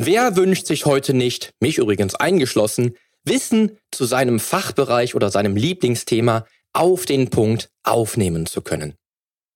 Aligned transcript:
Wer 0.00 0.36
wünscht 0.36 0.66
sich 0.66 0.86
heute 0.86 1.12
nicht, 1.12 1.50
mich 1.60 1.78
übrigens 1.78 2.14
eingeschlossen, 2.14 2.96
Wissen 3.24 3.78
zu 3.90 4.04
seinem 4.04 4.38
Fachbereich 4.38 5.16
oder 5.16 5.30
seinem 5.30 5.56
Lieblingsthema 5.56 6.46
auf 6.72 7.04
den 7.04 7.30
Punkt 7.30 7.68
aufnehmen 7.82 8.46
zu 8.46 8.62
können? 8.62 8.94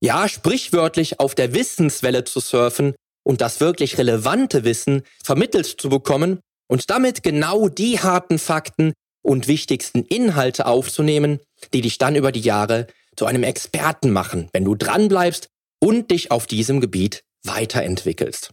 Ja, 0.02 0.28
sprichwörtlich 0.28 1.20
auf 1.20 1.36
der 1.36 1.54
Wissenswelle 1.54 2.24
zu 2.24 2.40
surfen 2.40 2.96
und 3.24 3.40
das 3.40 3.60
wirklich 3.60 3.98
relevante 3.98 4.64
Wissen 4.64 5.02
vermittelt 5.22 5.66
zu 5.66 5.88
bekommen 5.88 6.40
und 6.69 6.90
damit 6.90 7.22
genau 7.22 7.69
die 7.69 8.01
harten 8.01 8.40
Fakten 8.40 8.95
und 9.24 9.47
wichtigsten 9.47 10.03
Inhalte 10.03 10.67
aufzunehmen, 10.67 11.38
die 11.72 11.83
dich 11.83 11.99
dann 11.99 12.17
über 12.17 12.33
die 12.33 12.40
Jahre 12.40 12.88
zu 13.17 13.27
einem 13.27 13.45
Experten 13.45 14.11
machen, 14.11 14.49
wenn 14.53 14.65
du 14.65 14.74
dranbleibst 14.74 15.47
und 15.81 16.11
dich 16.11 16.33
auf 16.33 16.48
diesem 16.48 16.80
Gebiet 16.80 17.23
weiterentwickelst. 17.45 18.51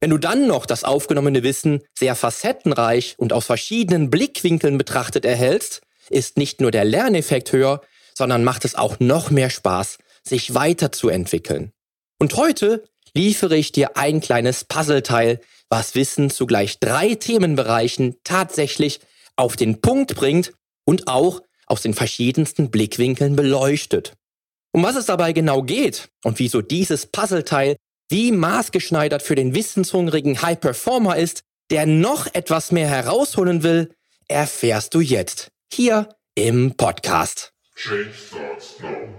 Wenn 0.00 0.10
du 0.10 0.18
dann 0.18 0.46
noch 0.46 0.64
das 0.64 0.84
aufgenommene 0.84 1.42
Wissen 1.42 1.82
sehr 1.98 2.14
facettenreich 2.14 3.14
und 3.18 3.32
aus 3.32 3.46
verschiedenen 3.46 4.10
Blickwinkeln 4.10 4.78
betrachtet 4.78 5.24
erhältst, 5.24 5.82
ist 6.08 6.36
nicht 6.36 6.60
nur 6.60 6.70
der 6.70 6.84
Lerneffekt 6.84 7.52
höher, 7.52 7.82
sondern 8.14 8.44
macht 8.44 8.64
es 8.64 8.74
auch 8.74 9.00
noch 9.00 9.30
mehr 9.30 9.50
Spaß, 9.50 9.98
sich 10.22 10.54
weiterzuentwickeln. 10.54 11.72
Und 12.20 12.36
heute 12.36 12.84
liefere 13.14 13.56
ich 13.56 13.72
dir 13.72 13.96
ein 13.96 14.20
kleines 14.20 14.64
Puzzleteil, 14.64 15.40
was 15.68 15.94
Wissen 15.94 16.30
zu 16.30 16.46
gleich 16.46 16.78
drei 16.78 17.14
Themenbereichen 17.14 18.16
tatsächlich 18.24 19.00
auf 19.36 19.56
den 19.56 19.80
Punkt 19.80 20.14
bringt 20.14 20.52
und 20.84 21.08
auch 21.08 21.42
aus 21.66 21.82
den 21.82 21.94
verschiedensten 21.94 22.70
Blickwinkeln 22.70 23.36
beleuchtet. 23.36 24.14
Um 24.72 24.82
was 24.82 24.96
es 24.96 25.06
dabei 25.06 25.32
genau 25.32 25.62
geht 25.62 26.08
und 26.24 26.38
wieso 26.38 26.62
dieses 26.62 27.06
Puzzleteil 27.06 27.76
wie 28.08 28.32
maßgeschneidert 28.32 29.22
für 29.22 29.34
den 29.34 29.54
wissenshungrigen 29.54 30.42
High 30.42 30.58
Performer 30.58 31.16
ist, 31.16 31.42
der 31.70 31.86
noch 31.86 32.26
etwas 32.32 32.72
mehr 32.72 32.88
herausholen 32.88 33.62
will, 33.62 33.94
erfährst 34.28 34.94
du 34.94 35.00
jetzt 35.00 35.50
hier 35.72 36.08
im 36.34 36.74
Podcast. 36.76 37.52
Change 37.74 38.12
starts 38.12 38.80
now. 38.80 39.18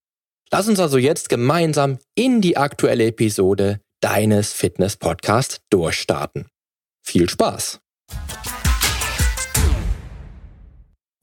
Lass 0.53 0.67
uns 0.67 0.81
also 0.81 0.97
jetzt 0.97 1.29
gemeinsam 1.29 1.97
in 2.13 2.41
die 2.41 2.57
aktuelle 2.57 3.05
Episode 3.05 3.79
deines 4.01 4.51
Fitness-Podcasts 4.51 5.61
durchstarten. 5.69 6.49
Viel 7.01 7.29
Spaß! 7.29 7.79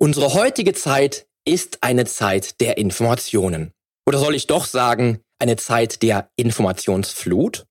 Unsere 0.01 0.33
heutige 0.33 0.73
Zeit 0.73 1.27
ist 1.45 1.83
eine 1.83 2.07
Zeit 2.07 2.59
der 2.63 2.79
Informationen. 2.79 3.73
Oder 4.07 4.19
soll 4.19 4.35
ich 4.35 4.47
doch 4.47 4.65
sagen, 4.65 5.21
eine 5.39 5.57
Zeit 5.57 6.03
der 6.03 6.31
Informationsflut? 6.37 7.67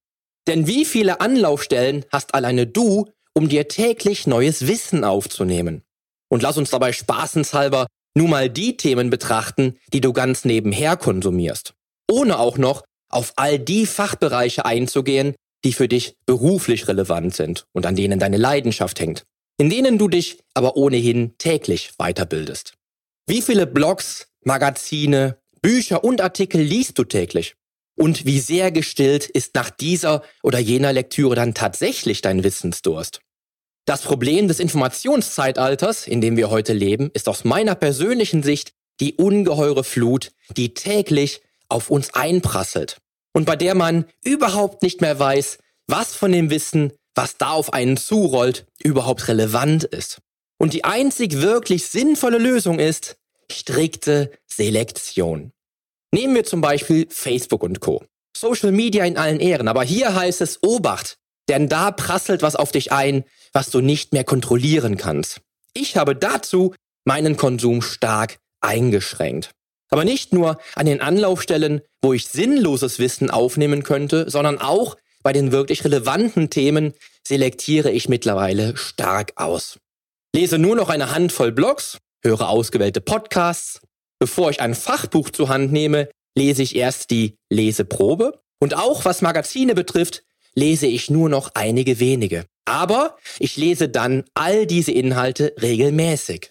Denn 0.46 0.68
wie 0.68 0.86
viele 0.86 1.22
Anlaufstellen 1.22 2.06
hast 2.12 2.36
alleine 2.36 2.68
du, 2.68 3.10
um 3.34 3.50
dir 3.50 3.68
täglich 3.68 4.28
neues 4.28 4.68
Wissen 4.68 5.04
aufzunehmen? 5.04 5.82
Und 6.30 6.44
lass 6.44 6.60
uns 6.60 6.70
dabei 6.70 6.94
spaßenshalber 6.94 7.88
nun 8.18 8.32
mal 8.32 8.50
die 8.50 8.78
Themen 8.78 9.10
betrachten, 9.10 9.78
die 9.94 10.02
du 10.02 10.12
ganz 10.12 10.44
nebenher 10.44 10.98
konsumierst, 10.98 11.74
ohne 12.10 12.40
auch 12.40 12.58
noch 12.58 12.84
auf 13.10 13.34
all 13.36 13.60
die 13.60 13.86
Fachbereiche 13.86 14.66
einzugehen, 14.66 15.36
die 15.64 15.72
für 15.72 15.88
dich 15.88 16.16
beruflich 16.26 16.88
relevant 16.88 17.36
sind 17.36 17.66
und 17.74 17.86
an 17.86 17.96
denen 17.96 18.20
deine 18.20 18.38
Leidenschaft 18.38 19.00
hängt, 19.00 19.24
in 19.58 19.70
denen 19.70 19.98
du 19.98 20.08
dich 20.08 20.40
aber 20.54 20.76
ohnehin 20.76 21.38
täglich 21.38 21.92
weiterbildest. 21.98 22.74
Wie 23.28 23.42
viele 23.42 23.68
Blogs, 23.68 24.28
Magazine, 24.44 25.38
Bücher 25.62 26.04
und 26.04 26.22
Artikel 26.22 26.62
liest 26.62 26.98
du 26.98 27.04
täglich? 27.04 27.56
Und 27.96 28.26
wie 28.26 28.40
sehr 28.40 28.72
gestillt 28.72 29.28
ist 29.28 29.56
nach 29.56 29.70
dieser 29.70 30.24
oder 30.44 30.60
jener 30.60 30.94
Lektüre 30.94 31.36
dann 31.36 31.54
tatsächlich 31.54 32.22
dein 32.22 32.44
Wissensdurst? 32.44 33.22
Das 33.88 34.02
Problem 34.02 34.50
des 34.50 34.60
Informationszeitalters, 34.60 36.08
in 36.08 36.20
dem 36.20 36.36
wir 36.36 36.50
heute 36.50 36.74
leben, 36.74 37.10
ist 37.14 37.30
aus 37.30 37.46
meiner 37.46 37.74
persönlichen 37.74 38.44
Sicht 38.44 38.74
die 39.00 39.14
ungeheure 39.14 39.86
Flut, 39.86 40.34
die 40.58 40.74
täglich 40.74 41.42
auf 41.70 41.90
uns 41.90 42.14
einprasselt 42.14 42.98
und 43.34 43.46
bei 43.46 43.56
der 43.56 43.76
man 43.76 44.04
überhaupt 44.26 44.84
nicht 44.84 45.00
mehr 45.00 45.18
weiß, 45.18 45.60
was 45.88 46.14
von 46.14 46.34
dem 46.34 46.50
Wissen, 46.50 46.92
was 47.16 47.38
da 47.38 47.52
auf 47.52 47.72
einen 47.72 47.96
zurollt, 47.96 48.66
überhaupt 48.84 49.30
relevant 49.30 49.86
ist. 49.86 50.20
Und 50.58 50.74
die 50.74 50.84
einzig 50.84 51.40
wirklich 51.40 51.86
sinnvolle 51.86 52.40
Lösung 52.40 52.80
ist 52.80 53.16
strikte 53.50 54.32
Selektion. 54.48 55.54
Nehmen 56.12 56.36
wir 56.36 56.44
zum 56.44 56.60
Beispiel 56.60 57.08
Facebook 57.10 57.64
und 57.64 57.80
Co. 57.80 58.04
Social 58.36 58.74
Media 58.74 59.06
in 59.06 59.18
allen 59.18 59.40
Ehren, 59.40 59.70
aber 59.70 59.84
hier 59.84 60.14
heißt 60.14 60.42
es 60.42 60.62
Obacht, 60.62 61.18
denn 61.50 61.70
da 61.70 61.92
prasselt 61.92 62.42
was 62.42 62.56
auf 62.56 62.72
dich 62.72 62.92
ein, 62.92 63.24
was 63.54 63.70
du 63.70 63.82
nicht 63.82 64.14
mehr 64.14 64.24
kontrollieren 64.24 64.98
kannst. 64.98 65.42
Ich 65.74 65.98
habe 65.98 66.16
dazu 66.16 66.74
meinen 67.06 67.38
Konsum 67.38 67.82
stark 67.82 68.38
eingeschränkt. 68.62 69.52
Aber 69.90 70.04
nicht 70.04 70.34
nur 70.34 70.60
an 70.76 70.86
den 70.86 71.02
Anlaufstellen, 71.02 71.82
wo 72.02 72.14
ich 72.14 72.28
sinnloses 72.28 73.00
Wissen 73.00 73.30
aufnehmen 73.30 73.84
könnte, 73.84 74.30
sondern 74.30 74.60
auch 74.60 74.98
bei 75.24 75.34
den 75.34 75.52
wirklich 75.52 75.84
relevanten 75.84 76.50
Themen 76.50 76.94
selektiere 77.26 77.92
ich 77.92 78.10
mittlerweile 78.10 78.76
stark 78.78 79.34
aus. 79.36 79.78
Lese 80.36 80.58
nur 80.58 80.76
noch 80.76 80.90
eine 80.90 81.12
Handvoll 81.12 81.52
Blogs, 81.52 81.98
höre 82.24 82.50
ausgewählte 82.50 83.02
Podcasts. 83.02 83.82
Bevor 84.20 84.50
ich 84.50 84.62
ein 84.62 84.76
Fachbuch 84.76 85.30
zur 85.30 85.50
Hand 85.50 85.72
nehme, 85.72 86.10
lese 86.36 86.64
ich 86.64 86.76
erst 86.76 87.12
die 87.12 87.36
Leseprobe. 87.50 88.40
Und 88.60 88.76
auch 88.76 89.06
was 89.06 89.22
Magazine 89.22 89.76
betrifft, 89.76 90.24
lese 90.58 90.88
ich 90.88 91.12
nur 91.12 91.30
noch 91.30 91.52
einige 91.54 92.00
wenige. 92.00 92.46
Aber 92.66 93.16
ich 93.38 93.58
lese 93.58 93.90
dann 93.90 94.24
all 94.34 94.66
diese 94.66 94.92
Inhalte 94.92 95.54
regelmäßig. 95.62 96.50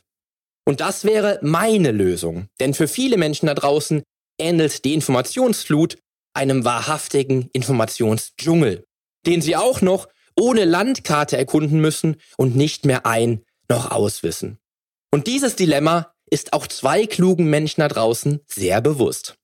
Und 0.65 0.81
das 0.81 1.05
wäre 1.05 1.41
meine 1.43 1.91
Lösung. 1.91 2.49
Denn 2.61 2.73
für 2.73 2.87
viele 2.87 3.17
Menschen 3.17 3.47
da 3.47 3.55
draußen 3.55 4.03
ähnelt 4.39 4.85
die 4.85 4.95
Informationsflut 4.95 5.99
einem 6.35 6.65
wahrhaftigen 6.65 7.51
Informationsdschungel, 7.53 8.85
den 9.27 9.43
sie 9.43 9.57
auch 9.57 9.81
noch 9.81 10.09
ohne 10.39 10.65
Landkarte 10.65 11.37
erkunden 11.37 11.81
müssen 11.81 12.17
und 12.37 12.55
nicht 12.55 12.85
mehr 12.85 13.07
ein 13.07 13.43
noch 13.69 13.91
auswissen. 13.91 14.59
Und 15.11 15.27
dieses 15.27 15.57
Dilemma 15.57 16.13
ist 16.31 16.53
auch 16.53 16.67
zwei 16.69 17.07
klugen 17.07 17.47
Menschen 17.47 17.81
da 17.81 17.89
draußen 17.89 18.41
sehr 18.47 18.81
bewusst. 18.81 19.37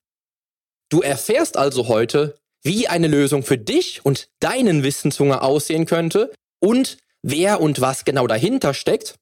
Du 0.89 1.01
erfährst 1.01 1.57
also 1.57 1.89
heute, 1.89 2.39
wie 2.63 2.89
eine 2.89 3.09
Lösung 3.09 3.43
für 3.43 3.59
dich 3.59 4.05
und 4.05 4.29
deinen 4.41 4.83
Wissenshunger 4.83 5.43
aussehen 5.43 5.87
könnte 5.87 6.33
und 6.61 6.99
wer 7.23 7.61
und 7.61 7.81
was 7.81 8.05
genau 8.05 8.27
dahinter 8.27 8.75
steckt, 8.75 9.17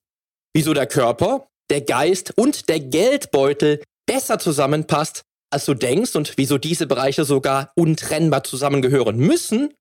wieso 0.53 0.75
der 0.75 0.87
Körper, 0.87 1.49
der 1.71 1.81
Geist 1.81 2.33
und 2.37 2.69
der 2.69 2.81
Geldbeutel 2.81 3.83
besser 4.07 4.39
zusammenpasst, 4.39 5.23
als 5.51 5.65
du 5.65 5.75
denkst 5.75 6.17
und 6.17 6.35
wieso 6.37 6.59
diese 6.59 6.87
Bereiche 6.87 7.25
sogar 7.25 7.73
untrennbar 7.77 8.45
zusammengehören 8.45 9.17
müssen, 9.17 9.75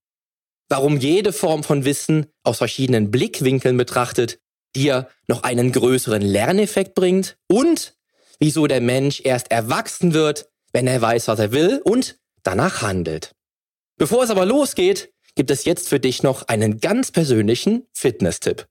warum 0.69 0.97
jede 0.97 1.33
Form 1.33 1.63
von 1.63 1.85
Wissen 1.85 2.27
aus 2.43 2.57
verschiedenen 2.57 3.11
Blickwinkeln 3.11 3.77
betrachtet 3.77 4.39
dir 4.75 5.09
noch 5.27 5.43
einen 5.43 5.71
größeren 5.71 6.21
Lerneffekt 6.21 6.93
bringt 6.93 7.37
und 7.47 7.95
wieso 8.39 8.67
der 8.67 8.81
Mensch 8.81 9.21
erst 9.23 9.51
erwachsen 9.51 10.13
wird, 10.13 10.47
wenn 10.71 10.87
er 10.87 11.01
weiß, 11.01 11.27
was 11.27 11.39
er 11.39 11.51
will 11.51 11.81
und 11.83 12.17
danach 12.43 12.81
handelt. 12.81 13.31
Bevor 13.99 14.23
es 14.23 14.31
aber 14.31 14.47
losgeht, 14.47 15.13
gibt 15.35 15.51
es 15.51 15.65
jetzt 15.65 15.87
für 15.87 15.99
dich 15.99 16.23
noch 16.23 16.47
einen 16.47 16.79
ganz 16.79 17.11
persönlichen 17.11 17.85
Fitness-Tipp. 17.93 18.65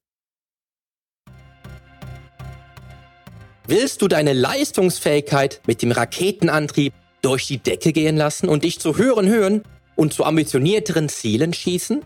Willst 3.69 4.03
du 4.03 4.09
deine 4.09 4.33
Leistungsfähigkeit 4.33 5.61
mit 5.69 5.83
dem 5.83 5.93
Raketenantrieb 5.93 6.93
durch 7.23 7.47
die 7.47 7.59
Decke 7.59 7.93
gehen 7.93 8.17
lassen 8.17 8.49
und 8.49 8.65
dich 8.65 8.81
zu 8.81 8.97
höheren 8.97 9.29
Höhen 9.29 9.63
und 9.95 10.13
zu 10.13 10.25
ambitionierteren 10.25 11.09
Zielen 11.09 11.53
schießen? 11.53 12.03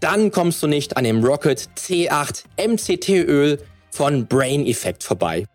dann 0.00 0.30
kommst 0.30 0.62
du 0.62 0.66
nicht 0.66 0.96
an 0.96 1.04
dem 1.04 1.24
Rocket 1.24 1.68
C8 1.76 2.44
MCT-Öl 2.58 3.58
von 3.90 4.26
Brain 4.26 4.66
Effect 4.66 5.02
vorbei. 5.02 5.46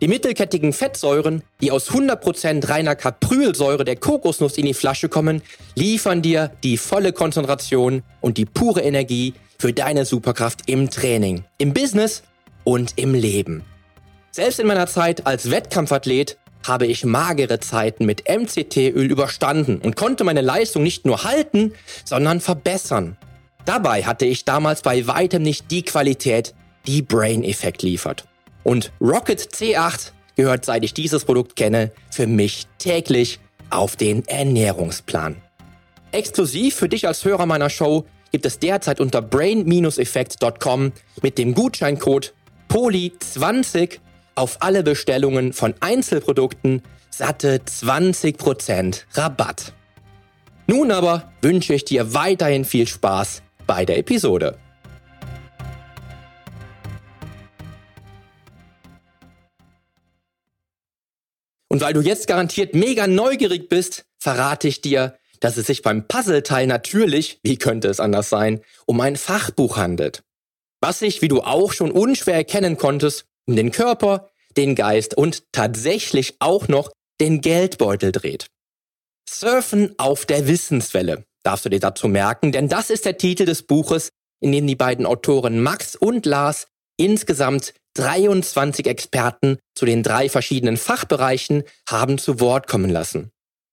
Die 0.00 0.08
mittelkettigen 0.08 0.72
Fettsäuren, 0.72 1.42
die 1.60 1.72
aus 1.72 1.90
100% 1.90 2.68
reiner 2.68 2.94
Kaprylsäure 2.94 3.84
der 3.84 3.96
Kokosnuss 3.96 4.56
in 4.56 4.66
die 4.66 4.74
Flasche 4.74 5.08
kommen, 5.08 5.42
liefern 5.74 6.22
dir 6.22 6.52
die 6.62 6.76
volle 6.76 7.12
Konzentration 7.12 8.02
und 8.20 8.38
die 8.38 8.44
pure 8.44 8.82
Energie 8.82 9.34
für 9.58 9.72
deine 9.72 10.04
Superkraft 10.04 10.62
im 10.66 10.88
Training, 10.88 11.44
im 11.58 11.74
Business 11.74 12.22
und 12.62 12.92
im 12.96 13.14
Leben. 13.14 13.64
Selbst 14.30 14.60
in 14.60 14.68
meiner 14.68 14.86
Zeit 14.86 15.26
als 15.26 15.50
Wettkampfathlet 15.50 16.38
habe 16.64 16.86
ich 16.86 17.04
magere 17.04 17.58
Zeiten 17.58 18.06
mit 18.06 18.28
MCT-Öl 18.28 19.10
überstanden 19.10 19.78
und 19.78 19.96
konnte 19.96 20.22
meine 20.22 20.42
Leistung 20.42 20.84
nicht 20.84 21.06
nur 21.06 21.24
halten, 21.24 21.72
sondern 22.04 22.40
verbessern. 22.40 23.16
Dabei 23.64 24.04
hatte 24.04 24.26
ich 24.26 24.44
damals 24.44 24.82
bei 24.82 25.06
weitem 25.06 25.42
nicht 25.42 25.70
die 25.70 25.82
Qualität, 25.82 26.54
die 26.86 27.02
Brain 27.02 27.42
Effect 27.42 27.82
liefert. 27.82 28.28
Und 28.68 28.92
Rocket 29.00 29.40
C8 29.40 30.12
gehört, 30.36 30.66
seit 30.66 30.84
ich 30.84 30.92
dieses 30.92 31.24
Produkt 31.24 31.56
kenne, 31.56 31.90
für 32.10 32.26
mich 32.26 32.66
täglich 32.76 33.40
auf 33.70 33.96
den 33.96 34.28
Ernährungsplan. 34.28 35.36
Exklusiv 36.12 36.74
für 36.74 36.90
dich 36.90 37.06
als 37.06 37.24
Hörer 37.24 37.46
meiner 37.46 37.70
Show 37.70 38.04
gibt 38.30 38.44
es 38.44 38.58
derzeit 38.58 39.00
unter 39.00 39.22
brain-effekt.com 39.22 40.92
mit 41.22 41.38
dem 41.38 41.54
Gutscheincode 41.54 42.34
POLI20 42.68 44.00
auf 44.34 44.58
alle 44.60 44.82
Bestellungen 44.82 45.54
von 45.54 45.72
Einzelprodukten 45.80 46.82
satte 47.08 47.62
20% 47.66 49.04
Rabatt. 49.14 49.72
Nun 50.66 50.90
aber 50.90 51.32
wünsche 51.40 51.72
ich 51.72 51.86
dir 51.86 52.12
weiterhin 52.12 52.66
viel 52.66 52.86
Spaß 52.86 53.40
bei 53.66 53.86
der 53.86 53.96
Episode. 53.96 54.58
Und 61.68 61.80
weil 61.80 61.92
du 61.92 62.00
jetzt 62.00 62.26
garantiert 62.26 62.74
mega 62.74 63.06
neugierig 63.06 63.68
bist, 63.68 64.04
verrate 64.18 64.68
ich 64.68 64.80
dir, 64.80 65.18
dass 65.40 65.56
es 65.56 65.66
sich 65.66 65.82
beim 65.82 66.08
Puzzleteil 66.08 66.66
natürlich, 66.66 67.40
wie 67.42 67.58
könnte 67.58 67.88
es 67.88 68.00
anders 68.00 68.28
sein, 68.28 68.60
um 68.86 69.00
ein 69.00 69.16
Fachbuch 69.16 69.76
handelt. 69.76 70.22
Was 70.80 71.00
sich, 71.00 71.22
wie 71.22 71.28
du 71.28 71.42
auch 71.42 71.72
schon 71.72 71.90
unschwer 71.90 72.34
erkennen 72.34 72.76
konntest, 72.76 73.26
um 73.46 73.56
den 73.56 73.70
Körper, 73.70 74.30
den 74.56 74.74
Geist 74.74 75.16
und 75.16 75.52
tatsächlich 75.52 76.36
auch 76.40 76.68
noch 76.68 76.90
den 77.20 77.40
Geldbeutel 77.40 78.12
dreht. 78.12 78.46
Surfen 79.28 79.94
auf 79.98 80.26
der 80.26 80.46
Wissenswelle, 80.46 81.24
darfst 81.42 81.64
du 81.64 81.68
dir 81.68 81.80
dazu 81.80 82.08
merken, 82.08 82.52
denn 82.52 82.68
das 82.68 82.90
ist 82.90 83.04
der 83.04 83.18
Titel 83.18 83.44
des 83.44 83.62
Buches, 83.62 84.10
in 84.40 84.52
dem 84.52 84.66
die 84.66 84.76
beiden 84.76 85.06
Autoren 85.06 85.60
Max 85.60 85.96
und 85.96 86.26
Lars 86.26 86.68
insgesamt 86.98 87.72
23 87.94 88.86
Experten 88.86 89.58
zu 89.74 89.86
den 89.86 90.02
drei 90.02 90.28
verschiedenen 90.28 90.76
Fachbereichen 90.76 91.64
haben 91.88 92.18
zu 92.18 92.40
Wort 92.40 92.66
kommen 92.66 92.90
lassen. 92.90 93.30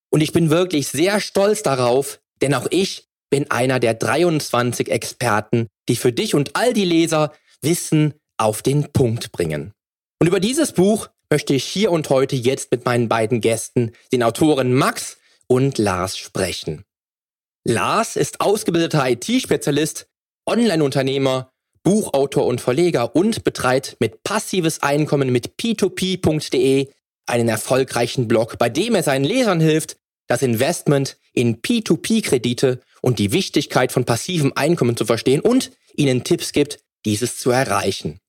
Und 0.09 0.21
ich 0.21 0.31
bin 0.31 0.49
wirklich 0.49 0.87
sehr 0.87 1.19
stolz 1.19 1.61
darauf, 1.61 2.21
denn 2.41 2.53
auch 2.53 2.67
ich 2.69 3.07
bin 3.29 3.51
einer 3.51 3.79
der 3.79 3.93
23 3.93 4.89
Experten, 4.89 5.67
die 5.89 5.95
für 5.95 6.13
dich 6.13 6.35
und 6.35 6.55
all 6.55 6.73
die 6.73 6.85
Leser 6.85 7.33
Wissen 7.61 8.13
auf 8.37 8.61
den 8.61 8.91
Punkt 8.93 9.31
bringen. 9.31 9.73
Und 10.19 10.27
über 10.27 10.39
dieses 10.39 10.71
Buch 10.71 11.09
möchte 11.29 11.53
ich 11.53 11.65
hier 11.65 11.91
und 11.91 12.09
heute 12.09 12.35
jetzt 12.35 12.71
mit 12.71 12.85
meinen 12.85 13.09
beiden 13.09 13.41
Gästen, 13.41 13.91
den 14.11 14.23
Autoren 14.23 14.73
Max 14.73 15.17
und 15.47 15.77
Lars, 15.77 16.17
sprechen. 16.17 16.83
Lars 17.67 18.15
ist 18.15 18.41
ausgebildeter 18.41 19.09
IT-Spezialist, 19.09 20.07
Online-Unternehmer 20.47 21.51
Buchautor 21.85 22.47
und 22.47 22.59
Verleger 22.59 23.15
und 23.15 23.43
betreibt 23.43 23.95
mit 23.99 24.23
passives 24.23 24.81
Einkommen 24.81 25.31
mit 25.31 25.53
p2p.de 25.61 26.89
einen 27.27 27.47
erfolgreichen 27.47 28.27
Blog, 28.27 28.57
bei 28.57 28.69
dem 28.69 28.95
er 28.95 29.03
seinen 29.03 29.23
Lesern 29.23 29.61
hilft, 29.61 29.97
das 30.27 30.41
Investment 30.41 31.17
in 31.31 31.61
P2P-Kredite 31.61 32.81
und 33.01 33.19
die 33.19 33.31
Wichtigkeit 33.31 33.91
von 33.91 34.03
passivem 34.03 34.51
Einkommen 34.55 34.97
zu 34.97 35.05
verstehen 35.05 35.41
und 35.41 35.71
ihnen 35.95 36.23
Tipps 36.23 36.53
gibt, 36.53 36.79
dieses 37.05 37.37
zu 37.37 37.51
erreichen. 37.51 38.19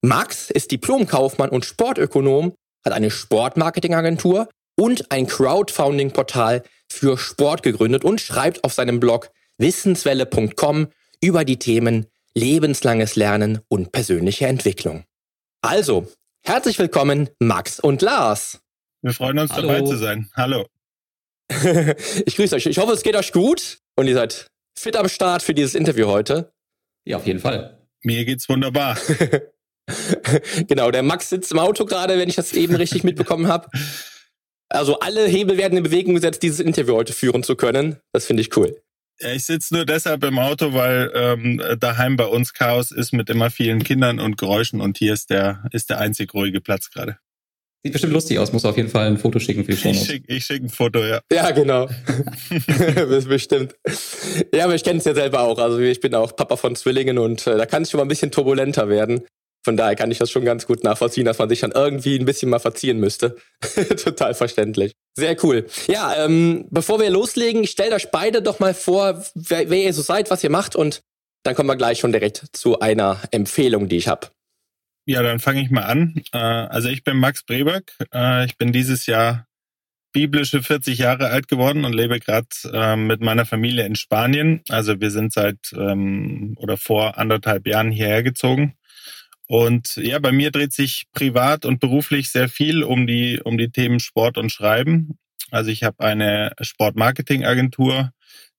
Max 0.00 0.50
ist 0.50 0.70
Diplomkaufmann 0.70 1.50
und 1.50 1.66
Sportökonom, 1.66 2.54
hat 2.82 2.94
eine 2.94 3.10
Sportmarketingagentur 3.10 4.48
und 4.74 5.12
ein 5.12 5.26
Crowdfunding-Portal 5.26 6.62
für 6.90 7.18
Sport 7.18 7.62
gegründet 7.62 8.04
und 8.04 8.22
schreibt 8.22 8.64
auf 8.64 8.72
seinem 8.72 9.00
Blog 9.00 9.30
wissenswelle.com 9.58 10.88
über 11.20 11.44
die 11.44 11.58
Themen 11.58 12.06
lebenslanges 12.34 13.16
Lernen 13.16 13.60
und 13.68 13.92
persönliche 13.92 14.46
Entwicklung. 14.46 15.04
Also, 15.60 16.10
herzlich 16.44 16.78
willkommen, 16.78 17.30
Max 17.38 17.78
und 17.80 18.02
Lars. 18.02 18.60
Wir 19.02 19.12
freuen 19.12 19.38
uns 19.38 19.52
Hallo. 19.52 19.68
dabei 19.68 19.82
zu 19.82 19.96
sein. 19.96 20.30
Hallo. 20.34 20.66
ich 22.26 22.36
grüße 22.36 22.56
euch. 22.56 22.66
Ich 22.66 22.78
hoffe, 22.78 22.92
es 22.92 23.02
geht 23.02 23.16
euch 23.16 23.32
gut 23.32 23.78
und 23.96 24.06
ihr 24.06 24.14
seid 24.14 24.46
fit 24.78 24.96
am 24.96 25.08
Start 25.08 25.42
für 25.42 25.54
dieses 25.54 25.74
Interview 25.74 26.06
heute. 26.06 26.52
Ja, 27.04 27.16
auf 27.16 27.26
jeden 27.26 27.40
Fall. 27.40 27.86
Mir 28.02 28.24
geht's 28.24 28.48
wunderbar. 28.48 28.96
genau, 30.68 30.90
der 30.90 31.02
Max 31.02 31.28
sitzt 31.28 31.52
im 31.52 31.58
Auto 31.58 31.84
gerade, 31.84 32.18
wenn 32.18 32.28
ich 32.28 32.36
das 32.36 32.52
eben 32.52 32.74
richtig 32.74 33.04
mitbekommen 33.04 33.48
habe. 33.48 33.68
Also 34.68 34.98
alle 35.00 35.26
Hebel 35.26 35.58
werden 35.58 35.76
in 35.76 35.84
Bewegung 35.84 36.14
gesetzt, 36.14 36.42
dieses 36.42 36.60
Interview 36.60 36.94
heute 36.94 37.12
führen 37.12 37.42
zu 37.42 37.56
können. 37.56 38.00
Das 38.12 38.24
finde 38.24 38.40
ich 38.40 38.56
cool. 38.56 38.81
Ich 39.34 39.44
sitze 39.44 39.74
nur 39.74 39.86
deshalb 39.86 40.24
im 40.24 40.38
Auto, 40.38 40.72
weil 40.72 41.10
ähm, 41.14 41.62
daheim 41.78 42.16
bei 42.16 42.26
uns 42.26 42.52
Chaos 42.54 42.90
ist 42.90 43.12
mit 43.12 43.30
immer 43.30 43.50
vielen 43.50 43.82
Kindern 43.84 44.18
und 44.18 44.36
Geräuschen 44.36 44.80
und 44.80 44.98
hier 44.98 45.12
ist 45.12 45.30
der, 45.30 45.64
ist 45.70 45.90
der 45.90 45.98
einzig 45.98 46.34
ruhige 46.34 46.60
Platz 46.60 46.90
gerade. 46.90 47.18
Sieht 47.84 47.92
bestimmt 47.92 48.12
lustig 48.12 48.38
aus, 48.38 48.52
muss 48.52 48.64
auf 48.64 48.76
jeden 48.76 48.88
Fall 48.88 49.08
ein 49.08 49.18
Foto 49.18 49.40
schicken 49.40 49.64
für 49.64 49.72
die 49.72 49.76
Show. 49.76 49.90
Ich 49.90 50.04
schicke 50.04 50.40
schick 50.40 50.62
ein 50.62 50.68
Foto, 50.68 51.00
ja. 51.00 51.20
Ja, 51.32 51.50
genau. 51.50 51.88
das 52.94 53.24
bestimmt. 53.28 53.74
Ja, 54.54 54.64
aber 54.64 54.76
ich 54.76 54.84
kenne 54.84 55.00
es 55.00 55.04
ja 55.04 55.14
selber 55.14 55.40
auch. 55.40 55.58
Also 55.58 55.80
ich 55.80 55.98
bin 55.98 56.14
auch 56.14 56.36
Papa 56.36 56.56
von 56.56 56.76
Zwillingen 56.76 57.18
und 57.18 57.44
äh, 57.46 57.56
da 57.56 57.66
kann 57.66 57.82
es 57.82 57.90
schon 57.90 57.98
mal 57.98 58.04
ein 58.04 58.08
bisschen 58.08 58.30
turbulenter 58.30 58.88
werden. 58.88 59.22
Von 59.64 59.76
daher 59.76 59.94
kann 59.94 60.10
ich 60.10 60.18
das 60.18 60.30
schon 60.30 60.44
ganz 60.44 60.66
gut 60.66 60.82
nachvollziehen, 60.82 61.24
dass 61.24 61.38
man 61.38 61.48
sich 61.48 61.60
dann 61.60 61.70
irgendwie 61.70 62.18
ein 62.18 62.24
bisschen 62.24 62.50
mal 62.50 62.58
verziehen 62.58 62.98
müsste. 62.98 63.36
Total 64.02 64.34
verständlich. 64.34 64.92
Sehr 65.16 65.36
cool. 65.44 65.66
Ja, 65.86 66.24
ähm, 66.24 66.66
bevor 66.70 67.00
wir 67.00 67.10
loslegen, 67.10 67.66
stellt 67.66 67.92
euch 67.92 68.10
beide 68.10 68.42
doch 68.42 68.58
mal 68.58 68.74
vor, 68.74 69.24
wer, 69.34 69.70
wer 69.70 69.82
ihr 69.82 69.92
so 69.92 70.02
seid, 70.02 70.30
was 70.30 70.42
ihr 70.42 70.50
macht 70.50 70.74
und 70.74 71.02
dann 71.44 71.54
kommen 71.54 71.68
wir 71.68 71.76
gleich 71.76 71.98
schon 71.98 72.12
direkt 72.12 72.44
zu 72.52 72.80
einer 72.80 73.20
Empfehlung, 73.30 73.88
die 73.88 73.96
ich 73.96 74.08
habe. 74.08 74.28
Ja, 75.06 75.22
dann 75.22 75.40
fange 75.40 75.62
ich 75.62 75.70
mal 75.70 75.82
an. 75.82 76.22
Äh, 76.32 76.38
also 76.38 76.88
ich 76.88 77.04
bin 77.04 77.16
Max 77.16 77.42
Breberg. 77.44 77.92
Äh, 78.12 78.46
ich 78.46 78.56
bin 78.56 78.72
dieses 78.72 79.06
Jahr 79.06 79.46
biblische 80.12 80.62
40 80.62 80.98
Jahre 80.98 81.28
alt 81.28 81.48
geworden 81.48 81.84
und 81.84 81.94
lebe 81.94 82.20
gerade 82.20 82.46
äh, 82.72 82.96
mit 82.96 83.20
meiner 83.20 83.46
Familie 83.46 83.86
in 83.86 83.96
Spanien. 83.96 84.62
Also 84.68 85.00
wir 85.00 85.10
sind 85.10 85.32
seit 85.32 85.58
ähm, 85.72 86.54
oder 86.58 86.76
vor 86.76 87.18
anderthalb 87.18 87.66
Jahren 87.66 87.90
hierher 87.90 88.22
gezogen 88.22 88.74
und 89.52 89.96
ja, 89.96 90.18
bei 90.18 90.32
mir 90.32 90.50
dreht 90.50 90.72
sich 90.72 91.04
privat 91.12 91.66
und 91.66 91.78
beruflich 91.78 92.30
sehr 92.30 92.48
viel 92.48 92.82
um 92.82 93.06
die, 93.06 93.38
um 93.44 93.58
die 93.58 93.68
Themen 93.68 94.00
Sport 94.00 94.38
und 94.38 94.50
Schreiben. 94.50 95.18
Also 95.50 95.70
ich 95.70 95.82
habe 95.82 96.02
eine 96.02 96.52
Sportmarketingagentur, 96.58 98.12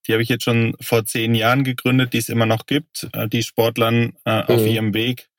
die 0.05 0.13
habe 0.13 0.21
ich 0.21 0.29
jetzt 0.29 0.43
schon 0.43 0.75
vor 0.79 1.03
zehn 1.03 1.33
Jahren 1.33 1.63
gegründet, 1.63 2.13
die 2.13 2.19
es 2.19 2.29
immer 2.29 2.45
noch 2.45 2.67
gibt, 2.67 3.09
äh, 3.13 3.27
die 3.27 3.41
Sportlern 3.41 4.13
äh, 4.25 4.43
mhm. 4.43 4.43
auf 4.43 4.67
ihrem 4.67 4.93
Weg 4.93 5.29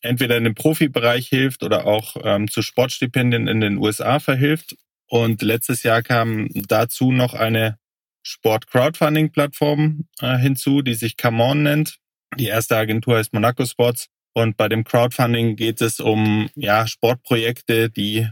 entweder 0.00 0.36
in 0.36 0.42
den 0.42 0.56
Profibereich 0.56 1.28
hilft 1.28 1.62
oder 1.62 1.86
auch 1.86 2.16
ähm, 2.24 2.50
zu 2.50 2.60
Sportstipendien 2.62 3.46
in 3.46 3.60
den 3.60 3.76
USA 3.76 4.18
verhilft. 4.18 4.74
Und 5.06 5.42
letztes 5.42 5.84
Jahr 5.84 6.02
kam 6.02 6.48
dazu 6.66 7.12
noch 7.12 7.34
eine 7.34 7.78
Sport-Crowdfunding-Plattform 8.24 10.08
äh, 10.20 10.38
hinzu, 10.38 10.82
die 10.82 10.94
sich 10.94 11.16
Come 11.16 11.40
On 11.44 11.62
nennt. 11.62 11.98
Die 12.36 12.46
erste 12.46 12.76
Agentur 12.76 13.18
heißt 13.18 13.32
Monaco 13.32 13.64
Sports 13.64 14.08
und 14.32 14.56
bei 14.56 14.68
dem 14.68 14.84
Crowdfunding 14.84 15.56
geht 15.56 15.80
es 15.80 16.00
um 16.00 16.48
ja, 16.54 16.86
Sportprojekte, 16.86 17.90
die 17.90 18.28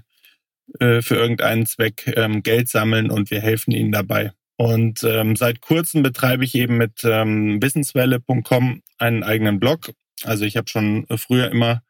äh, 0.78 1.02
für 1.02 1.16
irgendeinen 1.16 1.66
Zweck 1.66 2.12
ähm, 2.16 2.42
Geld 2.42 2.68
sammeln 2.68 3.10
und 3.10 3.30
wir 3.30 3.40
helfen 3.40 3.72
ihnen 3.72 3.92
dabei. 3.92 4.32
Und 4.56 5.02
ähm, 5.04 5.36
seit 5.36 5.60
kurzem 5.60 6.02
betreibe 6.02 6.44
ich 6.44 6.54
eben 6.54 6.76
mit 6.76 7.02
ähm, 7.04 7.60
wissenswelle.com 7.60 8.82
einen 8.98 9.22
eigenen 9.22 9.60
Blog. 9.60 9.92
Also 10.24 10.44
ich 10.44 10.56
habe 10.56 10.68
schon 10.68 11.06
früher 11.16 11.50
immer 11.50 11.82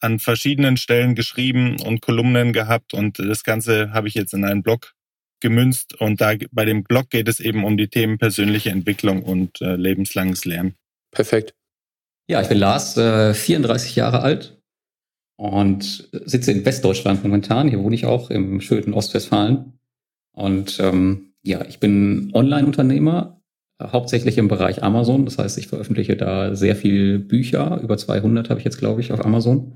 an 0.00 0.18
verschiedenen 0.18 0.76
Stellen 0.76 1.14
geschrieben 1.14 1.80
und 1.80 2.00
Kolumnen 2.00 2.52
gehabt 2.52 2.94
und 2.94 3.18
das 3.18 3.44
Ganze 3.44 3.92
habe 3.92 4.08
ich 4.08 4.14
jetzt 4.14 4.34
in 4.34 4.44
einen 4.44 4.62
Blog 4.62 4.94
gemünzt 5.40 6.00
und 6.00 6.20
da 6.20 6.34
bei 6.52 6.64
dem 6.64 6.84
Blog 6.84 7.10
geht 7.10 7.28
es 7.28 7.40
eben 7.40 7.64
um 7.64 7.76
die 7.76 7.88
Themen 7.88 8.18
persönliche 8.18 8.70
Entwicklung 8.70 9.22
und 9.22 9.60
äh, 9.60 9.76
lebenslanges 9.76 10.44
Lernen. 10.44 10.76
Perfekt. 11.10 11.54
Ja, 12.28 12.40
ich 12.40 12.48
bin 12.48 12.58
Lars, 12.58 12.96
äh, 12.96 13.34
34 13.34 13.96
Jahre 13.96 14.22
alt 14.22 14.60
und 15.36 16.08
sitze 16.24 16.52
in 16.52 16.64
Westdeutschland 16.64 17.22
momentan. 17.22 17.68
Hier 17.68 17.82
wohne 17.82 17.94
ich 17.94 18.06
auch 18.06 18.30
im 18.30 18.60
schönen 18.60 18.94
Ostwestfalen. 18.94 19.78
Und 20.32 20.78
ähm, 20.80 21.32
ja, 21.42 21.64
ich 21.66 21.80
bin 21.80 22.30
Online-Unternehmer, 22.32 23.40
hauptsächlich 23.82 24.38
im 24.38 24.48
Bereich 24.48 24.82
Amazon. 24.82 25.24
Das 25.24 25.38
heißt, 25.38 25.58
ich 25.58 25.66
veröffentliche 25.66 26.16
da 26.16 26.54
sehr 26.54 26.76
viel 26.76 27.18
Bücher. 27.18 27.80
Über 27.82 27.96
200 27.96 28.50
habe 28.50 28.60
ich 28.60 28.64
jetzt, 28.64 28.78
glaube 28.78 29.00
ich, 29.00 29.12
auf 29.12 29.24
Amazon. 29.24 29.72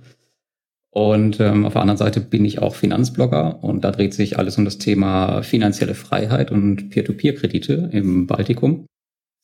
Und 0.91 1.41
ähm, 1.41 1.67
auf 1.67 1.75
der 1.75 1.83
anderen 1.83 1.99
Seite 1.99 2.21
bin 2.21 2.45
ich 2.45 2.61
auch 2.61 2.75
Finanzblogger 2.75 3.63
und 3.63 3.85
da 3.85 3.91
dreht 3.91 4.15
sich 4.15 4.39
alles 4.39 4.57
um 4.57 4.65
das 4.65 4.79
Thema 4.79 5.43
finanzielle 5.43 5.95
Freiheit 5.95 6.51
und 6.51 6.89
Peer-to-Peer-Kredite 6.89 7.91
im 7.93 8.27
Baltikum. 8.27 8.87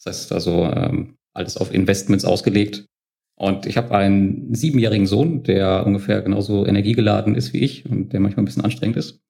Das 0.03 0.15
heißt 0.15 0.33
also 0.33 0.65
ähm, 0.65 1.17
alles 1.35 1.59
auf 1.59 1.75
Investments 1.75 2.25
ausgelegt. 2.25 2.87
Und 3.35 3.67
ich 3.67 3.77
habe 3.77 3.95
einen 3.95 4.55
siebenjährigen 4.55 5.07
Sohn, 5.07 5.43
der 5.43 5.85
ungefähr 5.87 6.23
genauso 6.23 6.67
energiegeladen 6.67 7.35
ist 7.35 7.53
wie 7.53 7.61
ich 7.61 7.87
und 7.89 8.13
der 8.13 8.21
manchmal 8.21 8.43
ein 8.43 8.47
bisschen 8.47 8.65
anstrengend 8.65 8.97
ist. 8.97 9.21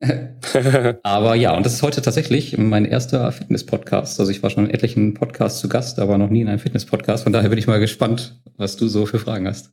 aber 1.02 1.34
ja, 1.34 1.54
und 1.54 1.66
das 1.66 1.74
ist 1.74 1.82
heute 1.82 2.00
tatsächlich 2.00 2.56
mein 2.56 2.86
erster 2.86 3.30
Fitness-Podcast. 3.32 4.18
Also 4.18 4.32
ich 4.32 4.42
war 4.42 4.50
schon 4.50 4.66
in 4.66 4.74
etlichen 4.74 5.14
Podcasts 5.14 5.60
zu 5.60 5.68
Gast, 5.68 5.98
aber 5.98 6.16
noch 6.16 6.30
nie 6.30 6.40
in 6.40 6.48
einem 6.48 6.58
Fitness-Podcast. 6.58 7.24
Von 7.24 7.32
daher 7.32 7.50
bin 7.50 7.58
ich 7.58 7.66
mal 7.66 7.80
gespannt, 7.80 8.40
was 8.56 8.76
du 8.76 8.88
so 8.88 9.06
für 9.06 9.18
Fragen 9.18 9.46
hast. 9.46 9.72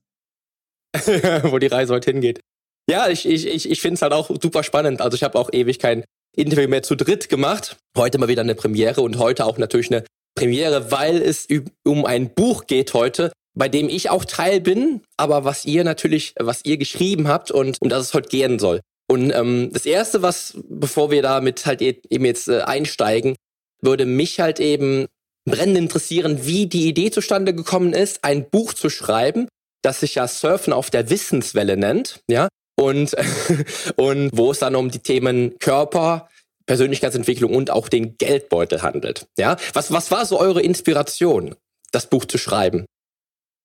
wo 1.43 1.59
die 1.59 1.67
Reise 1.67 1.93
heute 1.93 2.11
hingeht. 2.11 2.41
Ja, 2.89 3.09
ich, 3.09 3.27
ich, 3.27 3.47
ich, 3.47 3.69
ich 3.69 3.81
finde 3.81 3.95
es 3.95 4.01
halt 4.01 4.13
auch 4.13 4.29
super 4.41 4.63
spannend. 4.63 5.01
Also 5.01 5.15
ich 5.15 5.23
habe 5.23 5.37
auch 5.37 5.51
ewig 5.51 5.79
kein 5.79 6.03
Interview 6.35 6.67
mehr 6.67 6.83
zu 6.83 6.95
dritt 6.95 7.29
gemacht. 7.29 7.77
Heute 7.97 8.17
mal 8.17 8.27
wieder 8.27 8.41
eine 8.41 8.55
Premiere 8.55 9.01
und 9.01 9.17
heute 9.17 9.45
auch 9.45 9.57
natürlich 9.57 9.91
eine 9.91 10.03
Premiere, 10.35 10.91
weil 10.91 11.21
es 11.21 11.47
um 11.83 12.05
ein 12.05 12.33
Buch 12.33 12.67
geht 12.67 12.93
heute, 12.93 13.31
bei 13.57 13.69
dem 13.69 13.89
ich 13.89 14.09
auch 14.09 14.23
Teil 14.23 14.61
bin, 14.61 15.01
aber 15.17 15.43
was 15.43 15.65
ihr 15.65 15.83
natürlich, 15.83 16.35
was 16.39 16.63
ihr 16.63 16.77
geschrieben 16.77 17.27
habt 17.27 17.49
und 17.49 17.77
um 17.81 17.89
das 17.89 18.03
es 18.03 18.13
heute 18.13 18.29
gehen 18.29 18.59
soll. 18.59 18.81
Und 19.09 19.31
ähm, 19.31 19.71
das 19.73 19.85
erste, 19.85 20.21
was, 20.21 20.57
bevor 20.69 21.11
wir 21.11 21.21
damit 21.21 21.65
halt 21.65 21.81
e-, 21.81 22.01
eben 22.09 22.25
jetzt 22.25 22.49
äh, 22.49 22.61
einsteigen, 22.61 23.35
würde 23.81 24.05
mich 24.05 24.39
halt 24.39 24.59
eben 24.59 25.07
brennend 25.45 25.77
interessieren, 25.77 26.45
wie 26.45 26.67
die 26.67 26.87
Idee 26.87 27.09
zustande 27.09 27.53
gekommen 27.53 27.93
ist, 27.93 28.23
ein 28.23 28.49
Buch 28.49 28.73
zu 28.73 28.89
schreiben, 28.89 29.47
das 29.81 30.01
sich 30.01 30.15
ja 30.15 30.27
Surfen 30.27 30.73
auf 30.73 30.89
der 30.89 31.09
Wissenswelle 31.09 31.77
nennt, 31.77 32.19
ja, 32.29 32.49
und, 32.77 33.15
und 33.95 34.29
wo 34.33 34.51
es 34.51 34.59
dann 34.59 34.75
um 34.75 34.91
die 34.91 34.99
Themen 34.99 35.57
Körper, 35.59 36.29
Persönlichkeitsentwicklung 36.67 37.55
und 37.55 37.71
auch 37.71 37.87
den 37.87 38.17
Geldbeutel 38.17 38.81
handelt. 38.81 39.25
Ja, 39.37 39.55
was, 39.73 39.91
was 39.91 40.11
war 40.11 40.25
so 40.25 40.37
eure 40.37 40.61
Inspiration, 40.61 41.55
das 41.91 42.07
Buch 42.07 42.25
zu 42.25 42.37
schreiben? 42.37 42.85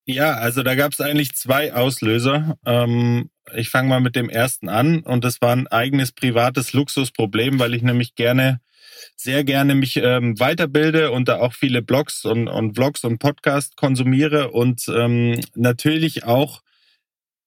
Ja, 0.05 0.35
also 0.35 0.63
da 0.63 0.75
gab 0.75 0.93
es 0.93 1.01
eigentlich 1.01 1.35
zwei 1.35 1.75
Auslöser. 1.75 2.59
Ähm, 2.67 3.31
ich 3.55 3.69
fange 3.69 3.89
mal 3.89 4.01
mit 4.01 4.17
dem 4.17 4.29
ersten 4.29 4.69
an 4.69 5.01
und 5.01 5.23
das 5.23 5.41
war 5.41 5.53
ein 5.55 5.69
eigenes 5.69 6.13
privates 6.13 6.73
Luxusproblem, 6.73 7.61
weil 7.61 7.75
ich 7.75 7.83
nämlich 7.83 8.15
gerne 8.17 8.61
sehr 9.17 9.45
gerne 9.45 9.75
mich 9.75 9.97
ähm, 9.97 10.39
weiterbilde 10.39 11.13
und 11.13 11.29
da 11.29 11.39
auch 11.39 11.53
viele 11.55 11.83
Blogs 11.83 12.25
und, 12.25 12.49
und 12.49 12.75
Vlogs 12.75 13.05
und 13.05 13.19
Podcasts 13.19 13.77
konsumiere 13.77 14.51
und 14.51 14.85
ähm, 14.89 15.41
natürlich 15.55 16.25
auch 16.25 16.63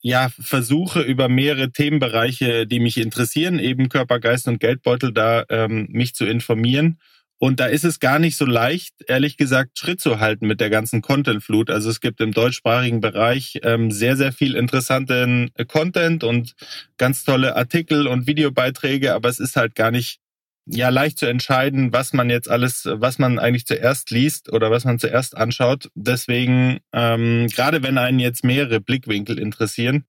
ja 0.02 0.30
versuche 0.40 1.02
über 1.02 1.28
mehrere 1.30 1.72
Themenbereiche, 1.72 2.68
die 2.68 2.80
mich 2.80 2.98
interessieren, 2.98 3.60
eben 3.60 3.90
Körper, 3.90 4.20
Geist 4.20 4.48
und 4.48 4.60
Geldbeutel, 4.60 5.12
da 5.14 5.46
ähm, 5.50 5.88
mich 5.92 6.14
zu 6.16 6.26
informieren. 6.26 7.00
Und 7.38 7.60
da 7.60 7.65
ist 7.65 7.84
es 7.84 8.00
gar 8.00 8.18
nicht 8.20 8.38
so 8.38 8.46
leicht, 8.46 8.94
ehrlich 9.08 9.36
gesagt, 9.36 9.77
Schritt 9.77 10.00
zu 10.00 10.20
halten 10.20 10.48
mit 10.48 10.62
der 10.62 10.70
ganzen 10.70 11.01
Content-Flut. 11.01 11.70
Also 11.70 11.89
es 11.89 12.00
gibt 12.00 12.22
im 12.22 12.32
deutschsprachigen 12.32 13.01
Bereich 13.01 13.60
ähm, 13.63 13.92
sehr, 13.92 14.15
sehr 14.15 14.32
viel 14.32 14.56
interessanten 14.56 15.51
Content 15.68 16.24
und 16.24 16.56
ganz 16.98 17.25
tolle 17.25 17.56
Artikel 17.56 18.08
und 18.08 18.25
Videobeiträge, 18.25 19.13
aber 19.13 19.27
es 19.30 19.39
ist 19.39 19.58
halt 19.58 19.75
gar 19.75 19.92
nicht 19.92 20.20
ja 20.68 20.89
leicht 20.89 21.20
zu 21.20 21.27
entscheiden, 21.27 21.94
was 21.94 22.13
man 22.13 22.30
jetzt 22.30 22.50
alles, 22.50 22.88
was 22.92 23.20
man 23.20 23.38
eigentlich 23.38 23.68
zuerst 23.68 24.12
liest 24.12 24.51
oder 24.51 24.72
was 24.72 24.86
man 24.86 24.98
zuerst 24.98 25.38
anschaut. 25.38 25.92
Deswegen, 25.94 26.80
ähm, 26.94 27.48
gerade 27.54 27.84
wenn 27.84 27.98
einen 27.98 28.20
jetzt 28.20 28.44
mehrere 28.44 28.80
Blickwinkel 28.80 29.38
interessieren, 29.38 30.06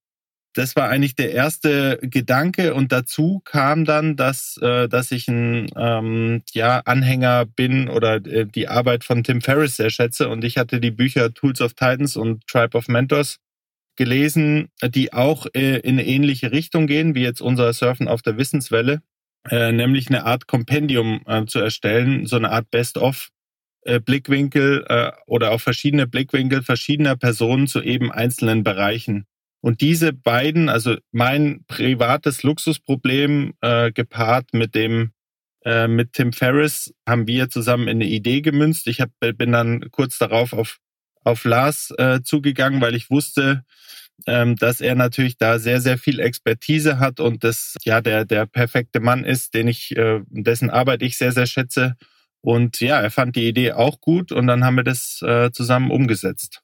das 0.56 0.75
war 0.75 0.88
eigentlich 0.88 1.14
der 1.14 1.32
erste 1.32 1.98
Gedanke 2.02 2.75
und 2.75 2.90
dazu 2.90 3.42
kam 3.44 3.84
dann, 3.84 4.16
dass, 4.16 4.58
äh, 4.62 4.88
dass 4.88 5.12
ich 5.12 5.28
ein 5.28 5.68
ähm, 5.76 6.42
ja, 6.52 6.80
Anhänger 6.84 7.44
bin 7.44 7.88
oder 7.88 8.16
äh, 8.16 8.46
die 8.46 8.68
Arbeit 8.68 9.04
von 9.04 9.22
Tim 9.22 9.42
Ferriss 9.42 9.76
sehr 9.76 9.90
schätze 9.90 10.28
und 10.28 10.44
ich 10.44 10.56
hatte 10.56 10.80
die 10.80 10.90
Bücher 10.90 11.34
Tools 11.34 11.60
of 11.60 11.75
Titans 11.75 12.16
und 12.16 12.46
Tribe 12.46 12.76
of 12.76 12.88
Mentors 12.88 13.38
gelesen, 13.96 14.68
die 14.82 15.12
auch 15.12 15.46
äh, 15.54 15.78
in 15.80 15.98
eine 15.98 16.06
ähnliche 16.06 16.52
Richtung 16.52 16.86
gehen, 16.86 17.14
wie 17.14 17.22
jetzt 17.22 17.40
unser 17.40 17.72
Surfen 17.72 18.08
auf 18.08 18.22
der 18.22 18.38
Wissenswelle. 18.38 19.02
Äh, 19.50 19.72
nämlich 19.72 20.08
eine 20.08 20.25
Art 20.25 20.46
Kompendium 20.46 21.22
äh, 21.26 21.44
zu 21.46 21.60
erstellen, 21.60 22.26
so 22.26 22.36
eine 22.36 22.50
Art 22.50 22.70
Best-of. 22.70 23.30
Äh, 23.82 24.00
Blickwinkel 24.00 24.84
oder 25.26 25.52
auch 25.52 25.60
verschiedene 25.60 26.08
Blickwinkel 26.08 26.62
verschiedener 26.62 27.14
Personen 27.14 27.68
zu 27.68 27.82
eben 27.82 28.10
einzelnen 28.10 28.64
Bereichen. 28.64 29.26
Und 29.66 29.80
diese 29.80 30.12
beiden, 30.12 30.68
also 30.68 30.96
mein 31.11 31.64
privates 31.66 32.44
Luxusproblem 32.44 33.54
äh, 33.62 33.90
gepaart 33.90 34.54
mit 34.54 34.76
dem 34.76 35.11
äh, 35.64 35.88
mit 35.88 36.12
Tim 36.12 36.32
Ferriss, 36.32 36.94
haben 37.04 37.26
wir 37.26 37.49
zusammen 37.49 37.88
in 37.88 37.96
eine 37.96 38.06
Idee 38.06 38.42
gemünzt. 38.42 38.87
Ich 38.87 39.00
hab, 39.00 39.11
bin 39.18 39.50
dann 39.50 39.90
kurz 39.90 40.18
darauf 40.18 40.52
auf 40.52 40.78
auf 41.25 41.44
Lars 41.44 41.92
äh, 41.99 42.20
zugegangen, 42.23 42.80
weil 42.80 42.94
ich 42.94 43.11
wusste, 43.11 43.64
ähm, 44.28 44.54
dass 44.54 44.80
er 44.80 44.94
natürlich 44.94 45.37
da 45.37 45.58
sehr, 45.58 45.80
sehr 45.80 45.99
viel 45.99 46.20
Expertise 46.20 47.00
hat 47.00 47.18
und 47.18 47.42
das 47.42 47.75
ja 47.82 48.00
der, 48.00 48.25
der 48.25 48.46
perfekte 48.46 49.00
Mann 49.00 49.25
ist, 49.25 49.54
den 49.54 49.66
ich, 49.66 49.96
äh, 49.96 50.20
dessen 50.28 50.70
Arbeit 50.70 51.02
ich 51.02 51.18
sehr, 51.18 51.32
sehr 51.32 51.46
schätze. 51.46 51.96
Und 52.40 52.78
ja, 52.78 53.00
er 53.00 53.11
fand 53.11 53.35
die 53.35 53.49
Idee 53.49 53.73
auch 53.73 54.00
gut 54.00 54.30
und 54.30 54.46
dann 54.46 54.64
haben 54.64 54.76
wir 54.76 54.85
das 54.85 55.20
äh, 55.23 55.50
zusammen 55.50 55.90
umgesetzt. 55.90 56.62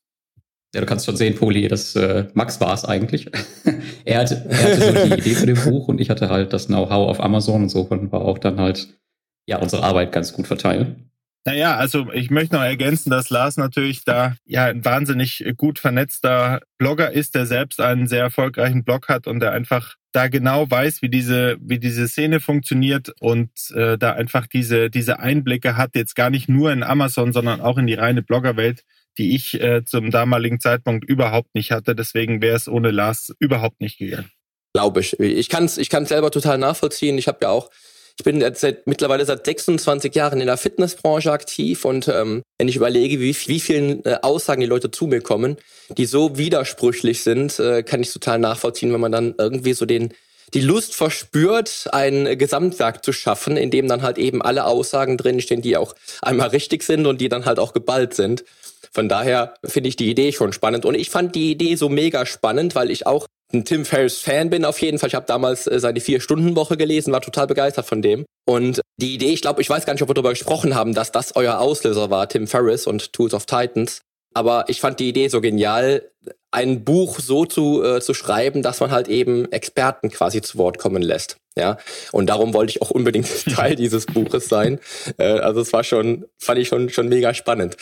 Ja, 0.75 0.81
du 0.81 0.87
kannst 0.87 1.05
schon 1.05 1.17
sehen, 1.17 1.35
Poli, 1.35 1.69
dass 1.69 1.95
äh, 1.97 2.29
Max 2.33 2.61
war 2.61 2.73
es 2.73 2.85
eigentlich. 2.85 3.31
er, 4.05 4.21
hatte, 4.21 4.47
er 4.49 4.63
hatte 4.63 4.81
so 4.81 5.07
die 5.07 5.15
Idee 5.21 5.35
für 5.35 5.47
dem 5.47 5.63
Buch 5.63 5.89
und 5.89 6.01
ich 6.01 6.09
hatte 6.09 6.31
halt 6.31 6.53
das 6.53 6.67
Know-how 6.67 7.11
auf 7.11 7.21
Amazon 7.21 7.65
und 7.65 7.69
so 7.69 7.85
konnten 7.85 8.11
wir 8.11 8.23
auch 8.23 8.39
dann 8.39 8.59
halt 8.59 8.89
ja 9.47 9.59
unsere 9.59 9.83
Arbeit 9.83 10.13
ganz 10.13 10.33
gut 10.33 10.47
verteilen. 10.47 11.11
Naja, 11.45 11.77
also 11.77 12.11
ich 12.13 12.31
möchte 12.31 12.55
noch 12.55 12.63
ergänzen, 12.63 13.11
dass 13.11 13.29
Lars 13.29 13.57
natürlich 13.57 14.05
da 14.05 14.37
ja 14.47 14.67
ein 14.67 14.85
wahnsinnig 14.85 15.45
gut 15.57 15.81
vernetzter 15.81 16.61
Blogger 16.79 17.11
ist, 17.11 17.35
der 17.35 17.47
selbst 17.47 17.81
einen 17.81 18.07
sehr 18.07 18.23
erfolgreichen 18.23 18.85
Blog 18.85 19.09
hat 19.09 19.27
und 19.27 19.41
der 19.41 19.51
einfach 19.51 19.97
da 20.13 20.29
genau 20.29 20.71
weiß, 20.71 21.03
wie 21.03 21.09
diese 21.09 21.57
wie 21.61 21.81
diese 21.81 22.07
Szene 22.07 22.39
funktioniert 22.39 23.13
und 23.19 23.51
äh, 23.75 23.99
da 23.99 24.13
einfach 24.13 24.47
diese 24.47 24.89
diese 24.89 25.19
Einblicke 25.19 25.77
hat 25.77 25.97
jetzt 25.97 26.15
gar 26.15 26.31
nicht 26.31 26.49
nur 26.49 26.73
in 26.73 26.85
Amazon, 26.85 27.33
sondern 27.33 27.61
auch 27.61 27.77
in 27.77 27.89
die 27.89 27.95
reine 27.95 28.23
Bloggerwelt, 28.23 28.85
die 29.19 29.35
ich 29.35 29.61
äh, 29.61 29.85
zum 29.85 30.11
damaligen 30.11 30.61
Zeitpunkt 30.61 31.09
überhaupt 31.09 31.55
nicht 31.55 31.71
hatte. 31.71 31.95
Deswegen 31.95 32.43
wäre 32.43 32.57
es 32.57 32.69
ohne 32.69 32.91
Lars 32.91 33.33
überhaupt 33.39 33.81
nicht 33.81 33.99
gegangen. 33.99 34.31
Glaube 34.75 35.01
ich. 35.01 35.19
Ich 35.21 35.49
kann 35.49 35.65
es 35.65 35.79
ich 35.79 35.91
kann's 35.91 36.09
selber 36.09 36.31
total 36.31 36.59
nachvollziehen. 36.59 37.19
Ich 37.19 37.29
habe 37.29 37.39
ja 37.43 37.51
auch 37.51 37.71
ich 38.19 38.25
bin 38.25 38.45
seit, 38.55 38.87
mittlerweile 38.87 39.25
seit 39.25 39.45
26 39.45 40.15
Jahren 40.15 40.41
in 40.41 40.47
der 40.47 40.57
Fitnessbranche 40.57 41.33
aktiv 41.33 41.85
und 41.85 42.09
ähm, 42.09 42.43
wenn 42.59 42.69
ich 42.69 42.77
überlege, 42.77 43.21
wie, 43.21 43.35
wie 43.47 43.61
vielen 43.61 44.05
äh, 44.05 44.19
Aussagen 44.23 44.61
die 44.61 44.67
Leute 44.67 44.91
zu 44.91 45.07
mir 45.07 45.21
kommen, 45.21 45.57
die 45.97 46.05
so 46.05 46.37
widersprüchlich 46.37 47.23
sind, 47.23 47.59
äh, 47.59 47.83
kann 47.83 48.03
ich 48.03 48.13
total 48.13 48.39
nachvollziehen, 48.39 48.93
wenn 48.93 49.01
man 49.01 49.13
dann 49.13 49.35
irgendwie 49.39 49.73
so 49.73 49.87
den 49.87 50.13
die 50.55 50.61
Lust 50.61 50.95
verspürt, 50.95 51.89
ein 51.93 52.39
Gesamtwerk 52.39 53.05
zu 53.05 53.13
schaffen, 53.13 53.57
in 53.57 53.71
dem 53.71 53.89
dann 53.89 54.03
halt 54.03 54.19
eben 54.19 54.43
alle 54.43 54.67
Aussagen 54.67 55.17
drinstehen, 55.17 55.63
die 55.63 55.77
auch 55.77 55.95
einmal 56.21 56.49
richtig 56.49 56.83
sind 56.83 57.07
und 57.07 57.21
die 57.21 57.29
dann 57.29 57.45
halt 57.45 57.59
auch 57.59 57.73
geballt 57.73 58.15
sind. 58.15 58.45
Von 58.93 59.09
daher 59.09 59.55
finde 59.65 59.89
ich 59.89 59.97
die 59.97 60.11
Idee 60.11 60.33
schon 60.33 60.53
spannend. 60.53 60.85
Und 60.85 60.95
ich 60.95 61.09
fand 61.09 61.35
die 61.35 61.51
Idee 61.51 61.77
so 61.77 61.89
mega 61.89 62.27
spannend, 62.27 62.75
weil 62.75 62.91
ich 62.91 63.07
auch 63.07 63.27
ein 63.53 63.65
Tim 63.65 63.85
Ferriss 63.85 64.19
Fan 64.19 64.51
bin 64.51 64.65
auf 64.65 64.81
jeden 64.81 64.99
Fall. 64.99 65.09
Ich 65.09 65.15
habe 65.15 65.27
damals 65.27 65.67
äh, 65.67 65.81
seine 65.81 66.01
Vier-Stunden-Woche 66.01 66.77
gelesen, 66.77 67.13
war 67.13 67.21
total 67.21 67.47
begeistert 67.47 67.87
von 67.87 68.03
dem. 68.03 68.25
Und 68.47 68.81
die 68.97 69.15
Idee, 69.15 69.33
ich 69.33 69.43
glaube, 69.43 69.63
ich 69.63 69.71
weiß 69.71 69.87
gar 69.87 69.95
nicht, 69.95 70.03
ob 70.03 70.11
wir 70.11 70.15
darüber 70.15 70.31
gesprochen 70.31 70.75
haben, 70.75 70.95
dass 70.95 71.13
das 71.13 71.37
euer 71.37 71.59
Auslöser 71.59 72.11
war, 72.11 72.29
Tim 72.29 72.47
Ferriss 72.47 72.87
und 72.87 73.13
Tools 73.13 73.35
of 73.35 73.47
Titans. 73.47 74.03
Aber 74.35 74.65
ich 74.69 74.81
fand 74.81 75.01
die 75.01 75.09
Idee 75.09 75.29
so 75.29 75.41
genial, 75.41 76.11
ein 76.51 76.85
Buch 76.85 77.19
so 77.19 77.47
zu, 77.47 77.83
äh, 77.83 78.01
zu 78.01 78.15
schreiben, 78.15 78.63
dass 78.63 78.81
man 78.81 78.91
halt 78.91 79.09
eben 79.09 79.51
Experten 79.51 80.11
quasi 80.11 80.43
zu 80.43 80.59
Wort 80.59 80.79
kommen 80.79 81.03
lässt. 81.03 81.37
Ja, 81.55 81.77
und 82.13 82.29
darum 82.29 82.55
wollte 82.55 82.71
ich 82.71 82.83
auch 82.83 82.91
unbedingt 82.91 83.29
Teil 83.55 83.77
dieses 83.77 84.07
Buches 84.07 84.49
sein. 84.49 84.81
Äh, 85.19 85.25
also 85.25 85.61
es 85.61 85.73
war 85.73 85.85
schon, 85.85 86.25
fand 86.39 86.59
ich 86.59 86.69
schon, 86.69 86.89
schon 86.89 87.09
mega 87.09 87.35
spannend. 87.35 87.77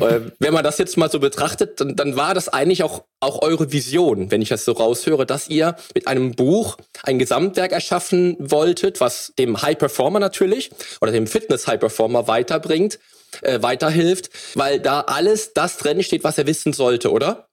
Äh, 0.00 0.20
wenn 0.40 0.52
man 0.52 0.64
das 0.64 0.76
jetzt 0.76 0.98
mal 0.98 1.10
so 1.10 1.20
betrachtet, 1.20 1.80
dann, 1.80 1.96
dann 1.96 2.16
war 2.16 2.34
das 2.34 2.48
eigentlich 2.50 2.82
auch, 2.82 3.04
auch 3.20 3.40
eure 3.40 3.72
Vision, 3.72 4.30
wenn 4.30 4.42
ich 4.42 4.50
das 4.50 4.66
so 4.66 4.72
raushöre, 4.72 5.24
dass 5.24 5.48
ihr 5.48 5.76
mit 5.94 6.06
einem 6.06 6.32
Buch 6.32 6.76
ein 7.02 7.18
Gesamtwerk 7.18 7.72
erschaffen 7.72 8.36
wolltet, 8.38 9.00
was 9.00 9.32
dem 9.38 9.62
High 9.62 9.78
Performer 9.78 10.20
natürlich 10.20 10.70
oder 11.00 11.12
dem 11.12 11.26
Fitness 11.26 11.66
High 11.66 11.80
Performer 11.80 12.28
weiterbringt, 12.28 12.98
äh, 13.42 13.62
weiterhilft, 13.62 14.30
weil 14.54 14.80
da 14.80 15.00
alles 15.00 15.52
das 15.52 15.78
drin 15.78 16.02
steht, 16.02 16.24
was 16.24 16.38
er 16.38 16.46
wissen 16.46 16.72
sollte, 16.72 17.10
oder? 17.10 17.48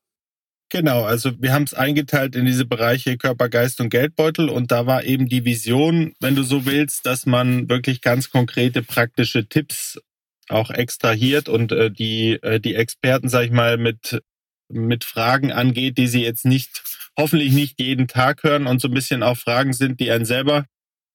Genau, 0.70 1.04
also 1.04 1.32
wir 1.38 1.52
haben 1.52 1.64
es 1.64 1.74
eingeteilt 1.74 2.34
in 2.34 2.46
diese 2.46 2.64
Bereiche 2.64 3.18
Körper, 3.18 3.50
Geist 3.50 3.82
und 3.82 3.90
Geldbeutel 3.90 4.48
und 4.48 4.72
da 4.72 4.86
war 4.86 5.04
eben 5.04 5.28
die 5.28 5.44
Vision, 5.44 6.14
wenn 6.22 6.36
du 6.36 6.44
so 6.44 6.66
willst, 6.66 7.06
dass 7.06 7.26
man 7.26 7.70
wirklich 7.70 8.00
ganz 8.00 8.30
konkrete 8.30 8.82
praktische 8.82 9.50
Tipps 9.50 10.00
auch 10.48 10.70
extrahiert 10.70 11.50
und 11.50 11.74
äh, 11.74 11.92
die, 11.92 12.40
äh, 12.42 12.62
die 12.62 12.76
Experten, 12.76 13.28
sag 13.28 13.44
ich 13.44 13.52
mal, 13.52 13.78
mit, 13.78 14.22
mit 14.70 15.04
Fragen 15.04 15.52
angeht, 15.52 15.98
die 15.98 16.08
sie 16.08 16.24
jetzt 16.24 16.46
nicht, 16.46 16.82
hoffentlich 17.20 17.52
nicht 17.52 17.82
jeden 17.82 18.08
Tag 18.08 18.44
hören 18.44 18.66
und 18.66 18.80
so 18.80 18.88
ein 18.88 18.94
bisschen 18.94 19.24
auch 19.24 19.38
Fragen 19.38 19.74
sind, 19.74 20.00
die 20.00 20.10
einen 20.10 20.26
selber 20.26 20.68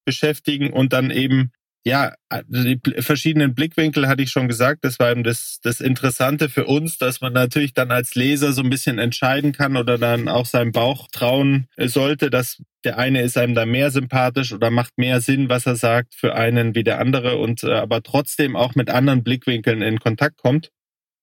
beschäftigen 0.04 0.70
und 0.70 0.92
dann 0.92 1.11
eben 1.11 1.52
ja, 1.87 2.14
die 2.49 2.81
verschiedenen 2.99 3.55
Blickwinkel 3.55 4.09
hatte 4.09 4.25
ich 4.25 4.33
schon 4.33 4.49
gesagt. 4.49 4.85
Das 4.85 4.99
war 4.99 5.12
eben 5.12 5.23
das, 5.23 5.61
das 5.62 5.81
Interessante 5.81 6.49
für 6.49 6.64
uns, 6.64 6.99
dass 6.99 7.21
man 7.21 7.33
natürlich 7.33 7.75
dann 7.75 7.93
als 7.93 8.16
Leser 8.16 8.52
so 8.52 8.62
ein 8.62 8.71
bisschen 8.71 8.99
entscheiden 8.99 9.52
kann 9.52 9.76
oder 9.76 9.97
dann 9.97 10.26
auch 10.26 10.47
seinem 10.47 10.73
Bauch 10.73 11.07
trauen 11.12 11.69
sollte, 11.78 12.28
dass 12.28 12.61
der 12.83 12.99
eine 12.99 13.23
ist 13.23 13.38
einem 13.38 13.55
da 13.55 13.66
mehr 13.66 13.93
sympathisch 13.93 14.52
oder 14.52 14.73
macht 14.73 14.99
mehr 14.99 15.21
Sinn, 15.21 15.49
was 15.49 15.64
er 15.66 15.76
sagt, 15.76 16.16
für 16.16 16.35
einen 16.35 16.75
wie 16.75 16.83
der 16.83 16.99
andere 16.99 17.37
und 17.37 17.62
äh, 17.62 17.75
aber 17.75 18.02
trotzdem 18.02 18.57
auch 18.57 18.75
mit 18.75 18.90
anderen 18.90 19.23
Blickwinkeln 19.23 19.81
in 19.81 20.00
Kontakt 20.00 20.38
kommt 20.38 20.73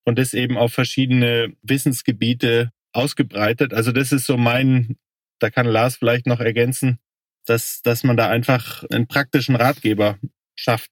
und 0.05 0.17
das 0.17 0.33
eben 0.33 0.57
auf 0.57 0.71
verschiedene 0.71 1.51
Wissensgebiete 1.61 2.71
ausgebreitet. 2.93 3.73
Also 3.73 3.91
das 3.91 4.13
ist 4.13 4.25
so 4.25 4.37
mein, 4.37 4.95
da 5.39 5.49
kann 5.49 5.65
Lars 5.65 5.97
vielleicht 5.97 6.25
noch 6.25 6.39
ergänzen, 6.39 6.99
dass, 7.45 7.81
dass 7.81 8.05
man 8.05 8.15
da 8.15 8.29
einfach 8.29 8.85
einen 8.89 9.07
praktischen 9.07 9.57
Ratgeber 9.57 10.17
schafft. 10.55 10.89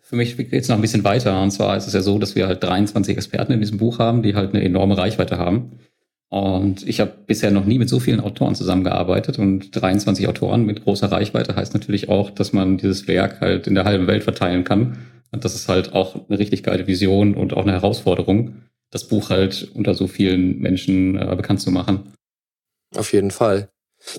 Für 0.00 0.16
mich 0.16 0.36
geht 0.36 0.52
es 0.52 0.68
noch 0.68 0.76
ein 0.76 0.82
bisschen 0.82 1.04
weiter. 1.04 1.42
Und 1.42 1.50
zwar 1.50 1.76
ist 1.76 1.86
es 1.86 1.94
ja 1.94 2.02
so, 2.02 2.18
dass 2.18 2.34
wir 2.34 2.46
halt 2.46 2.62
23 2.62 3.16
Experten 3.16 3.52
in 3.52 3.60
diesem 3.60 3.78
Buch 3.78 3.98
haben, 3.98 4.22
die 4.22 4.34
halt 4.34 4.54
eine 4.54 4.62
enorme 4.62 4.98
Reichweite 4.98 5.38
haben. 5.38 5.78
Und 6.28 6.86
ich 6.86 7.00
habe 7.00 7.12
bisher 7.26 7.50
noch 7.50 7.64
nie 7.64 7.78
mit 7.78 7.88
so 7.88 8.00
vielen 8.00 8.20
Autoren 8.20 8.54
zusammengearbeitet. 8.54 9.38
Und 9.38 9.70
23 9.70 10.28
Autoren 10.28 10.66
mit 10.66 10.84
großer 10.84 11.10
Reichweite 11.10 11.56
heißt 11.56 11.74
natürlich 11.74 12.08
auch, 12.08 12.30
dass 12.30 12.52
man 12.52 12.76
dieses 12.76 13.08
Werk 13.08 13.40
halt 13.40 13.66
in 13.66 13.74
der 13.74 13.84
halben 13.84 14.06
Welt 14.06 14.24
verteilen 14.24 14.64
kann. 14.64 14.98
Und 15.30 15.44
das 15.44 15.54
ist 15.54 15.68
halt 15.68 15.94
auch 15.94 16.28
eine 16.28 16.38
richtig 16.38 16.62
geile 16.62 16.86
Vision 16.86 17.34
und 17.34 17.54
auch 17.54 17.62
eine 17.62 17.72
Herausforderung, 17.72 18.62
das 18.90 19.08
Buch 19.08 19.30
halt 19.30 19.70
unter 19.74 19.94
so 19.94 20.06
vielen 20.06 20.60
Menschen 20.60 21.16
äh, 21.16 21.34
bekannt 21.34 21.60
zu 21.60 21.70
machen. 21.70 22.12
Auf 22.94 23.12
jeden 23.12 23.32
Fall. 23.32 23.68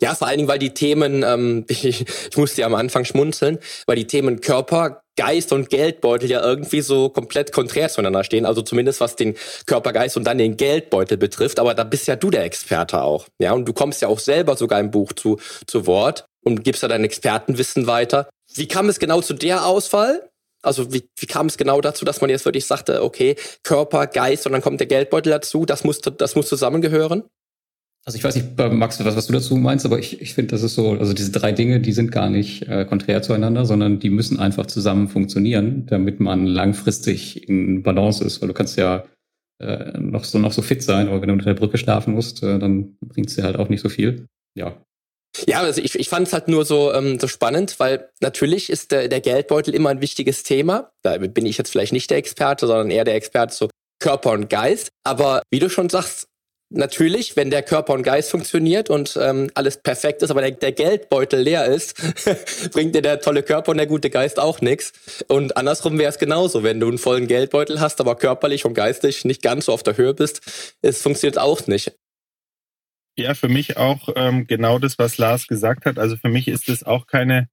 Ja, 0.01 0.15
vor 0.15 0.27
allen 0.27 0.37
Dingen, 0.37 0.49
weil 0.49 0.59
die 0.59 0.73
Themen, 0.73 1.23
ähm, 1.23 1.65
ich, 1.69 1.85
ich 1.85 2.37
musste 2.37 2.61
ja 2.61 2.67
am 2.67 2.75
Anfang 2.75 3.05
schmunzeln, 3.05 3.59
weil 3.85 3.95
die 3.95 4.07
Themen 4.07 4.41
Körper, 4.41 5.01
Geist 5.17 5.53
und 5.53 5.69
Geldbeutel 5.69 6.29
ja 6.29 6.43
irgendwie 6.43 6.81
so 6.81 7.09
komplett 7.09 7.53
konträr 7.53 7.89
zueinander 7.89 8.23
stehen. 8.23 8.45
Also 8.45 8.61
zumindest 8.61 8.99
was 8.99 9.15
den 9.15 9.35
Körpergeist 9.65 10.17
und 10.17 10.25
dann 10.25 10.37
den 10.37 10.57
Geldbeutel 10.57 11.17
betrifft. 11.17 11.59
Aber 11.59 11.73
da 11.73 11.83
bist 11.83 12.07
ja 12.07 12.15
du 12.15 12.29
der 12.29 12.43
Experte 12.43 13.01
auch. 13.01 13.27
Ja, 13.39 13.53
und 13.53 13.65
du 13.65 13.73
kommst 13.73 14.01
ja 14.01 14.09
auch 14.09 14.19
selber 14.19 14.57
sogar 14.57 14.79
im 14.79 14.91
Buch 14.91 15.13
zu, 15.13 15.39
zu 15.67 15.87
Wort 15.87 16.25
und 16.43 16.63
gibst 16.63 16.81
ja 16.81 16.89
dein 16.89 17.03
Expertenwissen 17.03 17.87
weiter. 17.87 18.29
Wie 18.53 18.67
kam 18.67 18.89
es 18.89 18.99
genau 18.99 19.21
zu 19.21 19.33
der 19.33 19.65
Auswahl? 19.65 20.29
Also 20.61 20.91
wie, 20.91 21.07
wie 21.17 21.27
kam 21.27 21.45
es 21.45 21.57
genau 21.57 21.79
dazu, 21.79 22.05
dass 22.05 22.21
man 22.21 22.29
jetzt 22.29 22.45
wirklich 22.45 22.65
sagte, 22.65 23.03
okay, 23.03 23.35
Körper, 23.63 24.07
Geist 24.07 24.45
und 24.45 24.51
dann 24.51 24.61
kommt 24.61 24.79
der 24.79 24.87
Geldbeutel 24.87 25.31
dazu, 25.31 25.65
das 25.65 25.83
muss, 25.83 26.01
das 26.01 26.35
muss 26.35 26.47
zusammengehören? 26.47 27.23
Also 28.05 28.17
ich 28.17 28.23
weiß 28.23 28.35
nicht, 28.35 28.55
Max, 28.57 29.03
was, 29.03 29.15
was 29.15 29.25
du 29.25 29.33
dazu 29.33 29.55
meinst, 29.55 29.83
aber 29.83 29.97
ich, 29.97 30.21
ich 30.21 30.35
finde, 30.35 30.51
das 30.51 30.61
ist 30.61 30.75
so, 30.75 30.91
also 30.91 31.13
diese 31.13 31.31
drei 31.31 31.51
Dinge, 31.51 31.79
die 31.79 31.91
sind 31.91 32.11
gar 32.11 32.29
nicht 32.29 32.67
äh, 32.67 32.85
konträr 32.85 33.23
zueinander, 33.23 33.65
sondern 33.65 33.99
die 33.99 34.11
müssen 34.11 34.39
einfach 34.39 34.67
zusammen 34.67 35.07
funktionieren, 35.07 35.87
damit 35.87 36.19
man 36.19 36.45
langfristig 36.45 37.49
in 37.49 37.81
Balance 37.81 38.23
ist. 38.23 38.41
Weil 38.41 38.49
du 38.49 38.53
kannst 38.53 38.77
ja 38.77 39.05
äh, 39.59 39.97
noch 39.97 40.23
so 40.23 40.37
noch 40.37 40.51
so 40.51 40.61
fit 40.61 40.83
sein, 40.83 41.07
aber 41.07 41.21
wenn 41.21 41.29
du 41.29 41.33
unter 41.33 41.45
der 41.45 41.55
Brücke 41.55 41.79
schlafen 41.79 42.13
musst, 42.13 42.43
äh, 42.43 42.59
dann 42.59 42.95
bringt 43.01 43.29
es 43.29 43.37
dir 43.37 43.43
halt 43.43 43.57
auch 43.57 43.69
nicht 43.69 43.81
so 43.81 43.89
viel. 43.89 44.27
Ja. 44.55 44.77
Ja, 45.47 45.61
also 45.61 45.81
ich, 45.81 45.95
ich 45.95 46.07
fand 46.07 46.27
es 46.27 46.33
halt 46.33 46.47
nur 46.47 46.63
so, 46.63 46.93
ähm, 46.93 47.19
so 47.19 47.27
spannend, 47.27 47.79
weil 47.79 48.09
natürlich 48.21 48.69
ist 48.69 48.91
der, 48.91 49.07
der 49.07 49.19
Geldbeutel 49.19 49.73
immer 49.73 49.89
ein 49.89 50.01
wichtiges 50.01 50.43
Thema. 50.43 50.91
Da 51.01 51.17
bin 51.17 51.45
ich 51.45 51.57
jetzt 51.57 51.71
vielleicht 51.71 51.91
nicht 51.91 52.09
der 52.09 52.17
Experte, 52.17 52.67
sondern 52.67 52.91
eher 52.91 53.03
der 53.03 53.15
Experte 53.15 53.53
so 53.53 53.69
Körper 53.99 54.31
und 54.31 54.49
Geist. 54.49 54.89
Aber 55.03 55.41
wie 55.51 55.59
du 55.59 55.69
schon 55.69 55.89
sagst, 55.89 56.27
natürlich, 56.69 57.35
wenn 57.35 57.49
der 57.49 57.63
Körper 57.63 57.93
und 57.93 58.03
Geist 58.03 58.31
funktioniert 58.31 58.89
und 58.89 59.17
ähm, 59.21 59.49
alles 59.53 59.81
perfekt 59.81 60.21
ist, 60.21 60.31
aber 60.31 60.41
der, 60.41 60.51
der 60.51 60.71
Geldbeutel 60.71 61.41
leer 61.41 61.65
ist, 61.65 61.95
bringt 62.71 62.95
dir 62.95 63.01
der 63.01 63.21
tolle 63.21 63.43
Körper 63.43 63.71
und 63.71 63.77
der 63.77 63.87
gute 63.87 64.09
Geist 64.09 64.39
auch 64.39 64.61
nichts. 64.61 64.93
Und 65.27 65.57
andersrum 65.57 65.97
wäre 65.97 66.09
es 66.09 66.17
genauso, 66.17 66.63
wenn 66.63 66.79
du 66.79 66.87
einen 66.87 66.97
vollen 66.97 67.27
Geldbeutel 67.27 67.79
hast, 67.79 68.01
aber 68.01 68.15
körperlich 68.15 68.65
und 68.65 68.73
geistig 68.73 69.25
nicht 69.25 69.41
ganz 69.41 69.65
so 69.65 69.73
auf 69.73 69.83
der 69.83 69.97
Höhe 69.97 70.13
bist, 70.13 70.75
es 70.81 71.01
funktioniert 71.01 71.37
auch 71.37 71.67
nicht. 71.67 71.93
Ja, 73.17 73.33
für 73.33 73.47
mich 73.47 73.77
auch 73.77 74.09
ähm, 74.15 74.45
genau 74.45 74.77
das, 74.77 74.99
was 74.99 75.17
Lars 75.17 75.47
gesagt 75.47 75.85
hat. 75.85 75.97
Also 75.97 76.17
für 76.17 76.27
mich 76.27 76.49
ist 76.49 76.67
es 76.67 76.83
auch 76.83 77.07
keine, 77.07 77.47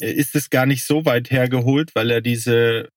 ist 0.00 0.34
es 0.34 0.50
gar 0.50 0.66
nicht 0.66 0.84
so 0.84 1.04
weit 1.04 1.30
hergeholt, 1.30 1.94
weil 1.94 2.10
er 2.10 2.20
diese 2.20 2.88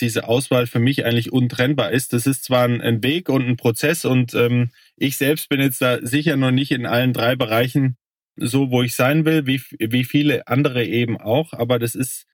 diese 0.00 0.28
Auswahl 0.28 0.66
für 0.66 0.78
mich 0.78 1.04
eigentlich 1.04 1.32
untrennbar 1.32 1.92
ist. 1.92 2.12
Das 2.12 2.26
ist 2.26 2.44
zwar 2.44 2.64
ein, 2.64 2.80
ein 2.80 3.02
Weg 3.02 3.28
und 3.28 3.46
ein 3.46 3.56
Prozess 3.56 4.04
und 4.04 4.34
ähm, 4.34 4.70
ich 4.96 5.16
selbst 5.16 5.48
bin 5.48 5.60
jetzt 5.60 5.80
da 5.80 5.98
sicher 6.02 6.36
noch 6.36 6.50
nicht 6.50 6.70
in 6.70 6.86
allen 6.86 7.12
drei 7.12 7.36
Bereichen 7.36 7.96
so, 8.36 8.70
wo 8.70 8.82
ich 8.82 8.94
sein 8.94 9.24
will, 9.24 9.46
wie, 9.46 9.62
wie 9.78 10.04
viele 10.04 10.46
andere 10.46 10.84
eben 10.84 11.18
auch. 11.18 11.52
Aber 11.52 11.78
das 11.78 11.94
ist 11.94 12.26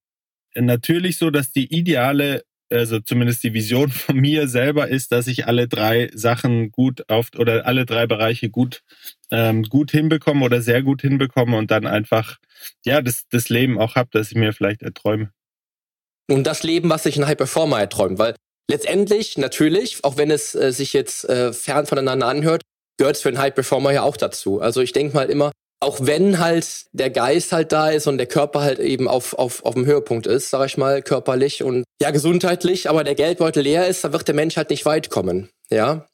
natürlich 0.54 1.16
so, 1.18 1.30
dass 1.30 1.52
die 1.52 1.72
ideale, 1.72 2.44
also 2.70 3.00
zumindest 3.00 3.44
die 3.44 3.54
Vision 3.54 3.90
von 3.90 4.16
mir 4.16 4.48
selber 4.48 4.88
ist, 4.88 5.12
dass 5.12 5.26
ich 5.26 5.46
alle 5.46 5.68
drei 5.68 6.10
Sachen 6.14 6.70
gut 6.72 7.08
auf 7.08 7.30
oder 7.38 7.66
alle 7.66 7.86
drei 7.86 8.06
Bereiche 8.06 8.50
gut 8.50 8.82
ähm, 9.30 9.62
gut 9.64 9.90
hinbekomme 9.90 10.44
oder 10.44 10.62
sehr 10.62 10.82
gut 10.82 11.02
hinbekomme 11.02 11.56
und 11.56 11.70
dann 11.70 11.86
einfach 11.86 12.38
ja 12.84 13.00
das 13.02 13.28
das 13.28 13.48
Leben 13.48 13.78
auch 13.78 13.94
habe, 13.96 14.10
das 14.12 14.30
ich 14.30 14.36
mir 14.36 14.52
vielleicht 14.52 14.82
erträume 14.82 15.32
und 16.30 16.44
das 16.44 16.62
Leben, 16.62 16.90
was 16.90 17.02
sich 17.04 17.16
ein 17.16 17.26
High 17.26 17.36
Performer 17.36 17.80
erträumt. 17.80 18.18
Weil 18.18 18.34
letztendlich, 18.70 19.38
natürlich, 19.38 20.04
auch 20.04 20.16
wenn 20.16 20.30
es 20.30 20.54
äh, 20.54 20.72
sich 20.72 20.92
jetzt 20.92 21.28
äh, 21.28 21.52
fern 21.52 21.86
voneinander 21.86 22.26
anhört, 22.26 22.62
gehört 22.98 23.16
es 23.16 23.22
für 23.22 23.28
einen 23.28 23.38
High 23.38 23.54
Performer 23.54 23.92
ja 23.92 24.02
auch 24.02 24.16
dazu. 24.16 24.60
Also 24.60 24.80
ich 24.80 24.92
denke 24.92 25.14
mal 25.14 25.30
immer, 25.30 25.52
auch 25.80 25.98
wenn 26.00 26.38
halt 26.38 26.86
der 26.92 27.10
Geist 27.10 27.50
halt 27.52 27.72
da 27.72 27.90
ist 27.90 28.06
und 28.06 28.16
der 28.16 28.28
Körper 28.28 28.60
halt 28.60 28.78
eben 28.78 29.08
auf, 29.08 29.34
auf, 29.34 29.64
auf 29.64 29.74
dem 29.74 29.84
Höhepunkt 29.84 30.28
ist, 30.28 30.50
sag 30.50 30.64
ich 30.66 30.76
mal, 30.76 31.02
körperlich 31.02 31.64
und 31.64 31.84
ja, 32.00 32.12
gesundheitlich, 32.12 32.88
aber 32.88 33.02
der 33.02 33.16
Geldbeutel 33.16 33.64
leer 33.64 33.88
ist, 33.88 34.04
da 34.04 34.12
wird 34.12 34.28
der 34.28 34.34
Mensch 34.34 34.56
halt 34.56 34.70
nicht 34.70 34.86
weit 34.86 35.10
kommen. 35.10 35.50
Ja. 35.70 36.06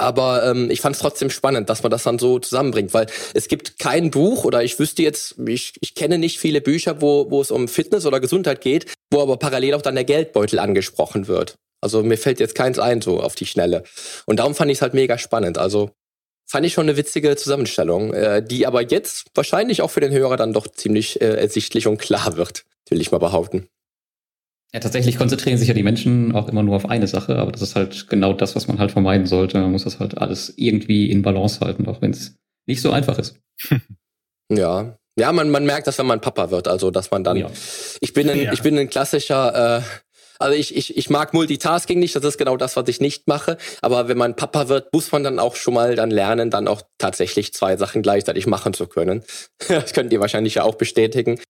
Aber 0.00 0.44
ähm, 0.44 0.70
ich 0.70 0.80
fand 0.80 0.96
es 0.96 1.02
trotzdem 1.02 1.30
spannend, 1.30 1.68
dass 1.68 1.82
man 1.82 1.90
das 1.90 2.02
dann 2.02 2.18
so 2.18 2.38
zusammenbringt, 2.38 2.94
weil 2.94 3.06
es 3.34 3.48
gibt 3.48 3.78
kein 3.78 4.10
Buch 4.10 4.44
oder 4.44 4.62
ich 4.62 4.78
wüsste 4.78 5.02
jetzt, 5.02 5.36
ich, 5.46 5.74
ich 5.80 5.94
kenne 5.94 6.18
nicht 6.18 6.38
viele 6.38 6.60
Bücher, 6.60 7.00
wo, 7.00 7.30
wo 7.30 7.40
es 7.40 7.50
um 7.50 7.68
Fitness 7.68 8.06
oder 8.06 8.20
Gesundheit 8.20 8.60
geht, 8.60 8.86
wo 9.10 9.20
aber 9.20 9.36
parallel 9.36 9.74
auch 9.74 9.82
dann 9.82 9.94
der 9.94 10.04
Geldbeutel 10.04 10.58
angesprochen 10.58 11.28
wird. 11.28 11.56
Also 11.80 12.02
mir 12.02 12.18
fällt 12.18 12.40
jetzt 12.40 12.54
keins 12.54 12.78
ein 12.78 13.00
so 13.00 13.20
auf 13.20 13.34
die 13.34 13.46
Schnelle. 13.46 13.84
Und 14.26 14.38
darum 14.38 14.54
fand 14.54 14.70
ich 14.70 14.78
es 14.78 14.82
halt 14.82 14.94
mega 14.94 15.18
spannend. 15.18 15.58
Also 15.58 15.90
fand 16.46 16.66
ich 16.66 16.72
schon 16.72 16.88
eine 16.88 16.96
witzige 16.96 17.36
Zusammenstellung, 17.36 18.12
äh, 18.12 18.42
die 18.42 18.66
aber 18.66 18.82
jetzt 18.82 19.26
wahrscheinlich 19.34 19.82
auch 19.82 19.90
für 19.90 20.00
den 20.00 20.12
Hörer 20.12 20.36
dann 20.36 20.52
doch 20.52 20.66
ziemlich 20.66 21.20
äh, 21.20 21.36
ersichtlich 21.36 21.86
und 21.86 21.98
klar 21.98 22.36
wird, 22.36 22.64
will 22.88 23.00
ich 23.00 23.12
mal 23.12 23.18
behaupten. 23.18 23.68
Ja, 24.72 24.78
tatsächlich 24.78 25.18
konzentrieren 25.18 25.58
sich 25.58 25.66
ja 25.66 25.74
die 25.74 25.82
Menschen 25.82 26.32
auch 26.34 26.48
immer 26.48 26.62
nur 26.62 26.76
auf 26.76 26.88
eine 26.88 27.08
Sache, 27.08 27.36
aber 27.36 27.50
das 27.50 27.60
ist 27.60 27.74
halt 27.74 28.08
genau 28.08 28.32
das, 28.32 28.54
was 28.54 28.68
man 28.68 28.78
halt 28.78 28.92
vermeiden 28.92 29.26
sollte. 29.26 29.58
Man 29.58 29.72
muss 29.72 29.82
das 29.82 29.98
halt 29.98 30.18
alles 30.18 30.54
irgendwie 30.56 31.10
in 31.10 31.22
Balance 31.22 31.60
halten, 31.60 31.88
auch 31.88 32.00
wenn 32.00 32.12
es 32.12 32.36
nicht 32.66 32.80
so 32.80 32.92
einfach 32.92 33.18
ist. 33.18 33.36
ja. 34.48 34.96
Ja, 35.18 35.32
man, 35.32 35.50
man 35.50 35.66
merkt 35.66 35.88
das, 35.88 35.98
wenn 35.98 36.06
man 36.06 36.20
Papa 36.20 36.52
wird, 36.52 36.68
also 36.68 36.92
dass 36.92 37.10
man 37.10 37.24
dann. 37.24 37.36
Ja. 37.36 37.50
Ich 38.00 38.12
bin 38.12 38.30
ein, 38.30 38.42
ja. 38.42 38.52
ich 38.52 38.62
bin 38.62 38.78
ein 38.78 38.88
klassischer, 38.88 39.78
äh, 39.78 39.82
also 40.38 40.56
ich, 40.56 40.74
ich, 40.76 40.96
ich 40.96 41.10
mag 41.10 41.34
Multitasking 41.34 41.98
nicht, 41.98 42.14
das 42.14 42.24
ist 42.24 42.38
genau 42.38 42.56
das, 42.56 42.76
was 42.76 42.88
ich 42.88 43.00
nicht 43.00 43.26
mache. 43.26 43.58
Aber 43.82 44.06
wenn 44.06 44.16
man 44.16 44.36
Papa 44.36 44.68
wird, 44.68 44.92
muss 44.94 45.10
man 45.10 45.24
dann 45.24 45.40
auch 45.40 45.56
schon 45.56 45.74
mal 45.74 45.96
dann 45.96 46.12
lernen, 46.12 46.48
dann 46.48 46.68
auch 46.68 46.82
tatsächlich 46.96 47.52
zwei 47.52 47.76
Sachen 47.76 48.02
gleichzeitig 48.02 48.46
machen 48.46 48.72
zu 48.72 48.86
können. 48.86 49.24
das 49.68 49.92
könnt 49.92 50.12
ihr 50.12 50.20
wahrscheinlich 50.20 50.54
ja 50.54 50.62
auch 50.62 50.76
bestätigen 50.76 51.40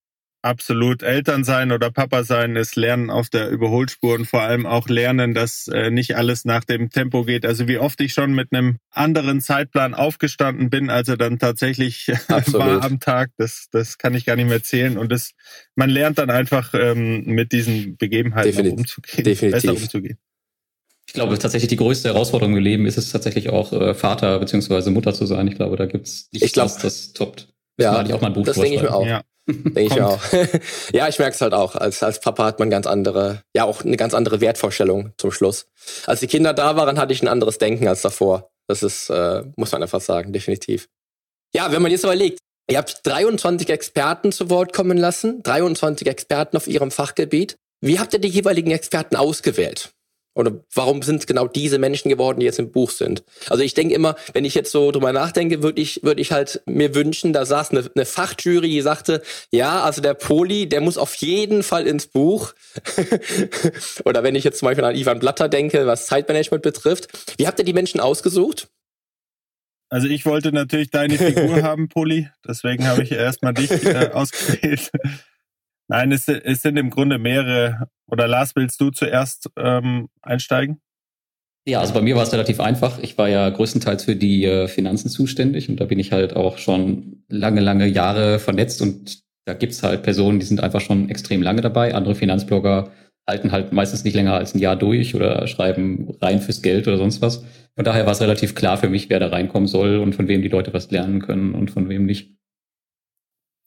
absolut 0.42 1.02
Eltern 1.02 1.44
sein 1.44 1.72
oder 1.72 1.90
Papa 1.90 2.24
sein 2.24 2.56
ist 2.56 2.76
Lernen 2.76 3.10
auf 3.10 3.28
der 3.28 3.50
Überholspur 3.50 4.14
und 4.14 4.26
vor 4.26 4.42
allem 4.42 4.66
auch 4.66 4.88
lernen, 4.88 5.34
dass 5.34 5.68
äh, 5.68 5.90
nicht 5.90 6.16
alles 6.16 6.44
nach 6.44 6.64
dem 6.64 6.90
Tempo 6.90 7.24
geht. 7.24 7.44
Also 7.44 7.68
wie 7.68 7.78
oft 7.78 8.00
ich 8.00 8.12
schon 8.12 8.32
mit 8.32 8.52
einem 8.52 8.78
anderen 8.90 9.40
Zeitplan 9.40 9.94
aufgestanden 9.94 10.70
bin, 10.70 10.90
als 10.90 11.08
er 11.08 11.16
dann 11.16 11.38
tatsächlich 11.38 12.08
war 12.28 12.82
am 12.82 13.00
Tag, 13.00 13.30
das, 13.36 13.68
das 13.70 13.98
kann 13.98 14.14
ich 14.14 14.24
gar 14.24 14.36
nicht 14.36 14.48
mehr 14.48 14.62
zählen. 14.62 14.98
Und 14.98 15.12
das, 15.12 15.32
man 15.74 15.90
lernt 15.90 16.18
dann 16.18 16.30
einfach 16.30 16.74
ähm, 16.74 17.24
mit 17.26 17.52
diesen 17.52 17.96
Begebenheiten 17.96 18.50
Definitiv. 18.50 18.78
umzugehen, 18.78 19.24
Definitiv. 19.24 19.62
besser 19.62 19.76
umzugehen. 19.76 20.18
Ich 21.06 21.14
glaube, 21.14 21.36
tatsächlich 21.38 21.68
die 21.68 21.76
größte 21.76 22.08
Herausforderung 22.08 22.56
im 22.56 22.62
Leben 22.62 22.86
ist 22.86 22.96
es 22.96 23.10
tatsächlich 23.10 23.50
auch, 23.50 23.72
äh, 23.72 23.94
Vater 23.94 24.38
beziehungsweise 24.38 24.92
Mutter 24.92 25.12
zu 25.12 25.26
sein. 25.26 25.48
Ich 25.48 25.56
glaube, 25.56 25.76
da 25.76 25.86
gibt's 25.86 26.28
nichts, 26.32 26.46
ich 26.46 26.52
glaub, 26.52 26.66
was 26.66 26.78
das 26.78 27.12
toppt. 27.12 27.48
Ja, 27.78 28.00
ich 28.02 28.12
auch 28.12 28.20
mal 28.20 28.28
ein 28.28 28.32
Buch 28.34 28.44
das 28.44 28.56
denke 28.56 28.76
ich 28.76 28.82
mir 28.82 28.94
auch. 28.94 29.06
Ja. 29.06 29.22
Denke 29.52 29.94
ich 29.94 30.00
auch. 30.00 30.20
ja, 30.92 31.08
ich 31.08 31.18
merke 31.18 31.34
es 31.34 31.40
halt 31.40 31.54
auch. 31.54 31.74
Als, 31.74 32.02
als 32.02 32.20
Papa 32.20 32.44
hat 32.44 32.58
man 32.58 32.70
ganz 32.70 32.86
andere, 32.86 33.42
ja 33.54 33.64
auch 33.64 33.84
eine 33.84 33.96
ganz 33.96 34.14
andere 34.14 34.40
Wertvorstellung 34.40 35.12
zum 35.16 35.32
Schluss. 35.32 35.66
Als 36.06 36.20
die 36.20 36.26
Kinder 36.26 36.54
da 36.54 36.76
waren, 36.76 36.98
hatte 36.98 37.12
ich 37.12 37.22
ein 37.22 37.28
anderes 37.28 37.58
Denken 37.58 37.88
als 37.88 38.02
davor. 38.02 38.50
Das 38.68 38.82
ist, 38.82 39.10
äh, 39.10 39.42
muss 39.56 39.72
man 39.72 39.82
einfach 39.82 40.00
sagen, 40.00 40.32
definitiv. 40.32 40.88
Ja, 41.54 41.72
wenn 41.72 41.82
man 41.82 41.90
jetzt 41.90 42.04
überlegt, 42.04 42.38
ihr 42.70 42.78
habt 42.78 43.04
23 43.04 43.68
Experten 43.68 44.32
zu 44.32 44.50
Wort 44.50 44.72
kommen 44.72 44.96
lassen, 44.96 45.42
23 45.42 46.06
Experten 46.06 46.56
auf 46.56 46.66
ihrem 46.66 46.90
Fachgebiet. 46.90 47.56
Wie 47.80 47.98
habt 47.98 48.12
ihr 48.12 48.20
die 48.20 48.28
jeweiligen 48.28 48.70
Experten 48.70 49.16
ausgewählt? 49.16 49.90
Oder 50.40 50.52
warum 50.74 51.02
sind 51.02 51.26
genau 51.26 51.46
diese 51.46 51.78
Menschen 51.78 52.08
geworden, 52.08 52.40
die 52.40 52.46
jetzt 52.46 52.58
im 52.58 52.72
Buch 52.72 52.90
sind? 52.90 53.22
Also 53.48 53.62
ich 53.62 53.74
denke 53.74 53.94
immer, 53.94 54.16
wenn 54.32 54.44
ich 54.44 54.54
jetzt 54.54 54.72
so 54.72 54.90
drüber 54.90 55.12
nachdenke, 55.12 55.62
würde 55.62 55.80
ich, 55.80 56.02
würde 56.02 56.20
ich 56.20 56.32
halt 56.32 56.62
mir 56.66 56.94
wünschen, 56.94 57.32
da 57.32 57.44
saß 57.44 57.70
eine, 57.70 57.90
eine 57.94 58.06
Fachjury, 58.06 58.68
die 58.68 58.80
sagte, 58.80 59.22
ja, 59.50 59.82
also 59.82 60.00
der 60.00 60.14
Poli, 60.14 60.68
der 60.68 60.80
muss 60.80 60.98
auf 60.98 61.14
jeden 61.16 61.62
Fall 61.62 61.86
ins 61.86 62.06
Buch. 62.06 62.54
Oder 64.04 64.22
wenn 64.22 64.34
ich 64.34 64.44
jetzt 64.44 64.58
zum 64.58 64.66
Beispiel 64.66 64.84
an 64.84 64.96
Ivan 64.96 65.18
Blatter 65.18 65.48
denke, 65.48 65.86
was 65.86 66.06
Zeitmanagement 66.06 66.62
betrifft. 66.62 67.36
Wie 67.36 67.46
habt 67.46 67.58
ihr 67.58 67.64
die 67.64 67.72
Menschen 67.72 68.00
ausgesucht? 68.00 68.68
Also 69.90 70.06
ich 70.06 70.24
wollte 70.24 70.52
natürlich 70.52 70.90
deine 70.90 71.18
Figur 71.18 71.62
haben, 71.62 71.88
Poli. 71.88 72.28
Deswegen 72.46 72.86
habe 72.86 73.02
ich 73.02 73.12
erstmal 73.12 73.52
dich 73.52 73.70
äh, 73.84 74.10
ausgewählt. 74.12 74.90
Nein, 75.90 76.12
es, 76.12 76.28
es, 76.28 76.62
sind 76.62 76.76
im 76.76 76.88
Grunde 76.88 77.18
mehrere. 77.18 77.88
Oder 78.06 78.28
Lars, 78.28 78.54
willst 78.54 78.80
du 78.80 78.90
zuerst 78.90 79.50
ähm, 79.56 80.08
einsteigen? 80.22 80.80
Ja, 81.66 81.80
also 81.80 81.94
bei 81.94 82.00
mir 82.00 82.14
war 82.14 82.22
es 82.22 82.32
relativ 82.32 82.60
einfach. 82.60 83.00
Ich 83.00 83.18
war 83.18 83.28
ja 83.28 83.50
größtenteils 83.50 84.04
für 84.04 84.14
die 84.14 84.44
äh, 84.44 84.68
Finanzen 84.68 85.08
zuständig 85.08 85.68
und 85.68 85.80
da 85.80 85.86
bin 85.86 85.98
ich 85.98 86.12
halt 86.12 86.36
auch 86.36 86.58
schon 86.58 87.24
lange, 87.28 87.60
lange 87.60 87.86
Jahre 87.88 88.38
vernetzt 88.38 88.80
und 88.82 89.18
da 89.46 89.54
gibt's 89.54 89.82
halt 89.82 90.04
Personen, 90.04 90.38
die 90.38 90.46
sind 90.46 90.62
einfach 90.62 90.80
schon 90.80 91.08
extrem 91.08 91.42
lange 91.42 91.60
dabei. 91.60 91.92
Andere 91.92 92.14
Finanzblogger 92.14 92.92
halten 93.28 93.50
halt 93.50 93.72
meistens 93.72 94.04
nicht 94.04 94.14
länger 94.14 94.34
als 94.34 94.54
ein 94.54 94.60
Jahr 94.60 94.76
durch 94.76 95.16
oder 95.16 95.44
schreiben 95.48 96.16
rein 96.20 96.40
fürs 96.40 96.62
Geld 96.62 96.86
oder 96.86 96.98
sonst 96.98 97.20
was. 97.20 97.44
Von 97.74 97.84
daher 97.84 98.06
war 98.06 98.12
es 98.12 98.20
relativ 98.20 98.54
klar 98.54 98.76
für 98.76 98.88
mich, 98.88 99.10
wer 99.10 99.18
da 99.18 99.26
reinkommen 99.26 99.66
soll 99.66 99.98
und 99.98 100.14
von 100.14 100.28
wem 100.28 100.40
die 100.40 100.48
Leute 100.48 100.72
was 100.72 100.92
lernen 100.92 101.20
können 101.20 101.54
und 101.54 101.72
von 101.72 101.88
wem 101.88 102.06
nicht. 102.06 102.36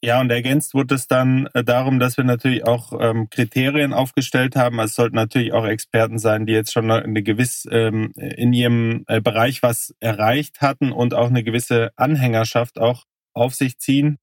Ja, 0.04 0.20
und 0.20 0.30
ergänzt 0.30 0.74
wurde 0.74 0.96
es 0.96 1.08
dann 1.08 1.48
äh, 1.54 1.64
darum, 1.64 1.98
dass 1.98 2.18
wir 2.18 2.24
natürlich 2.24 2.66
auch 2.66 2.92
ähm, 3.00 3.30
Kriterien 3.30 3.94
aufgestellt 3.94 4.54
haben. 4.54 4.78
Also 4.78 4.90
es 4.90 4.94
sollten 4.96 5.16
natürlich 5.16 5.54
auch 5.54 5.64
Experten 5.64 6.18
sein, 6.18 6.44
die 6.44 6.52
jetzt 6.52 6.74
schon 6.74 6.90
eine 6.90 7.22
gewiss 7.22 7.66
ähm, 7.70 8.12
in 8.16 8.52
ihrem 8.52 9.04
äh, 9.06 9.22
Bereich 9.22 9.62
was 9.62 9.94
erreicht 10.00 10.60
hatten 10.60 10.92
und 10.92 11.14
auch 11.14 11.28
eine 11.28 11.42
gewisse 11.42 11.90
Anhängerschaft 11.96 12.78
auch 12.78 13.04
auf 13.32 13.54
sich 13.54 13.78
ziehen. 13.78 14.18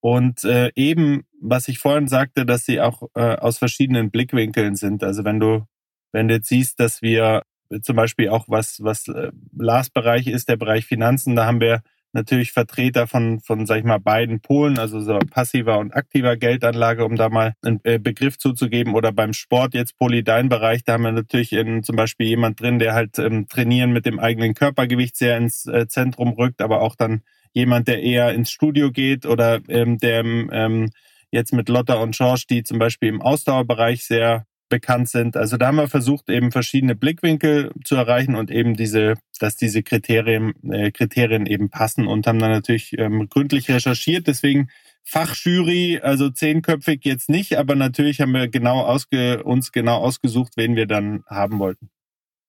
Und 0.00 0.44
äh, 0.44 0.70
eben, 0.74 1.22
was 1.40 1.66
ich 1.68 1.78
vorhin 1.78 2.08
sagte, 2.08 2.44
dass 2.44 2.66
sie 2.66 2.82
auch 2.82 3.04
äh, 3.14 3.36
aus 3.36 3.56
verschiedenen 3.56 4.10
Blickwinkeln 4.10 4.76
sind. 4.76 5.02
Also 5.02 5.24
wenn 5.24 5.40
du, 5.40 5.64
wenn 6.12 6.28
du 6.28 6.34
jetzt 6.34 6.48
siehst, 6.50 6.78
dass 6.78 7.00
wir 7.00 7.44
zum 7.80 7.96
Beispiel 7.96 8.28
auch 8.28 8.44
was, 8.48 8.82
was 8.82 9.08
äh, 9.08 9.32
Lars 9.56 9.88
Bereich 9.88 10.26
ist, 10.26 10.50
der 10.50 10.58
Bereich 10.58 10.84
Finanzen, 10.84 11.36
da 11.36 11.46
haben 11.46 11.62
wir 11.62 11.80
natürlich 12.12 12.52
Vertreter 12.52 13.06
von, 13.06 13.40
von, 13.40 13.66
sag 13.66 13.78
ich 13.78 13.84
mal, 13.84 13.98
beiden 13.98 14.40
Polen, 14.40 14.78
also 14.78 15.00
so 15.00 15.18
passiver 15.18 15.78
und 15.78 15.94
aktiver 15.94 16.36
Geldanlage, 16.36 17.04
um 17.04 17.16
da 17.16 17.28
mal 17.28 17.54
einen 17.62 17.80
äh, 17.84 17.98
Begriff 17.98 18.38
zuzugeben. 18.38 18.94
Oder 18.94 19.12
beim 19.12 19.32
Sport 19.32 19.74
jetzt 19.74 19.98
Poli, 19.98 20.22
dein 20.22 20.48
Bereich, 20.48 20.84
da 20.84 20.94
haben 20.94 21.04
wir 21.04 21.12
natürlich 21.12 21.52
in, 21.52 21.82
zum 21.82 21.96
Beispiel 21.96 22.26
jemand 22.26 22.60
drin, 22.60 22.78
der 22.78 22.94
halt 22.94 23.18
ähm, 23.18 23.48
trainieren 23.48 23.92
mit 23.92 24.06
dem 24.06 24.18
eigenen 24.18 24.54
Körpergewicht 24.54 25.16
sehr 25.16 25.36
ins 25.36 25.66
äh, 25.66 25.86
Zentrum 25.88 26.30
rückt, 26.30 26.60
aber 26.60 26.80
auch 26.80 26.96
dann 26.96 27.22
jemand, 27.52 27.88
der 27.88 28.02
eher 28.02 28.32
ins 28.32 28.50
Studio 28.50 28.90
geht 28.90 29.26
oder 29.26 29.60
ähm, 29.68 29.98
der 29.98 30.20
ähm, 30.20 30.90
jetzt 31.30 31.52
mit 31.52 31.68
Lotta 31.68 31.94
und 31.94 32.14
George, 32.14 32.44
die 32.48 32.62
zum 32.62 32.78
Beispiel 32.78 33.08
im 33.08 33.22
Ausdauerbereich 33.22 34.04
sehr 34.04 34.46
bekannt 34.72 35.10
sind. 35.10 35.36
Also 35.36 35.58
da 35.58 35.66
haben 35.66 35.76
wir 35.76 35.86
versucht, 35.86 36.30
eben 36.30 36.50
verschiedene 36.50 36.94
Blickwinkel 36.94 37.72
zu 37.84 37.94
erreichen 37.94 38.34
und 38.36 38.50
eben 38.50 38.74
diese, 38.74 39.16
dass 39.38 39.54
diese 39.54 39.82
Kriterien, 39.82 40.54
äh, 40.72 40.90
Kriterien 40.90 41.44
eben 41.44 41.68
passen 41.68 42.06
und 42.06 42.26
haben 42.26 42.38
dann 42.38 42.52
natürlich 42.52 42.96
ähm, 42.98 43.28
gründlich 43.28 43.68
recherchiert. 43.68 44.26
Deswegen 44.26 44.70
Fachjury, 45.04 46.00
also 46.02 46.30
zehnköpfig 46.30 47.00
jetzt 47.04 47.28
nicht, 47.28 47.58
aber 47.58 47.74
natürlich 47.74 48.22
haben 48.22 48.32
wir 48.32 48.48
genau 48.48 48.80
ausge, 48.80 49.44
uns 49.44 49.72
genau 49.72 49.98
ausgesucht, 49.98 50.54
wen 50.56 50.74
wir 50.74 50.86
dann 50.86 51.22
haben 51.26 51.58
wollten. 51.58 51.90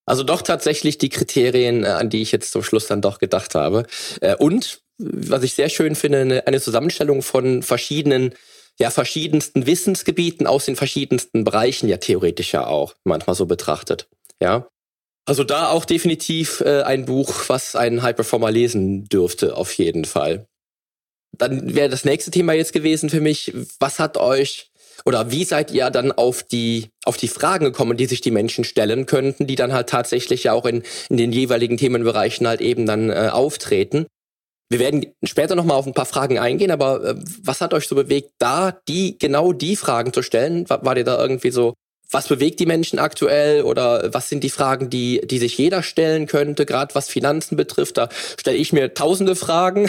Also 0.05 0.23
doch 0.23 0.41
tatsächlich 0.41 0.97
die 0.97 1.09
Kriterien, 1.09 1.83
äh, 1.83 1.87
an 1.87 2.09
die 2.09 2.21
ich 2.21 2.31
jetzt 2.31 2.53
zum 2.53 2.63
Schluss 2.63 2.87
dann 2.87 3.01
doch 3.01 3.19
gedacht 3.19 3.53
habe. 3.53 3.85
Äh, 4.21 4.35
und 4.35 4.81
was 4.97 5.43
ich 5.43 5.55
sehr 5.55 5.67
schön 5.67 5.95
finde, 5.95 6.47
eine 6.47 6.61
Zusammenstellung 6.61 7.21
von 7.21 7.63
verschiedenen 7.63 8.33
ja 8.79 8.89
verschiedensten 8.89 9.65
Wissensgebieten 9.65 10.47
aus 10.47 10.65
den 10.65 10.75
verschiedensten 10.75 11.43
Bereichen 11.43 11.87
ja 11.87 11.97
theoretisch 11.97 12.53
ja 12.53 12.65
auch 12.65 12.95
manchmal 13.03 13.35
so 13.35 13.45
betrachtet. 13.45 14.07
Ja. 14.41 14.67
Also 15.25 15.43
da 15.43 15.69
auch 15.69 15.85
definitiv 15.85 16.61
äh, 16.61 16.81
ein 16.81 17.05
Buch, 17.05 17.47
was 17.47 17.75
ein 17.75 18.01
High 18.01 18.15
Performer 18.15 18.51
lesen 18.51 19.05
dürfte, 19.05 19.55
auf 19.55 19.73
jeden 19.73 20.05
Fall. 20.05 20.47
Dann 21.37 21.73
wäre 21.73 21.89
das 21.89 22.03
nächste 22.03 22.29
Thema 22.29 22.53
jetzt 22.53 22.73
gewesen 22.73 23.09
für 23.09 23.21
mich, 23.21 23.53
was 23.79 23.99
hat 23.99 24.17
euch 24.17 24.71
oder 25.05 25.31
wie 25.31 25.43
seid 25.43 25.71
ihr 25.71 25.89
dann 25.89 26.11
auf 26.11 26.43
die, 26.43 26.89
auf 27.05 27.17
die 27.17 27.27
Fragen 27.27 27.65
gekommen, 27.65 27.97
die 27.97 28.05
sich 28.05 28.21
die 28.21 28.31
Menschen 28.31 28.63
stellen 28.63 29.05
könnten, 29.05 29.47
die 29.47 29.55
dann 29.55 29.73
halt 29.73 29.89
tatsächlich 29.89 30.43
ja 30.43 30.53
auch 30.53 30.65
in, 30.65 30.83
in 31.09 31.17
den 31.17 31.31
jeweiligen 31.31 31.77
Themenbereichen 31.77 32.47
halt 32.47 32.61
eben 32.61 32.85
dann 32.85 33.09
äh, 33.09 33.29
auftreten? 33.31 34.05
Wir 34.73 34.79
werden 34.79 35.05
später 35.23 35.53
nochmal 35.53 35.77
auf 35.77 35.85
ein 35.85 35.93
paar 35.93 36.07
Fragen 36.07 36.39
eingehen, 36.39 36.71
aber 36.71 37.03
äh, 37.03 37.15
was 37.43 37.61
hat 37.61 37.75
euch 37.75 37.87
so 37.87 37.93
bewegt, 37.93 38.31
da 38.39 38.71
die, 38.87 39.19
genau 39.19 39.53
die 39.53 39.75
Fragen 39.75 40.13
zu 40.13 40.23
stellen? 40.23 40.67
War, 40.67 40.83
war 40.83 40.95
dir 40.95 41.03
da 41.03 41.21
irgendwie 41.21 41.51
so, 41.51 41.75
was 42.09 42.27
bewegt 42.27 42.59
die 42.59 42.65
Menschen 42.65 42.97
aktuell 42.97 43.61
oder 43.61 44.11
was 44.15 44.29
sind 44.29 44.43
die 44.43 44.49
Fragen, 44.49 44.89
die, 44.89 45.21
die 45.25 45.37
sich 45.37 45.59
jeder 45.59 45.83
stellen 45.83 46.25
könnte, 46.25 46.65
gerade 46.65 46.95
was 46.95 47.07
Finanzen 47.07 47.55
betrifft? 47.55 47.97
Da 47.97 48.09
stelle 48.39 48.57
ich 48.57 48.73
mir 48.73 48.95
tausende 48.95 49.35
Fragen, 49.35 49.87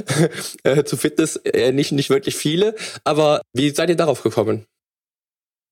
äh, 0.64 0.84
zu 0.84 0.98
Fitness 0.98 1.36
äh, 1.36 1.72
nicht, 1.72 1.92
nicht 1.92 2.10
wirklich 2.10 2.36
viele, 2.36 2.74
aber 3.04 3.40
wie 3.54 3.70
seid 3.70 3.88
ihr 3.88 3.96
darauf 3.96 4.22
gekommen? 4.22 4.66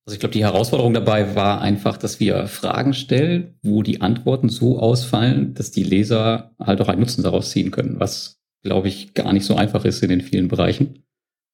Also 0.06 0.14
ich 0.14 0.20
glaube, 0.20 0.32
die 0.32 0.44
Herausforderung 0.44 0.94
dabei 0.94 1.34
war 1.34 1.60
einfach, 1.60 1.98
dass 1.98 2.18
wir 2.18 2.46
Fragen 2.46 2.94
stellen, 2.94 3.58
wo 3.62 3.82
die 3.82 4.00
Antworten 4.00 4.48
so 4.48 4.78
ausfallen, 4.78 5.52
dass 5.52 5.70
die 5.70 5.82
Leser 5.82 6.54
halt 6.58 6.80
auch 6.80 6.88
einen 6.88 7.00
Nutzen 7.00 7.22
daraus 7.22 7.50
ziehen 7.50 7.70
können, 7.70 8.00
was 8.00 8.37
glaube 8.62 8.88
ich, 8.88 9.14
gar 9.14 9.32
nicht 9.32 9.44
so 9.44 9.56
einfach 9.56 9.84
ist 9.84 10.02
in 10.02 10.10
den 10.10 10.20
vielen 10.20 10.48
Bereichen. 10.48 11.04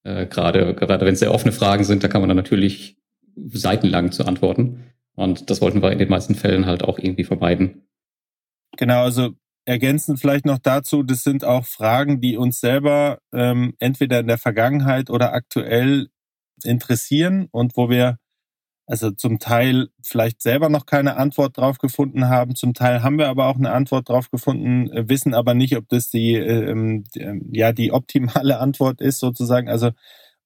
Äh, 0.05 0.27
gerade 0.27 0.75
gerade 0.75 1.07
wenn 1.07 1.15
es 1.15 1.21
sehr 1.21 1.35
offene 1.35 1.53
Fragen 1.53 1.85
sind, 1.85 2.05
da 2.05 2.09
kann 2.09 2.21
man 2.21 2.29
dann 2.29 2.37
natürlich 2.37 2.97
seitenlang 3.37 4.13
zu 4.13 4.27
antworten. 4.27 4.85
Und 5.17 5.51
das 5.51 5.61
wollten 5.61 5.83
wir 5.83 5.93
in 5.93 5.99
den 5.99 6.09
meisten 6.09 6.35
Fällen 6.35 6.67
halt 6.67 6.83
auch 6.83 6.99
irgendwie 6.99 7.25
vermeiden. 7.25 7.87
Genau, 8.77 9.03
also 9.03 9.31
ergänzend 9.65 10.21
vielleicht 10.21 10.45
noch 10.45 10.59
dazu, 10.59 11.03
das 11.03 11.23
sind 11.23 11.45
auch 11.45 11.65
Fragen, 11.65 12.21
die 12.21 12.37
uns 12.37 12.61
selber 12.61 13.19
ähm, 13.33 13.75
entweder 13.79 14.21
in 14.21 14.27
der 14.27 14.39
Vergangenheit 14.39 15.11
oder 15.11 15.33
aktuell 15.33 16.09
interessieren 16.65 17.49
und 17.51 17.77
wo 17.77 17.89
wir 17.89 18.19
also 18.87 19.11
zum 19.11 19.39
Teil 19.39 19.89
vielleicht 20.03 20.43
selber 20.43 20.69
noch 20.69 20.87
keine 20.87 21.17
Antwort 21.17 21.57
drauf 21.57 21.79
gefunden 21.79 22.29
haben, 22.29 22.55
zum 22.55 22.75
Teil 22.75 23.03
haben 23.03 23.19
wir 23.19 23.29
aber 23.29 23.47
auch 23.47 23.57
eine 23.57 23.73
Antwort 23.73 24.09
drauf 24.09 24.31
gefunden, 24.31 24.91
äh, 24.91 25.09
wissen 25.09 25.35
aber 25.35 25.55
nicht, 25.55 25.77
ob 25.77 25.89
das 25.89 26.11
die, 26.11 26.35
ähm, 26.35 27.05
ähm, 27.17 27.49
ja 27.53 27.73
die 27.73 27.93
optimale 27.93 28.59
Antwort 28.61 29.01
ist 29.01 29.19
sozusagen. 29.21 29.69
Also 29.69 29.91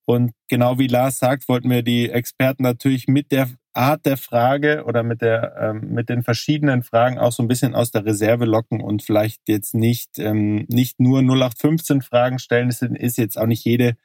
und 0.04 0.32
genau 0.48 0.78
wie 0.78 0.86
Lars 0.86 1.18
sagt, 1.18 1.48
wollten 1.48 1.68
wir 1.68 1.82
die 1.82 2.08
Experten 2.08 2.62
natürlich 2.62 3.08
mit 3.08 3.30
der 3.30 3.50
Art 3.74 4.06
der 4.06 4.16
Frage 4.16 4.84
oder 4.86 5.02
mit 5.02 5.20
der 5.20 5.54
ähm, 5.60 5.92
mit 5.92 6.08
den 6.08 6.22
verschiedenen 6.22 6.82
Fragen 6.82 7.18
auch 7.18 7.32
so 7.32 7.42
ein 7.42 7.48
bisschen 7.48 7.74
aus 7.74 7.90
der 7.90 8.06
Reserve 8.06 8.44
locken 8.44 8.80
und 8.80 9.02
vielleicht 9.02 9.42
jetzt 9.48 9.74
nicht 9.74 10.18
ähm, 10.18 10.64
nicht 10.68 10.98
nur 10.98 11.20
0815 11.20 12.02
Fragen 12.02 12.38
stellen. 12.38 12.68
Es 12.68 12.80
ist 12.82 13.18
jetzt 13.18 13.38
auch 13.38 13.46
nicht 13.46 13.64
jede 13.64 13.96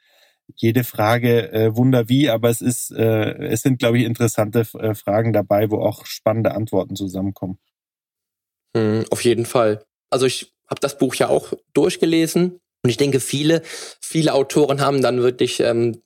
jede 0.54 0.84
Frage 0.84 1.52
äh, 1.52 1.76
Wunder 1.76 2.08
wie, 2.08 2.28
aber 2.30 2.50
es 2.50 2.60
ist, 2.60 2.90
äh, 2.90 3.32
es 3.46 3.62
sind, 3.62 3.78
glaube 3.78 3.98
ich, 3.98 4.04
interessante 4.04 4.66
äh, 4.78 4.94
Fragen 4.94 5.32
dabei, 5.32 5.70
wo 5.70 5.80
auch 5.80 6.06
spannende 6.06 6.54
Antworten 6.54 6.96
zusammenkommen. 6.96 7.58
Mhm, 8.74 9.04
auf 9.10 9.24
jeden 9.24 9.46
Fall. 9.46 9.84
Also 10.10 10.26
ich 10.26 10.52
habe 10.68 10.80
das 10.80 10.98
Buch 10.98 11.14
ja 11.14 11.28
auch 11.28 11.52
durchgelesen 11.72 12.60
und 12.82 12.90
ich 12.90 12.96
denke, 12.96 13.20
viele, 13.20 13.62
viele 14.00 14.34
Autoren 14.34 14.80
haben 14.80 15.02
dann 15.02 15.22
wirklich 15.22 15.60
ähm, 15.60 16.02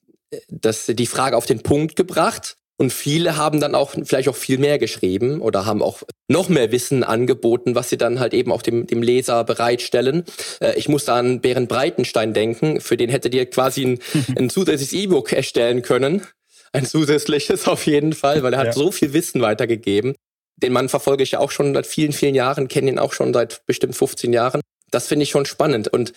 das, 0.47 0.85
die 0.85 1.07
Frage 1.07 1.37
auf 1.37 1.45
den 1.45 1.63
Punkt 1.63 1.95
gebracht 1.95 2.58
und 2.79 2.93
viele 2.93 3.35
haben 3.35 3.59
dann 3.59 3.75
auch 3.75 3.93
vielleicht 4.03 4.29
auch 4.29 4.37
viel 4.37 4.57
mehr 4.57 4.79
geschrieben 4.79 5.41
oder 5.41 5.65
haben 5.65 5.83
auch 5.83 6.03
noch 6.29 6.47
mehr 6.47 6.71
Wissen 6.71 7.03
angeboten, 7.03 7.75
was 7.75 7.89
sie 7.89 7.97
dann 7.97 8.21
halt 8.21 8.33
eben 8.33 8.53
auch 8.53 8.61
dem, 8.61 8.87
dem 8.87 9.03
Leser 9.03 9.43
bereitstellen. 9.43 10.23
Äh, 10.61 10.79
ich 10.79 10.87
muss 10.87 11.03
da 11.03 11.17
an 11.17 11.41
Bären 11.41 11.67
Breitenstein 11.67 12.33
denken. 12.33 12.79
Für 12.79 12.95
den 12.95 13.09
hättet 13.09 13.35
ihr 13.35 13.45
quasi 13.47 13.85
ein, 13.85 13.99
ein 14.37 14.49
zusätzliches 14.49 14.93
E-Book 14.93 15.33
erstellen 15.33 15.81
können. 15.81 16.25
Ein 16.71 16.85
zusätzliches 16.85 17.67
auf 17.67 17.85
jeden 17.85 18.13
Fall, 18.13 18.43
weil 18.43 18.53
er 18.53 18.59
hat 18.59 18.67
ja. 18.67 18.73
so 18.73 18.91
viel 18.91 19.11
Wissen 19.11 19.41
weitergegeben. 19.41 20.15
Den 20.55 20.71
Mann 20.71 20.87
verfolge 20.87 21.23
ich 21.23 21.31
ja 21.31 21.39
auch 21.39 21.51
schon 21.51 21.73
seit 21.73 21.85
vielen, 21.85 22.13
vielen 22.13 22.35
Jahren, 22.35 22.69
kenne 22.69 22.91
ihn 22.91 22.99
auch 22.99 23.11
schon 23.11 23.33
seit 23.33 23.65
bestimmt 23.65 23.97
15 23.97 24.31
Jahren. 24.31 24.61
Das 24.89 25.07
finde 25.07 25.23
ich 25.23 25.31
schon 25.31 25.45
spannend. 25.45 25.89
Und 25.89 26.13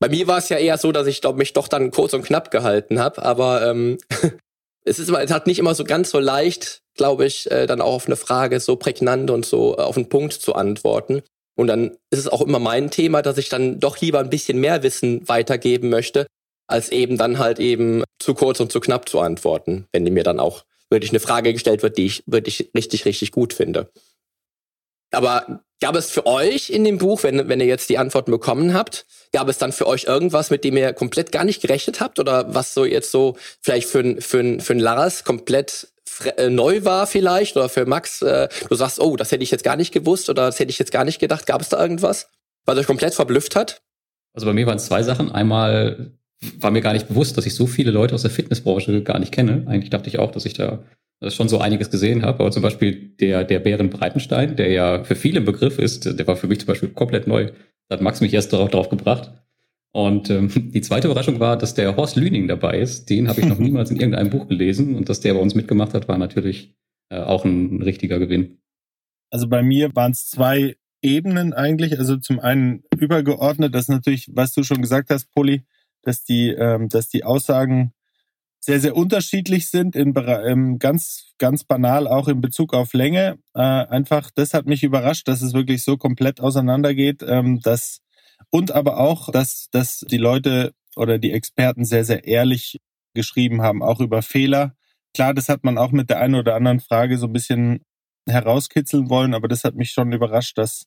bei 0.00 0.08
mir 0.08 0.26
war 0.26 0.38
es 0.38 0.48
ja 0.48 0.56
eher 0.56 0.78
so, 0.78 0.90
dass 0.90 1.06
ich 1.06 1.20
glaub, 1.20 1.36
mich 1.36 1.52
doch 1.52 1.68
dann 1.68 1.90
kurz 1.90 2.14
und 2.14 2.24
knapp 2.24 2.50
gehalten 2.50 2.98
habe. 2.98 3.22
Aber 3.22 3.68
ähm, 3.68 3.98
es 4.88 4.98
ist 4.98 5.10
es 5.10 5.32
hat 5.32 5.46
nicht 5.46 5.58
immer 5.58 5.74
so 5.74 5.84
ganz 5.84 6.10
so 6.10 6.18
leicht, 6.18 6.82
glaube 6.96 7.26
ich, 7.26 7.50
äh, 7.50 7.66
dann 7.66 7.80
auch 7.80 7.94
auf 7.94 8.06
eine 8.06 8.16
Frage 8.16 8.60
so 8.60 8.76
prägnant 8.76 9.30
und 9.30 9.46
so 9.46 9.76
äh, 9.76 9.82
auf 9.82 9.96
einen 9.96 10.08
Punkt 10.08 10.32
zu 10.32 10.54
antworten. 10.54 11.22
Und 11.56 11.66
dann 11.66 11.96
ist 12.10 12.20
es 12.20 12.28
auch 12.28 12.40
immer 12.40 12.58
mein 12.58 12.90
Thema, 12.90 13.20
dass 13.22 13.38
ich 13.38 13.48
dann 13.48 13.80
doch 13.80 14.00
lieber 14.00 14.20
ein 14.20 14.30
bisschen 14.30 14.60
mehr 14.60 14.82
Wissen 14.82 15.28
weitergeben 15.28 15.88
möchte, 15.88 16.26
als 16.68 16.90
eben 16.90 17.16
dann 17.18 17.38
halt 17.38 17.58
eben 17.58 18.04
zu 18.18 18.34
kurz 18.34 18.60
und 18.60 18.70
zu 18.70 18.80
knapp 18.80 19.08
zu 19.08 19.20
antworten, 19.20 19.86
wenn 19.92 20.04
mir 20.04 20.22
dann 20.22 20.38
auch 20.38 20.64
wirklich 20.90 21.10
eine 21.10 21.20
Frage 21.20 21.52
gestellt 21.52 21.82
wird, 21.82 21.98
die 21.98 22.06
ich 22.06 22.22
wirklich 22.26 22.70
richtig, 22.76 23.04
richtig 23.04 23.32
gut 23.32 23.52
finde. 23.52 23.90
Aber 25.10 25.62
gab 25.80 25.94
es 25.96 26.10
für 26.10 26.26
euch 26.26 26.70
in 26.70 26.84
dem 26.84 26.98
Buch, 26.98 27.22
wenn, 27.22 27.48
wenn 27.48 27.60
ihr 27.60 27.66
jetzt 27.66 27.88
die 27.88 27.98
Antworten 27.98 28.30
bekommen 28.30 28.74
habt, 28.74 29.06
gab 29.32 29.48
es 29.48 29.58
dann 29.58 29.72
für 29.72 29.86
euch 29.86 30.04
irgendwas, 30.04 30.50
mit 30.50 30.64
dem 30.64 30.76
ihr 30.76 30.92
komplett 30.92 31.32
gar 31.32 31.44
nicht 31.44 31.62
gerechnet 31.62 32.00
habt 32.00 32.18
oder 32.18 32.54
was 32.54 32.74
so 32.74 32.84
jetzt 32.84 33.10
so 33.10 33.36
vielleicht 33.60 33.88
für, 33.88 34.20
für, 34.20 34.60
für 34.60 34.72
ein 34.72 34.80
Lars 34.80 35.24
komplett 35.24 35.88
äh, 36.36 36.50
neu 36.50 36.84
war 36.84 37.06
vielleicht 37.06 37.56
oder 37.56 37.68
für 37.68 37.86
Max, 37.86 38.22
äh, 38.22 38.48
du 38.68 38.74
sagst, 38.74 39.00
oh, 39.00 39.16
das 39.16 39.30
hätte 39.30 39.44
ich 39.44 39.50
jetzt 39.50 39.64
gar 39.64 39.76
nicht 39.76 39.92
gewusst 39.92 40.28
oder 40.28 40.46
das 40.46 40.58
hätte 40.58 40.70
ich 40.70 40.78
jetzt 40.78 40.92
gar 40.92 41.04
nicht 41.04 41.20
gedacht. 41.20 41.46
Gab 41.46 41.60
es 41.60 41.68
da 41.68 41.80
irgendwas, 41.80 42.28
was 42.64 42.78
euch 42.78 42.86
komplett 42.86 43.14
verblüfft 43.14 43.56
hat? 43.56 43.82
Also 44.34 44.46
bei 44.46 44.52
mir 44.52 44.66
waren 44.66 44.76
es 44.76 44.86
zwei 44.86 45.02
Sachen. 45.02 45.30
Einmal 45.30 46.12
war 46.58 46.70
mir 46.70 46.80
gar 46.80 46.92
nicht 46.92 47.08
bewusst, 47.08 47.36
dass 47.36 47.46
ich 47.46 47.54
so 47.54 47.66
viele 47.66 47.90
Leute 47.90 48.14
aus 48.14 48.22
der 48.22 48.30
Fitnessbranche 48.30 49.02
gar 49.02 49.18
nicht 49.18 49.32
kenne. 49.32 49.64
Eigentlich 49.66 49.90
dachte 49.90 50.08
ich 50.08 50.18
auch, 50.18 50.30
dass 50.30 50.44
ich 50.44 50.54
da 50.54 50.84
schon 51.26 51.48
so 51.48 51.58
einiges 51.58 51.90
gesehen 51.90 52.22
habe. 52.24 52.40
Aber 52.40 52.50
zum 52.50 52.62
Beispiel 52.62 53.14
der, 53.20 53.44
der 53.44 53.58
Bären 53.58 53.90
Breitenstein, 53.90 54.56
der 54.56 54.70
ja 54.70 55.04
für 55.04 55.16
viele 55.16 55.40
ein 55.40 55.44
Begriff 55.44 55.78
ist, 55.78 56.18
der 56.18 56.26
war 56.26 56.36
für 56.36 56.46
mich 56.46 56.60
zum 56.60 56.68
Beispiel 56.68 56.90
komplett 56.90 57.26
neu. 57.26 57.50
Da 57.88 57.96
hat 57.96 58.02
Max 58.02 58.20
mich 58.20 58.32
erst 58.32 58.52
darauf, 58.52 58.70
darauf 58.70 58.88
gebracht. 58.88 59.32
Und 59.92 60.30
ähm, 60.30 60.50
die 60.72 60.80
zweite 60.80 61.08
Überraschung 61.08 61.40
war, 61.40 61.56
dass 61.56 61.74
der 61.74 61.96
Horst 61.96 62.16
Lüning 62.16 62.46
dabei 62.48 62.78
ist. 62.78 63.10
Den 63.10 63.28
habe 63.28 63.40
ich 63.40 63.46
noch 63.46 63.58
niemals 63.58 63.90
in 63.90 63.96
irgendeinem 63.96 64.30
Buch 64.30 64.48
gelesen. 64.48 64.94
Und 64.94 65.08
dass 65.08 65.20
der 65.20 65.34
bei 65.34 65.40
uns 65.40 65.54
mitgemacht 65.54 65.94
hat, 65.94 66.08
war 66.08 66.18
natürlich 66.18 66.76
äh, 67.10 67.18
auch 67.18 67.44
ein, 67.44 67.76
ein 67.76 67.82
richtiger 67.82 68.18
Gewinn. 68.18 68.58
Also 69.30 69.48
bei 69.48 69.62
mir 69.62 69.94
waren 69.94 70.12
es 70.12 70.28
zwei 70.28 70.76
Ebenen 71.02 71.52
eigentlich. 71.52 71.98
Also 71.98 72.16
zum 72.16 72.40
einen 72.40 72.84
übergeordnet, 72.96 73.74
das 73.74 73.82
ist 73.82 73.88
natürlich, 73.88 74.30
was 74.32 74.52
du 74.52 74.62
schon 74.62 74.82
gesagt 74.82 75.10
hast, 75.10 75.32
Poli, 75.32 75.64
dass 76.02 76.24
die, 76.24 76.50
ähm, 76.50 76.88
dass 76.88 77.08
die 77.08 77.24
Aussagen 77.24 77.92
sehr, 78.60 78.80
sehr 78.80 78.96
unterschiedlich 78.96 79.70
sind, 79.70 79.96
in, 79.96 80.14
ähm, 80.16 80.78
ganz, 80.78 81.32
ganz 81.38 81.64
banal 81.64 82.06
auch 82.06 82.28
in 82.28 82.40
Bezug 82.40 82.74
auf 82.74 82.92
Länge. 82.92 83.38
Äh, 83.54 83.60
einfach, 83.60 84.30
das 84.34 84.54
hat 84.54 84.66
mich 84.66 84.82
überrascht, 84.82 85.28
dass 85.28 85.42
es 85.42 85.54
wirklich 85.54 85.82
so 85.84 85.96
komplett 85.96 86.40
auseinandergeht, 86.40 87.22
ähm, 87.26 87.60
dass, 87.60 88.00
und 88.50 88.72
aber 88.72 88.98
auch, 88.98 89.30
dass, 89.30 89.68
dass 89.70 90.00
die 90.00 90.18
Leute 90.18 90.72
oder 90.96 91.18
die 91.18 91.32
Experten 91.32 91.84
sehr, 91.84 92.04
sehr 92.04 92.26
ehrlich 92.26 92.80
geschrieben 93.14 93.62
haben, 93.62 93.82
auch 93.82 94.00
über 94.00 94.22
Fehler. 94.22 94.74
Klar, 95.14 95.34
das 95.34 95.48
hat 95.48 95.64
man 95.64 95.78
auch 95.78 95.92
mit 95.92 96.10
der 96.10 96.20
einen 96.20 96.34
oder 96.34 96.54
anderen 96.54 96.80
Frage 96.80 97.18
so 97.18 97.26
ein 97.26 97.32
bisschen 97.32 97.84
herauskitzeln 98.28 99.08
wollen, 99.08 99.34
aber 99.34 99.48
das 99.48 99.64
hat 99.64 99.74
mich 99.74 99.90
schon 99.90 100.12
überrascht, 100.12 100.58
dass, 100.58 100.84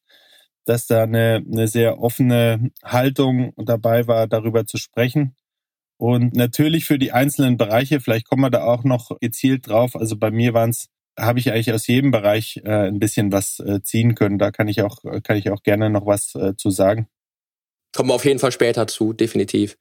dass 0.66 0.88
da 0.88 1.04
eine, 1.04 1.44
eine 1.46 1.68
sehr 1.68 2.00
offene 2.00 2.72
Haltung 2.84 3.54
dabei 3.58 4.08
war, 4.08 4.28
darüber 4.28 4.66
zu 4.66 4.78
sprechen. 4.78 5.36
Und 6.02 6.34
natürlich 6.34 6.86
für 6.86 6.98
die 6.98 7.12
einzelnen 7.12 7.58
Bereiche, 7.58 8.00
vielleicht 8.00 8.28
kommen 8.28 8.42
wir 8.42 8.50
da 8.50 8.64
auch 8.64 8.84
noch 8.84 9.20
gezielt 9.20 9.68
drauf. 9.68 9.96
Also 9.96 10.18
bei 10.18 10.32
mir 10.32 10.56
waren 10.56 10.72
es, 10.72 10.88
habe 11.16 11.38
ich 11.38 11.52
eigentlich 11.52 11.72
aus 11.74 11.86
jedem 11.86 12.10
Bereich 12.10 12.60
äh, 12.66 12.88
ein 12.88 12.98
bisschen 12.98 13.32
was 13.32 13.60
äh, 13.60 13.84
ziehen 13.84 14.16
können. 14.16 14.40
Da 14.40 14.50
kann 14.50 14.68
ich 14.68 14.82
auch, 14.82 14.98
kann 15.24 15.38
ich 15.38 15.52
auch 15.52 15.62
gerne 15.62 15.92
noch 15.92 16.08
was 16.08 16.34
äh, 16.34 16.56
zu 16.58 16.72
sagen. 16.72 17.08
Kommen 17.96 18.10
wir 18.10 18.16
auf 18.16 18.26
jeden 18.26 18.40
Fall 18.40 18.52
später 18.52 18.88
zu, 18.88 19.14
definitiv. 19.14 19.78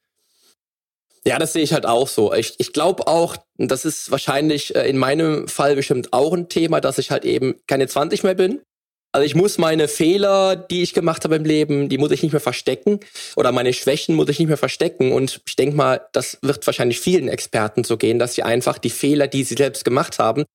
Ja, 1.25 1.39
das 1.39 1.53
sehe 1.53 1.63
ich 1.63 1.73
halt 1.73 1.87
auch 1.87 2.07
so. 2.07 2.31
Ich, 2.35 2.53
ich 2.59 2.71
glaube 2.71 3.07
auch, 3.07 3.37
das 3.57 3.83
ist 3.83 4.11
wahrscheinlich 4.11 4.75
äh, 4.75 4.87
in 4.87 4.99
meinem 4.99 5.47
Fall 5.47 5.75
bestimmt 5.75 6.13
auch 6.13 6.33
ein 6.33 6.49
Thema, 6.49 6.81
dass 6.81 6.99
ich 6.99 7.09
halt 7.09 7.25
eben 7.25 7.55
keine 7.65 7.87
20 7.87 8.21
mehr 8.21 8.35
bin 8.35 8.61
also 9.11 9.25
ich 9.25 9.35
muss 9.35 9.57
meine 9.57 9.87
Fehler, 9.87 10.55
die 10.55 10.83
ich 10.83 10.93
gemacht 10.93 11.23
habe 11.25 11.35
im 11.35 11.43
Leben, 11.43 11.89
die 11.89 11.97
muss 11.97 12.11
ich 12.11 12.23
nicht 12.23 12.31
mehr 12.31 12.41
verstecken 12.41 12.99
oder 13.35 13.51
meine 13.51 13.73
Schwächen 13.73 14.15
muss 14.15 14.29
ich 14.29 14.39
nicht 14.39 14.47
mehr 14.47 14.57
verstecken. 14.57 15.11
Und 15.11 15.41
ich 15.45 15.55
denke 15.55 15.75
mal, 15.75 16.01
das 16.13 16.37
wird 16.41 16.65
wahrscheinlich 16.65 16.99
vielen 16.99 17.27
Experten 17.27 17.83
so 17.83 17.97
gehen, 17.97 18.19
dass 18.19 18.35
sie 18.35 18.43
einfach 18.43 18.77
die 18.77 18.89
Fehler, 18.89 19.27
die 19.27 19.43
sie 19.43 19.55
selbst 19.55 19.83
gemacht 19.83 20.17
haben, 20.17 20.45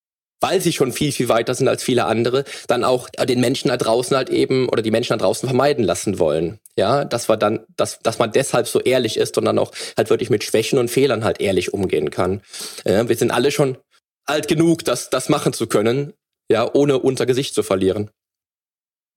weil 0.41 0.61
sie 0.61 0.73
schon 0.73 0.93
viel, 0.93 1.13
viel 1.13 1.29
weiter 1.29 1.55
sind 1.55 1.69
als 1.69 1.83
viele 1.83 2.07
andere, 2.07 2.45
dann 2.67 2.85
auch 2.85 3.09
den 3.11 3.41
Menschen 3.41 3.69
da 3.69 3.77
draußen 3.77 4.17
halt 4.17 4.31
eben 4.31 4.69
oder 4.69 4.83
die 4.83 4.91
Menschen 4.91 5.19
da 5.19 5.25
draußen 5.25 5.49
vermeiden 5.49 5.85
lassen 5.85 6.19
wollen. 6.19 6.59
Ja, 6.79 7.05
dass 7.05 7.29
wir 7.29 7.37
dann, 7.37 7.61
dass, 7.77 7.99
dass 8.01 8.19
man 8.19 8.33
deshalb 8.33 8.69
so 8.69 8.81
ehrlich 8.81 9.17
ist 9.19 9.37
und 9.39 9.45
dann 9.45 9.59
auch 9.59 9.73
halt 9.97 10.11
wirklich 10.11 10.31
mit 10.31 10.45
Schwächen 10.45 10.79
und 10.79 10.91
Fehlern 10.91 11.25
halt 11.25 11.41
ehrlich 11.41 11.75
umgehen 11.75 12.11
kann. 12.11 12.43
Ja, 12.85 13.09
wir 13.09 13.17
sind 13.17 13.31
alle 13.31 13.51
schon 13.51 13.79
alt 14.27 14.49
genug, 14.49 14.85
das, 14.85 15.09
das 15.11 15.29
machen 15.29 15.53
zu 15.53 15.67
können, 15.67 16.13
ja, 16.51 16.69
ohne 16.73 16.99
unser 16.99 17.27
Gesicht 17.27 17.55
zu 17.55 17.63
verlieren. 17.63 18.11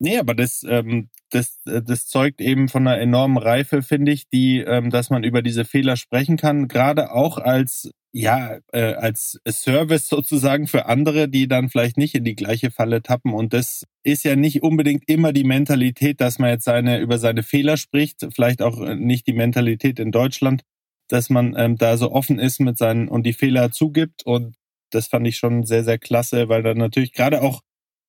Nee, 0.02 0.18
aber 0.18 0.34
das, 0.34 0.64
ähm, 0.68 1.10
das, 1.30 1.60
äh, 1.66 1.82
das 1.82 2.08
zeugt 2.08 2.42
eben 2.42 2.70
von 2.70 2.88
einer 2.88 3.00
enormen 3.00 3.38
Reife, 3.38 3.84
finde 3.84 4.14
ich, 4.14 4.30
die, 4.30 4.60
ähm, 4.60 4.90
dass 4.90 5.10
man 5.10 5.24
über 5.24 5.42
diese 5.42 5.66
Fehler 5.66 5.98
sprechen 5.98 6.38
kann, 6.38 6.68
gerade 6.68 7.12
auch 7.12 7.38
als 7.38 7.92
ja, 8.12 8.58
äh, 8.74 8.94
als 8.94 9.40
Service 9.48 10.08
sozusagen 10.10 10.68
für 10.68 10.88
andere, 10.88 11.30
die 11.30 11.48
dann 11.48 11.70
vielleicht 11.70 11.98
nicht 11.98 12.16
in 12.16 12.24
die 12.24 12.36
gleiche 12.36 12.72
Falle 12.72 13.02
tappen. 13.02 13.34
Und 13.34 13.54
das 13.54 13.86
ist 14.04 14.24
ja 14.24 14.36
nicht 14.36 14.64
unbedingt 14.64 15.04
immer 15.08 15.34
die 15.34 15.44
Mentalität, 15.44 16.20
dass 16.22 16.40
man 16.40 16.50
jetzt 16.50 16.66
seine, 16.66 17.00
über 17.00 17.20
seine 17.20 17.44
Fehler 17.44 17.78
spricht, 17.78 18.28
vielleicht 18.34 18.62
auch 18.62 18.82
äh, 18.82 18.96
nicht 18.96 19.28
die 19.28 19.34
Mentalität 19.34 20.00
in 20.00 20.12
Deutschland, 20.12 20.64
dass 21.08 21.30
man 21.30 21.56
ähm, 21.58 21.78
da 21.78 21.98
so 21.98 22.12
offen 22.12 22.40
ist 22.40 22.60
mit 22.60 22.78
seinen 22.78 23.08
und 23.10 23.24
die 23.24 23.34
Fehler 23.34 23.72
zugibt. 23.72 24.26
Und 24.26 24.56
das 24.92 25.08
fand 25.08 25.28
ich 25.28 25.38
schon 25.38 25.66
sehr, 25.66 25.84
sehr 25.84 26.00
klasse, 26.00 26.50
weil 26.50 26.64
dann 26.64 26.78
natürlich 26.78 27.14
gerade 27.14 27.42
auch 27.42 27.62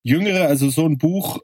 Jüngere, 0.03 0.47
also 0.47 0.71
so 0.71 0.87
ein 0.87 0.97
Buch 0.97 1.41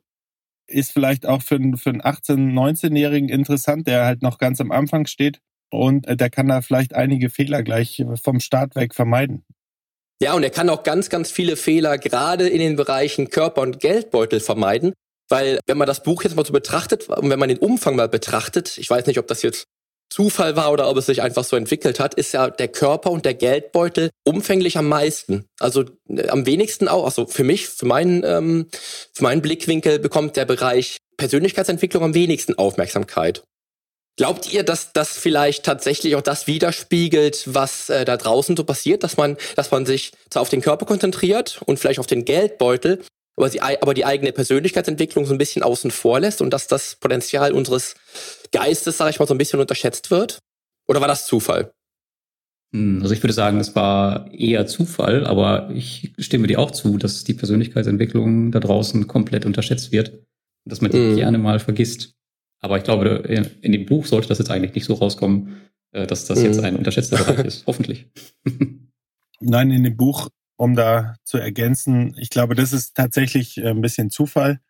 ist 0.68 0.92
vielleicht 0.92 1.26
auch 1.26 1.42
für, 1.42 1.56
einen, 1.56 1.76
für 1.76 1.90
einen 1.90 2.02
18-, 2.02 2.52
19-Jährigen 2.52 3.28
interessant, 3.28 3.86
der 3.86 4.04
halt 4.04 4.22
noch 4.22 4.38
ganz 4.38 4.60
am 4.60 4.70
Anfang 4.72 5.06
steht 5.06 5.40
und 5.70 6.06
äh, 6.06 6.16
der 6.16 6.30
kann 6.30 6.48
da 6.48 6.60
vielleicht 6.60 6.94
einige 6.94 7.30
Fehler 7.30 7.62
gleich 7.62 8.04
vom 8.22 8.40
Start 8.40 8.76
weg 8.76 8.94
vermeiden. 8.94 9.44
Ja, 10.20 10.34
und 10.34 10.42
er 10.42 10.50
kann 10.50 10.70
auch 10.70 10.82
ganz, 10.82 11.10
ganz 11.10 11.30
viele 11.30 11.56
Fehler 11.56 11.98
gerade 11.98 12.48
in 12.48 12.58
den 12.58 12.76
Bereichen 12.76 13.28
Körper 13.28 13.60
und 13.60 13.80
Geldbeutel 13.80 14.40
vermeiden, 14.40 14.94
weil 15.28 15.60
wenn 15.66 15.76
man 15.76 15.86
das 15.86 16.02
Buch 16.02 16.22
jetzt 16.22 16.36
mal 16.36 16.46
so 16.46 16.52
betrachtet 16.52 17.08
und 17.08 17.28
wenn 17.28 17.38
man 17.38 17.50
den 17.50 17.58
Umfang 17.58 17.96
mal 17.96 18.08
betrachtet, 18.08 18.78
ich 18.78 18.88
weiß 18.88 19.06
nicht, 19.06 19.18
ob 19.18 19.26
das 19.26 19.42
jetzt 19.42 19.66
Zufall 20.08 20.56
war 20.56 20.72
oder 20.72 20.88
ob 20.88 20.96
es 20.96 21.06
sich 21.06 21.22
einfach 21.22 21.44
so 21.44 21.56
entwickelt 21.56 22.00
hat, 22.00 22.14
ist 22.14 22.32
ja 22.32 22.48
der 22.48 22.68
Körper 22.68 23.10
und 23.10 23.24
der 23.24 23.34
Geldbeutel 23.34 24.10
umfänglich 24.24 24.78
am 24.78 24.88
meisten. 24.88 25.46
Also 25.58 25.84
äh, 26.08 26.28
am 26.28 26.46
wenigsten 26.46 26.88
auch, 26.88 27.04
also 27.04 27.26
für 27.26 27.44
mich, 27.44 27.68
für 27.68 27.86
meinen, 27.86 28.22
ähm, 28.24 28.68
für 29.12 29.24
meinen 29.24 29.42
Blickwinkel 29.42 29.98
bekommt 29.98 30.36
der 30.36 30.44
Bereich 30.44 30.98
Persönlichkeitsentwicklung 31.16 32.04
am 32.04 32.14
wenigsten 32.14 32.56
Aufmerksamkeit. 32.56 33.42
Glaubt 34.18 34.50
ihr, 34.50 34.62
dass 34.62 34.94
das 34.94 35.18
vielleicht 35.18 35.64
tatsächlich 35.64 36.16
auch 36.16 36.22
das 36.22 36.46
widerspiegelt, 36.46 37.42
was 37.46 37.90
äh, 37.90 38.06
da 38.06 38.16
draußen 38.16 38.56
so 38.56 38.64
passiert, 38.64 39.04
dass 39.04 39.18
man, 39.18 39.36
dass 39.56 39.70
man 39.70 39.84
sich 39.84 40.12
zwar 40.30 40.40
auf 40.40 40.48
den 40.48 40.62
Körper 40.62 40.86
konzentriert 40.86 41.60
und 41.66 41.78
vielleicht 41.78 41.98
auf 41.98 42.06
den 42.06 42.24
Geldbeutel, 42.24 43.02
aber, 43.36 43.50
sie, 43.50 43.60
aber 43.60 43.92
die 43.92 44.06
eigene 44.06 44.32
Persönlichkeitsentwicklung 44.32 45.26
so 45.26 45.34
ein 45.34 45.38
bisschen 45.38 45.62
außen 45.62 45.90
vor 45.90 46.20
lässt 46.20 46.40
und 46.40 46.50
dass 46.50 46.66
das 46.66 46.96
Potenzial 46.96 47.52
unseres 47.52 47.94
Geistes, 48.50 48.98
sage 48.98 49.10
ich 49.10 49.18
mal, 49.18 49.26
so 49.26 49.34
ein 49.34 49.38
bisschen 49.38 49.60
unterschätzt 49.60 50.10
wird? 50.10 50.40
Oder 50.88 51.00
war 51.00 51.08
das 51.08 51.26
Zufall? 51.26 51.72
Hm, 52.72 53.00
also 53.02 53.14
ich 53.14 53.22
würde 53.22 53.32
sagen, 53.32 53.58
es 53.58 53.74
war 53.74 54.32
eher 54.32 54.66
Zufall, 54.66 55.26
aber 55.26 55.70
ich 55.70 56.12
stimme 56.18 56.46
dir 56.46 56.58
auch 56.58 56.70
zu, 56.70 56.98
dass 56.98 57.24
die 57.24 57.34
Persönlichkeitsentwicklung 57.34 58.52
da 58.52 58.60
draußen 58.60 59.06
komplett 59.06 59.46
unterschätzt 59.46 59.92
wird 59.92 60.10
und 60.10 60.24
dass 60.64 60.80
man 60.80 60.90
die 60.90 60.98
mm. 60.98 61.16
gerne 61.16 61.38
mal 61.38 61.58
vergisst. 61.58 62.14
Aber 62.60 62.78
ich 62.78 62.84
glaube, 62.84 63.08
in 63.60 63.72
dem 63.72 63.86
Buch 63.86 64.06
sollte 64.06 64.28
das 64.28 64.38
jetzt 64.38 64.50
eigentlich 64.50 64.74
nicht 64.74 64.84
so 64.84 64.94
rauskommen, 64.94 65.60
äh, 65.92 66.06
dass 66.06 66.26
das 66.26 66.40
mm. 66.40 66.44
jetzt 66.44 66.60
ein 66.60 66.76
unterschätzter 66.76 67.18
Bereich 67.18 67.46
ist. 67.46 67.64
Hoffentlich. 67.66 68.06
Nein, 69.40 69.70
in 69.70 69.84
dem 69.84 69.96
Buch 69.96 70.28
um 70.56 70.74
da 70.74 71.16
zu 71.22 71.38
ergänzen, 71.38 72.16
ich 72.18 72.30
glaube, 72.30 72.54
das 72.54 72.72
ist 72.72 72.94
tatsächlich 72.94 73.58
äh, 73.58 73.68
ein 73.68 73.82
bisschen 73.82 74.10
Zufall, 74.10 74.60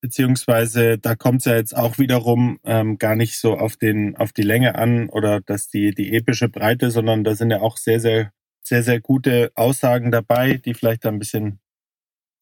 beziehungsweise 0.00 0.98
da 0.98 1.14
kommt 1.14 1.40
es 1.40 1.44
ja 1.46 1.56
jetzt 1.56 1.76
auch 1.76 1.98
wiederum 1.98 2.58
ähm, 2.64 2.98
gar 2.98 3.16
nicht 3.16 3.38
so 3.38 3.56
auf 3.56 3.76
den 3.76 4.16
auf 4.16 4.32
die 4.32 4.42
Länge 4.42 4.74
an 4.76 5.08
oder 5.08 5.40
dass 5.40 5.68
die 5.68 5.92
die 5.94 6.14
epische 6.14 6.48
Breite, 6.48 6.90
sondern 6.90 7.24
da 7.24 7.34
sind 7.34 7.50
ja 7.50 7.60
auch 7.60 7.76
sehr 7.76 8.00
sehr 8.00 8.32
sehr 8.62 8.82
sehr 8.82 9.00
gute 9.00 9.50
Aussagen 9.54 10.10
dabei, 10.10 10.54
die 10.54 10.74
vielleicht 10.74 11.06
ein 11.06 11.18
bisschen 11.18 11.60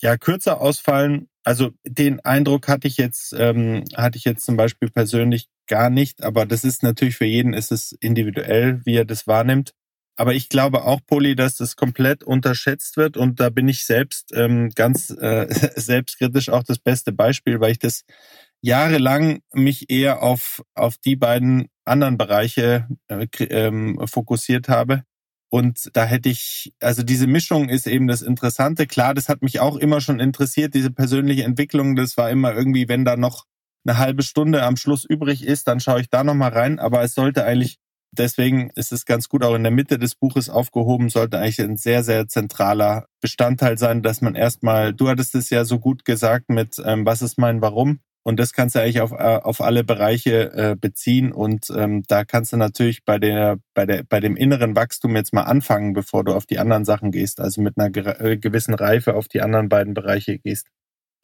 ja 0.01 0.17
kürzer 0.17 0.61
ausfallen. 0.61 1.29
Also 1.45 1.71
den 1.85 2.21
Eindruck 2.21 2.69
hatte 2.69 2.89
ich 2.89 2.97
jetzt 2.97 3.35
ähm, 3.39 3.85
hatte 3.95 4.19
ich 4.19 4.25
jetzt 4.25 4.45
zum 4.45 4.57
Beispiel 4.57 4.91
persönlich 4.91 5.49
gar 5.67 5.91
nicht, 5.91 6.23
aber 6.23 6.47
das 6.47 6.65
ist 6.65 6.83
natürlich 6.83 7.17
für 7.17 7.25
jeden 7.25 7.55
ist 7.55 7.73
es 7.73 7.93
individuell, 7.93 8.81
wie 8.85 8.97
er 8.97 9.05
das 9.05 9.27
wahrnimmt. 9.27 9.73
Aber 10.17 10.35
ich 10.35 10.49
glaube 10.49 10.85
auch, 10.85 11.01
Poli, 11.07 11.37
dass 11.37 11.57
das 11.57 11.77
komplett 11.77 12.25
unterschätzt 12.25 12.97
wird. 12.97 13.17
Und 13.17 13.39
da 13.39 13.51
bin 13.51 13.69
ich 13.69 13.85
selbst 13.85 14.33
ähm, 14.35 14.71
ganz 14.71 15.11
äh, 15.11 15.47
selbstkritisch 15.77 16.49
auch 16.49 16.63
das 16.63 16.79
beste 16.79 17.13
Beispiel, 17.13 17.61
weil 17.61 17.73
ich 17.73 17.79
das 17.79 18.05
jahrelang 18.63 19.41
mich 19.53 19.91
eher 19.91 20.23
auf, 20.23 20.63
auf 20.75 20.97
die 20.97 21.17
beiden 21.17 21.69
anderen 21.85 22.17
Bereiche 22.17 22.89
äh, 23.09 23.27
ähm, 23.45 24.01
fokussiert 24.07 24.69
habe. 24.69 25.05
Und 25.49 25.91
da 25.93 26.05
hätte 26.05 26.29
ich, 26.29 26.75
also 26.81 27.03
diese 27.03 27.27
Mischung 27.27 27.69
ist 27.69 27.87
eben 27.87 28.09
das 28.09 28.23
Interessante. 28.23 28.87
Klar, 28.87 29.15
das 29.15 29.29
hat 29.29 29.43
mich 29.43 29.61
auch 29.61 29.77
immer 29.77 30.01
schon 30.01 30.19
interessiert, 30.19 30.75
diese 30.75 30.91
persönliche 30.91 31.45
Entwicklung. 31.45 31.95
Das 31.95 32.17
war 32.17 32.31
immer 32.31 32.55
irgendwie, 32.55 32.89
wenn 32.89 33.05
da 33.05 33.17
noch 33.17 33.45
eine 33.87 33.99
halbe 33.99 34.23
Stunde 34.23 34.65
am 34.65 34.77
Schluss 34.77 35.05
übrig 35.05 35.45
ist, 35.45 35.69
dann 35.69 35.79
schaue 35.79 36.01
ich 36.01 36.11
da 36.11 36.25
nochmal 36.25 36.53
rein. 36.53 36.79
Aber 36.81 37.03
es 37.03 37.15
sollte 37.15 37.45
eigentlich 37.45 37.79
deswegen 38.19 38.71
ist 38.75 38.93
es 38.93 39.05
ganz 39.05 39.29
gut 39.29 39.45
auch 39.45 39.55
in 39.55 39.63
der 39.63 39.73
Mitte 39.73 39.99
des 39.99 40.15
Buches 40.15 40.49
aufgehoben, 40.49 41.09
sollte 41.09 41.39
eigentlich 41.39 41.61
ein 41.61 41.77
sehr, 41.77 42.03
sehr 42.03 42.29
zentraler 42.29 43.07
Bestandteil 43.21 43.79
sein, 43.79 44.03
dass 44.03 44.21
man 44.21 44.35
erstmal, 44.35 44.93
du 44.93 45.09
hattest 45.09 45.35
es 45.35 45.51
ja 45.51 45.65
so 45.65 45.79
gut 45.79 46.05
gesagt 46.05 46.49
mit, 46.51 46.81
ähm, 46.85 47.07
was 47.07 47.23
ist 47.23 47.39
mein 47.39 47.63
Warum? 47.63 48.01
Und 48.23 48.41
das 48.41 48.53
kannst 48.53 48.75
du 48.75 48.81
eigentlich 48.81 49.01
auf, 49.01 49.13
äh, 49.13 49.39
auf 49.41 49.61
alle 49.61 49.85
Bereiche 49.85 50.53
äh, 50.53 50.75
beziehen. 50.75 51.31
Und 51.31 51.71
ähm, 51.71 52.03
da 52.09 52.25
kannst 52.25 52.53
du 52.53 52.57
natürlich 52.57 53.05
bei, 53.05 53.21
der, 53.21 53.59
bei, 53.73 53.87
der, 53.87 54.03
bei 54.03 54.19
dem 54.19 54.35
inneren 54.35 54.75
Wachstum 54.75 55.15
jetzt 55.15 55.33
mal 55.33 55.43
anfangen, 55.43 55.93
bevor 55.93 56.25
du 56.25 56.35
auf 56.35 56.45
die 56.45 56.59
anderen 56.59 56.85
Sachen 56.85 57.13
gehst. 57.13 57.41
Also 57.41 57.63
mit 57.63 57.75
einer 57.79 57.95
äh, 58.21 58.37
gewissen 58.37 58.75
Reife 58.75 59.15
auf 59.15 59.29
die 59.29 59.43
anderen 59.43 59.69
beiden 59.69 59.95
Bereiche 59.95 60.41
gehst 60.41 60.67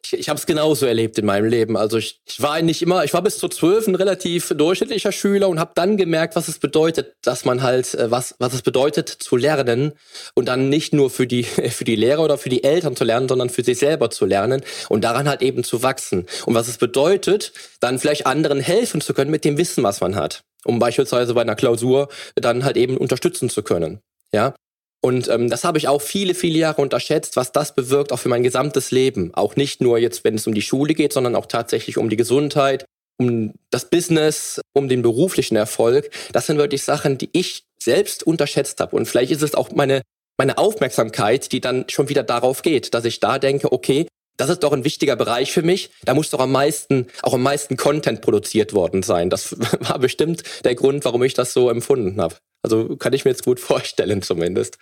ich, 0.05 0.13
ich 0.13 0.29
habe 0.29 0.37
es 0.37 0.45
genauso 0.45 0.85
erlebt 0.85 1.17
in 1.17 1.25
meinem 1.25 1.45
Leben. 1.45 1.77
Also 1.77 1.97
ich, 1.97 2.19
ich 2.25 2.41
war 2.41 2.61
nicht 2.61 2.81
immer, 2.81 3.03
ich 3.03 3.13
war 3.13 3.21
bis 3.21 3.37
zu 3.37 3.47
zwölf 3.47 3.87
ein 3.87 3.95
relativ 3.95 4.53
durchschnittlicher 4.55 5.11
Schüler 5.11 5.49
und 5.49 5.59
habe 5.59 5.71
dann 5.75 5.97
gemerkt, 5.97 6.35
was 6.35 6.47
es 6.47 6.59
bedeutet, 6.59 7.15
dass 7.21 7.45
man 7.45 7.63
halt, 7.63 7.93
äh, 7.93 8.11
was, 8.11 8.35
was 8.39 8.53
es 8.53 8.61
bedeutet 8.61 9.09
zu 9.09 9.35
lernen 9.35 9.93
und 10.33 10.47
dann 10.47 10.69
nicht 10.69 10.93
nur 10.93 11.09
für 11.09 11.27
die, 11.27 11.43
für 11.43 11.83
die 11.85 11.95
Lehrer 11.95 12.23
oder 12.23 12.37
für 12.37 12.49
die 12.49 12.63
Eltern 12.63 12.95
zu 12.95 13.03
lernen, 13.03 13.27
sondern 13.27 13.49
für 13.49 13.63
sich 13.63 13.79
selber 13.79 14.09
zu 14.09 14.25
lernen 14.25 14.61
und 14.89 15.03
daran 15.03 15.27
halt 15.27 15.41
eben 15.41 15.63
zu 15.63 15.83
wachsen. 15.83 16.25
Und 16.45 16.55
was 16.55 16.67
es 16.67 16.77
bedeutet, 16.77 17.53
dann 17.79 17.99
vielleicht 17.99 18.25
anderen 18.25 18.59
helfen 18.59 19.01
zu 19.01 19.13
können 19.13 19.31
mit 19.31 19.45
dem 19.45 19.57
Wissen, 19.57 19.83
was 19.83 20.01
man 20.01 20.15
hat. 20.15 20.43
Um 20.65 20.79
beispielsweise 20.79 21.33
bei 21.33 21.41
einer 21.41 21.55
Klausur 21.55 22.07
dann 22.35 22.63
halt 22.63 22.77
eben 22.77 22.97
unterstützen 22.97 23.49
zu 23.49 23.63
können. 23.63 23.99
Ja, 24.31 24.55
und 25.03 25.27
ähm, 25.27 25.49
das 25.49 25.65
habe 25.65 25.77
ich 25.77 25.89
auch 25.89 26.01
viele, 26.01 26.33
viele 26.33 26.57
Jahre 26.59 26.81
unterschätzt, 26.81 27.35
was 27.35 27.51
das 27.51 27.75
bewirkt, 27.75 28.13
auch 28.13 28.19
für 28.19 28.29
mein 28.29 28.41
gesamtes 28.41 28.89
Leben. 28.91 29.33
Auch 29.33 29.57
nicht 29.57 29.81
nur 29.81 29.97
jetzt, 29.97 30.23
wenn 30.23 30.35
es 30.35 30.47
um 30.47 30.53
die 30.53 30.61
Schule 30.61 30.93
geht, 30.93 31.11
sondern 31.11 31.35
auch 31.35 31.45
tatsächlich 31.45 31.97
um 31.97 32.07
die 32.07 32.15
Gesundheit, 32.15 32.85
um 33.19 33.51
das 33.69 33.89
Business, 33.89 34.61
um 34.71 34.87
den 34.87 35.01
beruflichen 35.01 35.57
Erfolg. 35.57 36.09
Das 36.31 36.45
sind 36.45 36.57
wirklich 36.57 36.83
Sachen, 36.83 37.17
die 37.17 37.29
ich 37.33 37.65
selbst 37.77 38.25
unterschätzt 38.25 38.79
habe. 38.79 38.95
Und 38.95 39.05
vielleicht 39.05 39.33
ist 39.33 39.41
es 39.41 39.55
auch 39.55 39.71
meine, 39.71 40.03
meine 40.37 40.57
Aufmerksamkeit, 40.57 41.51
die 41.51 41.59
dann 41.59 41.83
schon 41.89 42.07
wieder 42.07 42.23
darauf 42.23 42.61
geht, 42.61 42.93
dass 42.93 43.03
ich 43.03 43.19
da 43.19 43.39
denke, 43.39 43.73
okay, 43.73 44.07
das 44.37 44.49
ist 44.49 44.63
doch 44.63 44.71
ein 44.71 44.85
wichtiger 44.85 45.17
Bereich 45.17 45.51
für 45.51 45.63
mich. 45.63 45.89
Da 46.05 46.13
muss 46.13 46.29
doch 46.29 46.39
am 46.39 46.53
meisten, 46.53 47.07
auch 47.23 47.33
am 47.33 47.43
meisten 47.43 47.75
Content 47.75 48.21
produziert 48.21 48.71
worden 48.71 49.03
sein. 49.03 49.29
Das 49.29 49.53
war 49.81 49.99
bestimmt 49.99 50.43
der 50.63 50.75
Grund, 50.75 51.03
warum 51.03 51.23
ich 51.23 51.33
das 51.33 51.51
so 51.51 51.69
empfunden 51.69 52.21
habe. 52.21 52.37
Also 52.61 52.95
kann 52.95 53.11
ich 53.11 53.25
mir 53.25 53.31
jetzt 53.31 53.43
gut 53.43 53.59
vorstellen 53.59 54.21
zumindest. 54.21 54.77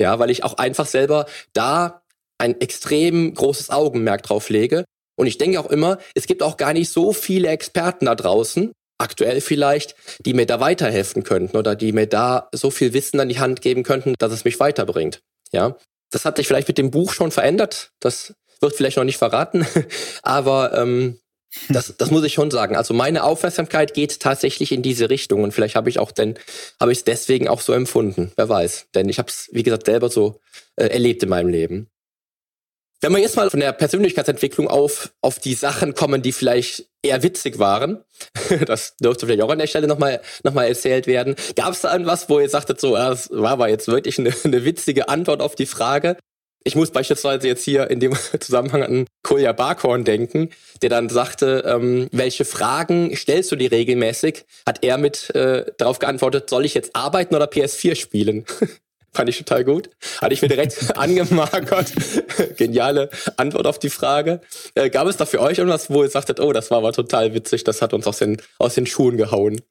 Ja, 0.00 0.18
weil 0.18 0.30
ich 0.30 0.44
auch 0.44 0.54
einfach 0.54 0.86
selber 0.86 1.26
da 1.52 2.02
ein 2.38 2.60
extrem 2.60 3.34
großes 3.34 3.70
Augenmerk 3.70 4.22
drauf 4.22 4.48
lege. 4.48 4.84
Und 5.16 5.26
ich 5.26 5.38
denke 5.38 5.58
auch 5.58 5.70
immer, 5.70 5.98
es 6.14 6.26
gibt 6.26 6.42
auch 6.42 6.56
gar 6.56 6.72
nicht 6.72 6.90
so 6.90 7.12
viele 7.12 7.48
Experten 7.48 8.06
da 8.06 8.14
draußen, 8.14 8.72
aktuell 8.98 9.40
vielleicht, 9.40 9.96
die 10.20 10.34
mir 10.34 10.46
da 10.46 10.60
weiterhelfen 10.60 11.24
könnten 11.24 11.56
oder 11.56 11.74
die 11.74 11.92
mir 11.92 12.06
da 12.06 12.48
so 12.52 12.70
viel 12.70 12.92
Wissen 12.92 13.18
an 13.18 13.28
die 13.28 13.40
Hand 13.40 13.60
geben 13.60 13.82
könnten, 13.82 14.14
dass 14.18 14.32
es 14.32 14.44
mich 14.44 14.60
weiterbringt. 14.60 15.20
Ja, 15.52 15.76
das 16.10 16.24
hat 16.24 16.36
sich 16.36 16.46
vielleicht 16.46 16.68
mit 16.68 16.78
dem 16.78 16.90
Buch 16.90 17.12
schon 17.12 17.30
verändert. 17.30 17.90
Das 18.00 18.34
wird 18.60 18.74
vielleicht 18.74 18.96
noch 18.96 19.04
nicht 19.04 19.18
verraten, 19.18 19.66
aber 20.22 20.76
ähm, 20.76 21.18
das, 21.68 21.94
das 21.96 22.10
muss 22.10 22.24
ich 22.24 22.34
schon 22.34 22.50
sagen. 22.50 22.76
Also 22.76 22.94
meine 22.94 23.24
Aufmerksamkeit 23.24 23.94
geht 23.94 24.20
tatsächlich 24.20 24.72
in 24.72 24.82
diese 24.82 25.10
Richtung 25.10 25.42
und 25.42 25.52
vielleicht 25.52 25.76
habe 25.76 25.88
ich 25.88 25.98
auch 25.98 26.12
denn 26.12 26.38
habe 26.78 26.92
ich 26.92 26.98
es 26.98 27.04
deswegen 27.04 27.48
auch 27.48 27.60
so 27.60 27.72
empfunden. 27.72 28.32
Wer 28.36 28.48
weiß? 28.48 28.88
Denn 28.94 29.08
ich 29.08 29.18
habe 29.18 29.28
es 29.28 29.48
wie 29.52 29.62
gesagt 29.62 29.86
selber 29.86 30.10
so 30.10 30.40
äh, 30.76 30.86
erlebt 30.86 31.22
in 31.22 31.28
meinem 31.30 31.48
Leben. 31.48 31.88
Wenn 33.00 33.12
wir 33.12 33.20
jetzt 33.20 33.36
mal 33.36 33.48
von 33.48 33.60
der 33.60 33.72
Persönlichkeitsentwicklung 33.72 34.68
auf 34.68 35.12
auf 35.20 35.38
die 35.38 35.54
Sachen 35.54 35.94
kommen, 35.94 36.20
die 36.20 36.32
vielleicht 36.32 36.86
eher 37.02 37.22
witzig 37.22 37.58
waren, 37.58 38.04
das 38.66 38.96
dürfte 38.96 39.26
vielleicht 39.26 39.42
auch 39.42 39.50
an 39.50 39.58
der 39.58 39.68
Stelle 39.68 39.86
nochmal 39.86 40.20
noch 40.42 40.52
mal 40.52 40.66
erzählt 40.66 41.06
werden. 41.06 41.36
Gab 41.56 41.72
es 41.72 41.80
da 41.80 41.92
irgendwas, 41.92 42.28
wo 42.28 42.40
ihr 42.40 42.48
sagtet, 42.48 42.80
so, 42.80 42.96
das 42.96 43.30
war 43.30 43.52
aber 43.52 43.68
jetzt 43.68 43.88
wirklich 43.88 44.18
eine, 44.18 44.34
eine 44.44 44.64
witzige 44.64 45.08
Antwort 45.08 45.40
auf 45.40 45.54
die 45.54 45.66
Frage? 45.66 46.16
Ich 46.64 46.74
muss 46.74 46.90
beispielsweise 46.90 47.46
jetzt 47.46 47.64
hier 47.64 47.90
in 47.90 48.00
dem 48.00 48.14
Zusammenhang 48.40 48.82
an 48.82 49.06
Kolja 49.22 49.52
Barkhorn 49.52 50.04
denken, 50.04 50.50
der 50.82 50.90
dann 50.90 51.08
sagte, 51.08 51.64
ähm, 51.66 52.08
welche 52.12 52.44
Fragen 52.44 53.16
stellst 53.16 53.50
du 53.52 53.56
dir 53.56 53.72
regelmäßig? 53.72 54.44
Hat 54.66 54.84
er 54.84 54.98
mit 54.98 55.34
äh, 55.34 55.64
darauf 55.78 55.98
geantwortet, 55.98 56.50
soll 56.50 56.64
ich 56.64 56.74
jetzt 56.74 56.94
arbeiten 56.94 57.34
oder 57.34 57.46
PS4 57.46 57.94
spielen? 57.94 58.44
Fand 59.12 59.30
ich 59.30 59.38
total 59.38 59.64
gut. 59.64 59.90
Hatte 60.20 60.34
ich 60.34 60.42
mir 60.42 60.48
direkt 60.48 60.96
angemarkert. 60.96 61.92
Geniale 62.56 63.08
Antwort 63.36 63.66
auf 63.66 63.78
die 63.78 63.90
Frage. 63.90 64.42
Äh, 64.74 64.90
gab 64.90 65.06
es 65.06 65.16
da 65.16 65.24
für 65.26 65.40
euch 65.40 65.58
irgendwas, 65.58 65.90
wo 65.90 66.02
ihr 66.02 66.10
sagtet, 66.10 66.40
oh, 66.40 66.52
das 66.52 66.70
war 66.70 66.78
aber 66.78 66.92
total 66.92 67.34
witzig, 67.34 67.64
das 67.64 67.80
hat 67.80 67.94
uns 67.94 68.06
aus 68.06 68.18
den, 68.18 68.40
aus 68.58 68.74
den 68.74 68.86
Schuhen 68.86 69.16
gehauen? 69.16 69.62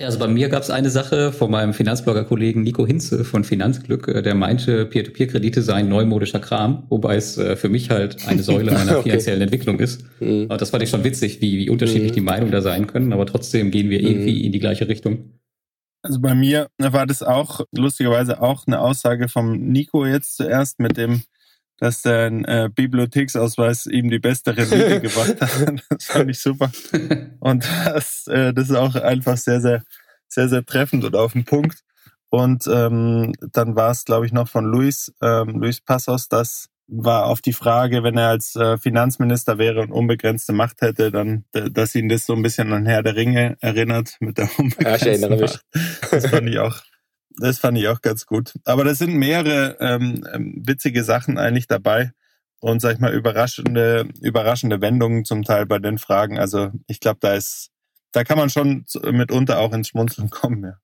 Ja, 0.00 0.06
also 0.06 0.18
bei 0.18 0.28
mir 0.28 0.48
gab 0.48 0.62
es 0.62 0.70
eine 0.70 0.88
Sache 0.88 1.30
von 1.30 1.50
meinem 1.50 1.74
Finanzblogger-Kollegen 1.74 2.62
Nico 2.62 2.86
Hinze 2.86 3.22
von 3.22 3.44
Finanzglück, 3.44 4.08
äh, 4.08 4.22
der 4.22 4.34
meinte, 4.34 4.86
Peer-to-Peer-Kredite 4.86 5.60
seien 5.60 5.90
neumodischer 5.90 6.40
Kram, 6.40 6.84
wobei 6.88 7.16
es 7.16 7.36
äh, 7.36 7.54
für 7.54 7.68
mich 7.68 7.90
halt 7.90 8.26
eine 8.26 8.42
Säule 8.42 8.72
meiner 8.72 8.92
okay. 8.92 9.10
finanziellen 9.10 9.42
Entwicklung 9.42 9.78
ist. 9.78 10.02
Mhm. 10.18 10.48
Das 10.48 10.70
fand 10.70 10.82
ich 10.82 10.88
schon 10.88 11.04
witzig, 11.04 11.42
wie, 11.42 11.58
wie 11.58 11.68
unterschiedlich 11.68 12.12
mhm. 12.12 12.14
die 12.14 12.20
Meinungen 12.22 12.50
da 12.50 12.62
sein 12.62 12.86
können, 12.86 13.12
aber 13.12 13.26
trotzdem 13.26 13.70
gehen 13.70 13.90
wir 13.90 14.00
irgendwie 14.00 14.38
mhm. 14.38 14.44
in 14.46 14.52
die 14.52 14.58
gleiche 14.58 14.88
Richtung. 14.88 15.34
Also 16.02 16.18
bei 16.18 16.34
mir 16.34 16.68
war 16.78 17.06
das 17.06 17.22
auch 17.22 17.60
lustigerweise 17.70 18.40
auch 18.40 18.66
eine 18.66 18.80
Aussage 18.80 19.28
vom 19.28 19.52
Nico 19.52 20.06
jetzt 20.06 20.34
zuerst 20.38 20.80
mit 20.80 20.96
dem, 20.96 21.24
dass 21.80 22.02
der 22.02 22.26
äh, 22.26 22.68
Bibliotheksausweis 22.68 23.86
ihm 23.86 24.10
die 24.10 24.18
beste 24.18 24.56
Rendite 24.56 25.00
gebracht 25.00 25.40
hat. 25.40 25.82
Das 25.88 26.04
fand 26.04 26.30
ich 26.30 26.38
super. 26.38 26.70
Und 27.40 27.66
das, 27.86 28.26
äh, 28.28 28.52
das 28.52 28.68
ist 28.68 28.76
auch 28.76 28.94
einfach 28.94 29.38
sehr, 29.38 29.60
sehr, 29.60 29.82
sehr, 30.28 30.48
sehr 30.48 30.64
treffend 30.64 31.04
und 31.04 31.16
auf 31.16 31.32
den 31.32 31.44
Punkt. 31.44 31.80
Und 32.28 32.68
ähm, 32.68 33.32
dann 33.52 33.74
war 33.74 33.90
es, 33.90 34.04
glaube 34.04 34.26
ich, 34.26 34.32
noch 34.32 34.48
von 34.48 34.64
Luis, 34.64 35.12
ähm, 35.20 35.60
Luis 35.60 35.80
Passos, 35.80 36.28
das 36.28 36.68
war 36.86 37.26
auf 37.26 37.40
die 37.40 37.52
Frage, 37.52 38.02
wenn 38.02 38.18
er 38.18 38.28
als 38.28 38.56
äh, 38.56 38.76
Finanzminister 38.76 39.58
wäre 39.58 39.80
und 39.80 39.92
unbegrenzte 39.92 40.52
Macht 40.52 40.82
hätte, 40.82 41.10
dann, 41.10 41.44
dass 41.52 41.94
ihn 41.94 42.08
das 42.08 42.26
so 42.26 42.34
ein 42.34 42.42
bisschen 42.42 42.72
an 42.72 42.84
Herr 42.84 43.02
der 43.02 43.14
Ringe 43.14 43.56
erinnert 43.60 44.16
mit 44.20 44.38
der 44.38 44.50
unbegrenzten 44.58 44.84
ja, 44.84 44.96
ich 44.96 45.06
erinnere 45.06 45.40
Macht. 45.40 45.64
Mich. 45.72 46.10
Das 46.10 46.26
fand 46.26 46.48
ich 46.48 46.58
auch 46.58 46.76
das 47.40 47.58
fand 47.58 47.78
ich 47.78 47.88
auch 47.88 48.00
ganz 48.00 48.26
gut. 48.26 48.54
Aber 48.64 48.84
da 48.84 48.94
sind 48.94 49.14
mehrere 49.14 49.76
ähm, 49.80 50.26
ähm, 50.32 50.62
witzige 50.64 51.04
Sachen 51.04 51.38
eigentlich 51.38 51.66
dabei 51.66 52.12
und 52.60 52.80
sag 52.80 52.94
ich 52.94 53.00
mal 53.00 53.12
überraschende 53.12 54.08
überraschende 54.20 54.80
Wendungen 54.80 55.24
zum 55.24 55.44
Teil 55.44 55.66
bei 55.66 55.78
den 55.78 55.98
Fragen. 55.98 56.38
Also 56.38 56.70
ich 56.86 57.00
glaube, 57.00 57.18
da 57.20 57.34
ist 57.34 57.70
da 58.12 58.24
kann 58.24 58.38
man 58.38 58.50
schon 58.50 58.84
mitunter 59.10 59.58
auch 59.58 59.72
ins 59.72 59.88
Schmunzeln 59.88 60.30
kommen. 60.30 60.64
Ja. 60.64 60.76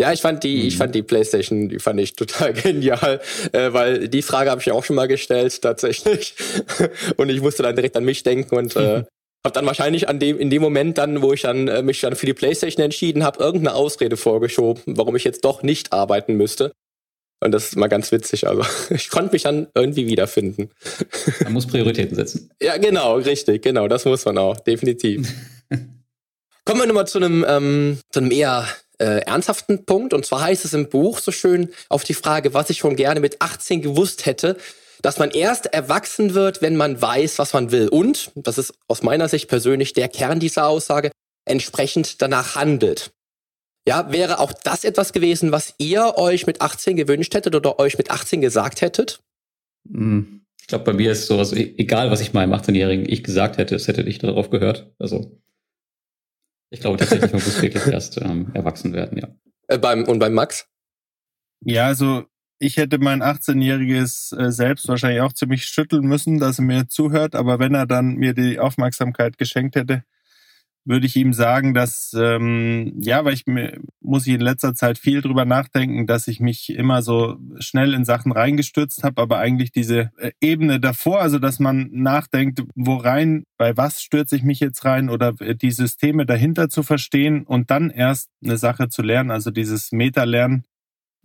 Ja, 0.00 0.12
ich 0.14 0.22
fand 0.22 0.42
die, 0.44 0.66
ich 0.66 0.74
mhm. 0.76 0.78
fand 0.78 0.94
die 0.94 1.02
PlayStation, 1.02 1.68
die 1.68 1.78
fand 1.78 2.00
ich 2.00 2.14
total 2.14 2.52
genial, 2.54 3.20
äh, 3.52 3.70
weil 3.74 4.08
die 4.08 4.22
Frage 4.22 4.50
habe 4.50 4.62
ich 4.62 4.72
auch 4.72 4.82
schon 4.82 4.96
mal 4.96 5.08
gestellt 5.08 5.60
tatsächlich 5.60 6.34
und 7.18 7.28
ich 7.28 7.42
musste 7.42 7.62
dann 7.62 7.76
direkt 7.76 7.98
an 7.98 8.06
mich 8.06 8.22
denken 8.22 8.56
und 8.56 8.74
äh, 8.76 9.04
Hab 9.44 9.54
dann 9.54 9.64
wahrscheinlich 9.64 10.08
an 10.08 10.18
dem, 10.18 10.38
in 10.38 10.50
dem 10.50 10.60
Moment 10.60 10.98
dann, 10.98 11.22
wo 11.22 11.32
ich 11.32 11.42
dann 11.42 11.68
äh, 11.68 11.82
mich 11.82 12.00
dann 12.00 12.14
für 12.14 12.26
die 12.26 12.34
Playstation 12.34 12.84
entschieden 12.84 13.24
habe, 13.24 13.42
irgendeine 13.42 13.74
Ausrede 13.74 14.16
vorgeschoben, 14.16 14.82
warum 14.86 15.16
ich 15.16 15.24
jetzt 15.24 15.44
doch 15.44 15.62
nicht 15.62 15.92
arbeiten 15.92 16.34
müsste. 16.34 16.72
Und 17.42 17.52
das 17.52 17.68
ist 17.68 17.76
mal 17.76 17.88
ganz 17.88 18.12
witzig. 18.12 18.46
Also 18.46 18.64
ich 18.94 19.08
konnte 19.08 19.32
mich 19.32 19.42
dann 19.42 19.68
irgendwie 19.74 20.06
wiederfinden. 20.06 20.70
Man 21.44 21.54
muss 21.54 21.66
Prioritäten 21.66 22.14
setzen. 22.14 22.50
ja, 22.60 22.76
genau, 22.76 23.16
richtig, 23.16 23.62
genau, 23.62 23.88
das 23.88 24.04
muss 24.04 24.24
man 24.26 24.36
auch, 24.36 24.60
definitiv. 24.60 25.28
Kommen 26.64 26.80
wir 26.80 26.86
nochmal 26.86 27.06
zu 27.06 27.18
einem, 27.18 27.44
ähm, 27.48 27.98
zu 28.10 28.20
einem 28.20 28.30
eher 28.30 28.68
äh, 28.98 29.22
ernsthaften 29.22 29.86
Punkt. 29.86 30.12
Und 30.12 30.26
zwar 30.26 30.42
heißt 30.42 30.64
es 30.66 30.74
im 30.74 30.90
Buch 30.90 31.18
so 31.18 31.32
schön 31.32 31.70
auf 31.88 32.04
die 32.04 32.14
Frage, 32.14 32.52
was 32.52 32.68
ich 32.68 32.78
schon 32.78 32.96
gerne 32.96 33.20
mit 33.20 33.40
18 33.40 33.80
gewusst 33.80 34.26
hätte, 34.26 34.56
dass 35.02 35.18
man 35.18 35.30
erst 35.30 35.66
erwachsen 35.66 36.34
wird, 36.34 36.62
wenn 36.62 36.76
man 36.76 37.00
weiß, 37.00 37.38
was 37.38 37.52
man 37.52 37.70
will. 37.70 37.88
Und, 37.88 38.32
das 38.34 38.58
ist 38.58 38.74
aus 38.88 39.02
meiner 39.02 39.28
Sicht 39.28 39.48
persönlich 39.48 39.92
der 39.92 40.08
Kern 40.08 40.40
dieser 40.40 40.66
Aussage, 40.66 41.10
entsprechend 41.44 42.20
danach 42.22 42.54
handelt. 42.54 43.12
Ja, 43.88 44.12
wäre 44.12 44.40
auch 44.40 44.52
das 44.52 44.84
etwas 44.84 45.12
gewesen, 45.12 45.52
was 45.52 45.74
ihr 45.78 46.14
euch 46.16 46.46
mit 46.46 46.60
18 46.60 46.96
gewünscht 46.96 47.34
hättet 47.34 47.54
oder 47.54 47.78
euch 47.78 47.96
mit 47.96 48.10
18 48.10 48.40
gesagt 48.40 48.82
hättet? 48.82 49.20
Hm, 49.90 50.42
ich 50.60 50.66
glaube, 50.66 50.84
bei 50.84 50.92
mir 50.92 51.12
ist 51.12 51.26
sowas, 51.26 51.52
e-, 51.52 51.74
egal 51.78 52.10
was 52.10 52.20
ich 52.20 52.32
meinem 52.32 52.52
18-Jährigen 52.52 53.08
ich 53.08 53.24
gesagt 53.24 53.56
hätte, 53.56 53.74
es 53.74 53.88
hätte 53.88 54.02
ich 54.02 54.18
darauf 54.18 54.50
gehört. 54.50 54.92
Also, 54.98 55.40
ich 56.70 56.80
glaube 56.80 56.98
tatsächlich, 56.98 57.32
man 57.32 57.42
muss 57.42 57.60
wirklich 57.62 57.86
erst 57.92 58.18
ähm, 58.18 58.50
erwachsen 58.54 58.92
werden, 58.92 59.18
ja. 59.18 59.28
Äh, 59.68 59.78
beim, 59.78 60.04
und 60.04 60.18
beim 60.18 60.34
Max? 60.34 60.68
Ja, 61.64 61.86
also 61.86 62.24
ich 62.60 62.76
hätte 62.76 62.98
mein 62.98 63.22
18-jähriges 63.22 64.36
äh, 64.36 64.52
selbst 64.52 64.86
wahrscheinlich 64.86 65.22
auch 65.22 65.32
ziemlich 65.32 65.64
schütteln 65.64 66.06
müssen, 66.06 66.38
dass 66.38 66.58
er 66.58 66.64
mir 66.64 66.88
zuhört. 66.88 67.34
Aber 67.34 67.58
wenn 67.58 67.74
er 67.74 67.86
dann 67.86 68.16
mir 68.16 68.34
die 68.34 68.58
Aufmerksamkeit 68.58 69.38
geschenkt 69.38 69.76
hätte, 69.76 70.04
würde 70.84 71.06
ich 71.06 71.16
ihm 71.16 71.32
sagen, 71.32 71.74
dass 71.74 72.12
ähm, 72.16 72.94
ja, 73.00 73.24
weil 73.24 73.34
ich 73.34 73.46
mir 73.46 73.80
muss 74.00 74.26
ich 74.26 74.34
in 74.34 74.40
letzter 74.40 74.74
Zeit 74.74 74.98
viel 74.98 75.22
drüber 75.22 75.44
nachdenken, 75.44 76.06
dass 76.06 76.28
ich 76.28 76.40
mich 76.40 76.70
immer 76.70 77.02
so 77.02 77.38
schnell 77.60 77.94
in 77.94 78.04
Sachen 78.04 78.32
reingestürzt 78.32 79.04
habe, 79.04 79.22
aber 79.22 79.38
eigentlich 79.38 79.72
diese 79.72 80.10
äh, 80.18 80.32
Ebene 80.40 80.80
davor, 80.80 81.20
also 81.20 81.38
dass 81.38 81.60
man 81.60 81.88
nachdenkt, 81.92 82.62
wo 82.74 82.96
rein, 82.96 83.44
bei 83.58 83.76
was 83.76 84.02
stürze 84.02 84.36
ich 84.36 84.42
mich 84.42 84.60
jetzt 84.60 84.84
rein 84.84 85.10
oder 85.10 85.32
die 85.32 85.70
Systeme 85.70 86.26
dahinter 86.26 86.68
zu 86.68 86.82
verstehen 86.82 87.44
und 87.44 87.70
dann 87.70 87.90
erst 87.90 88.28
eine 88.42 88.56
Sache 88.56 88.88
zu 88.88 89.02
lernen, 89.02 89.30
also 89.30 89.50
dieses 89.50 89.92
Meta-Lernen 89.92 90.64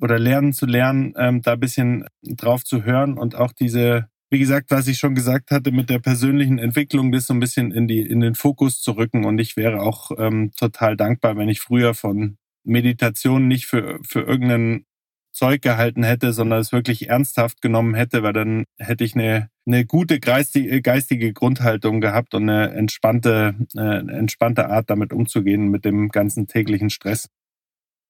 oder 0.02 0.20
lernen 0.20 0.54
zu 0.54 0.66
lernen, 0.66 1.14
ähm, 1.18 1.42
da 1.42 1.54
ein 1.54 1.60
bisschen 1.60 2.06
drauf 2.22 2.64
zu 2.64 2.84
hören 2.84 3.18
und 3.18 3.36
auch 3.36 3.52
diese 3.52 4.08
wie 4.32 4.40
gesagt, 4.40 4.72
was 4.72 4.88
ich 4.88 4.98
schon 4.98 5.16
gesagt 5.16 5.52
hatte, 5.52 5.72
mit 5.72 5.90
der 5.90 6.00
persönlichen 6.00 6.58
Entwicklung, 6.58 7.12
das 7.12 7.28
so 7.28 7.34
ein 7.34 7.40
bisschen 7.40 7.72
in, 7.72 7.88
die, 7.88 8.02
in 8.02 8.20
den 8.20 8.36
Fokus 8.36 8.82
zu 8.82 8.94
rücken. 8.94 9.24
Und 9.24 9.40
ich 9.40 9.56
wäre 9.56 9.82
auch 9.82 10.12
ähm, 10.18 10.52
total 10.58 10.98
dankbar, 10.98 11.38
wenn 11.38 11.48
ich 11.48 11.62
früher 11.62 11.94
von 11.94 12.38
Meditation 12.66 13.48
nicht 13.48 13.68
für, 13.68 14.00
für 14.04 14.22
irgendeinen 14.22 14.86
Zeug 15.32 15.62
gehalten 15.62 16.04
hätte, 16.04 16.34
sondern 16.34 16.60
es 16.60 16.72
wirklich 16.72 17.10
ernsthaft 17.10 17.62
genommen 17.62 17.94
hätte, 17.94 18.24
weil 18.24 18.34
dann 18.34 18.64
hätte 18.78 19.04
ich 19.04 19.16
eine, 19.16 19.50
eine 19.66 19.86
gute 19.86 20.20
geistige, 20.20 20.82
geistige 20.82 21.34
Grundhaltung 21.34 22.02
gehabt 22.02 22.34
und 22.34 22.50
eine 22.50 22.72
entspannte, 22.72 23.56
äh, 23.76 24.00
entspannte 24.00 24.70
Art 24.70 24.90
damit 24.90 25.14
umzugehen 25.14 25.68
mit 25.68 25.86
dem 25.86 26.10
ganzen 26.10 26.48
täglichen 26.48 26.90
Stress. 26.90 27.28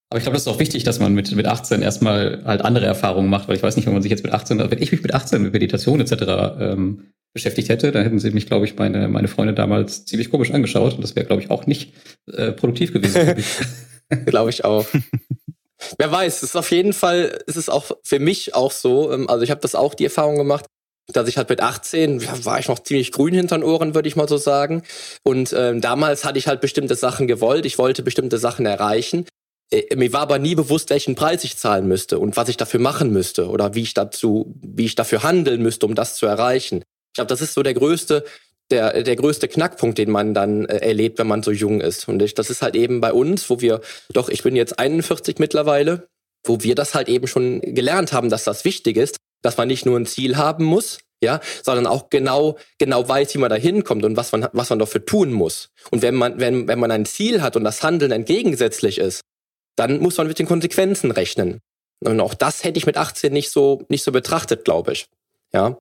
Aber 0.10 0.20
ich 0.20 0.24
glaube, 0.24 0.36
das 0.36 0.44
ist 0.44 0.48
auch 0.48 0.60
wichtig, 0.60 0.84
dass 0.84 1.00
man 1.00 1.14
mit, 1.14 1.36
mit 1.36 1.48
18 1.48 1.82
erstmal 1.82 2.44
halt 2.46 2.62
andere 2.62 2.86
Erfahrungen 2.86 3.30
macht, 3.30 3.48
weil 3.48 3.56
ich 3.56 3.64
weiß 3.64 3.76
nicht, 3.76 3.86
wenn 3.86 3.94
man 3.94 4.04
sich 4.04 4.12
jetzt 4.12 4.24
mit 4.24 4.34
18, 4.34 4.60
wenn 4.60 4.82
ich 4.82 4.92
mich 4.92 5.02
mit 5.02 5.14
18 5.14 5.42
mit 5.42 5.54
Meditation 5.54 6.00
etc. 6.00 6.14
Ähm, 6.60 7.08
beschäftigt 7.34 7.70
hätte, 7.70 7.92
da 7.92 8.02
hätten 8.02 8.20
sie 8.20 8.32
mich, 8.32 8.46
glaube 8.46 8.66
ich, 8.66 8.78
meine, 8.78 9.08
meine 9.08 9.28
Freunde 9.28 9.54
damals 9.54 10.06
ziemlich 10.06 10.30
komisch 10.30 10.52
angeschaut 10.52 10.94
und 10.94 11.02
das 11.02 11.16
wäre, 11.16 11.26
glaube 11.26 11.42
ich, 11.42 11.52
auch 11.52 11.66
nicht 11.66 11.94
äh, 12.32 12.52
produktiv 12.52 12.94
gewesen. 12.94 13.44
glaube 14.26 14.50
ich 14.50 14.64
auch. 14.64 14.86
Wer 15.98 16.12
weiß, 16.12 16.38
es 16.38 16.44
ist 16.44 16.56
auf 16.56 16.72
jeden 16.72 16.94
Fall, 16.94 17.44
es 17.48 17.58
ist 17.58 17.70
auch 17.70 17.92
für 18.04 18.20
mich 18.20 18.56
auch 18.56 18.72
so, 18.72 19.12
ähm, 19.12 19.30
also 19.30 19.44
ich 19.44 19.52
habe 19.52 19.62
das 19.62 19.76
auch 19.76 19.94
die 19.94 20.06
Erfahrung 20.06 20.38
gemacht, 20.38 20.66
dass 21.08 21.28
ich 21.28 21.38
halt 21.38 21.50
mit 21.50 21.62
18, 21.62 22.20
ja, 22.20 22.46
war 22.46 22.60
ich 22.60 22.68
noch 22.68 22.80
ziemlich 22.80 23.12
grün 23.12 23.34
hinter 23.34 23.58
den 23.58 23.64
Ohren, 23.64 23.94
würde 23.94 24.08
ich 24.08 24.16
mal 24.16 24.28
so 24.28 24.38
sagen. 24.38 24.82
Und 25.24 25.54
ähm, 25.56 25.82
damals 25.82 26.26
hatte 26.26 26.40
ich 26.40 26.48
halt 26.48 26.62
bestimmte 26.62 26.96
Sachen 26.96 27.28
gewollt, 27.28 27.66
ich 27.66 27.78
wollte 27.78 28.02
bestimmte 28.02 28.38
Sachen 28.38 28.66
erreichen. 28.66 29.26
Äh, 29.72 29.96
mir 29.96 30.14
war 30.14 30.22
aber 30.22 30.40
nie 30.40 30.56
bewusst, 30.56 30.90
welchen 30.90 31.16
Preis 31.16 31.44
ich 31.44 31.58
zahlen 31.58 31.88
müsste 31.88 32.20
und 32.20 32.38
was 32.38 32.50
ich 32.50 32.58
dafür 32.58 32.80
machen 32.80 33.12
müsste 33.12 33.48
oder 33.50 33.76
wie 33.76 33.82
ich 33.82 33.94
dazu, 33.94 34.54
wie 34.62 34.86
ich 34.86 34.96
dafür 34.96 35.24
handeln 35.24 35.62
müsste, 35.62 35.86
um 35.86 35.96
das 35.96 36.16
zu 36.16 36.26
erreichen. 36.26 36.78
Ich 36.78 37.16
glaube, 37.16 37.30
das 37.30 37.42
ist 37.42 37.54
so 37.54 37.64
der 37.64 37.74
größte, 37.74 38.26
der, 38.72 39.04
der 39.04 39.16
größte 39.16 39.48
Knackpunkt, 39.48 39.98
den 39.98 40.12
man 40.12 40.34
dann 40.34 40.66
äh, 40.66 40.78
erlebt, 40.78 41.20
wenn 41.20 41.28
man 41.28 41.44
so 41.44 41.52
jung 41.52 41.82
ist. 41.82 42.08
Und 42.08 42.22
ich, 42.22 42.34
das 42.34 42.50
ist 42.50 42.62
halt 42.62 42.76
eben 42.76 43.02
bei 43.02 43.14
uns, 43.14 43.50
wo 43.50 43.62
wir, 43.62 43.82
doch, 44.12 44.30
ich 44.30 44.44
bin 44.44 44.56
jetzt 44.56 44.80
41 44.80 45.38
mittlerweile, 45.40 46.08
wo 46.44 46.62
wir 46.62 46.76
das 46.76 46.94
halt 46.94 47.10
eben 47.10 47.28
schon 47.28 47.62
gelernt 47.62 48.14
haben, 48.14 48.30
dass 48.30 48.44
das 48.44 48.66
wichtig 48.66 48.98
ist, 48.98 49.18
dass 49.42 49.58
man 49.58 49.68
nicht 49.68 49.86
nur 49.86 49.98
ein 50.00 50.06
Ziel 50.06 50.38
haben 50.38 50.66
muss, 50.66 51.00
ja, 51.24 51.40
sondern 51.64 51.88
auch 51.88 52.10
genau, 52.10 52.58
genau 52.78 53.08
weiß, 53.08 53.34
wie 53.36 53.40
man 53.40 53.50
da 53.50 53.56
hinkommt 53.56 54.04
und 54.04 54.18
was 54.18 54.32
man, 54.32 54.48
was 54.54 54.70
man 54.70 54.80
dafür 54.80 55.06
tun 55.06 55.32
muss. 55.32 55.70
Und 55.92 56.02
wenn 56.02 56.16
man, 56.16 56.40
wenn, 56.40 56.68
wenn 56.68 56.80
man 56.80 56.92
ein 56.92 57.06
Ziel 57.06 57.42
hat 57.42 57.56
und 57.56 57.64
das 57.64 57.84
Handeln 57.84 58.12
entgegensätzlich 58.12 58.98
ist, 58.98 59.22
dann 59.76 60.00
muss 60.00 60.18
man 60.18 60.28
mit 60.28 60.40
den 60.40 60.46
Konsequenzen 60.46 61.12
rechnen. 61.12 61.62
Und 62.00 62.20
auch 62.20 62.34
das 62.34 62.64
hätte 62.64 62.78
ich 62.78 62.86
mit 62.86 62.98
18 62.98 63.32
nicht 63.32 63.52
so, 63.52 63.86
nicht 63.90 64.04
so 64.04 64.12
betrachtet, 64.12 64.66
glaube 64.66 64.94
ich. 64.94 65.08
Ja. 65.54 65.78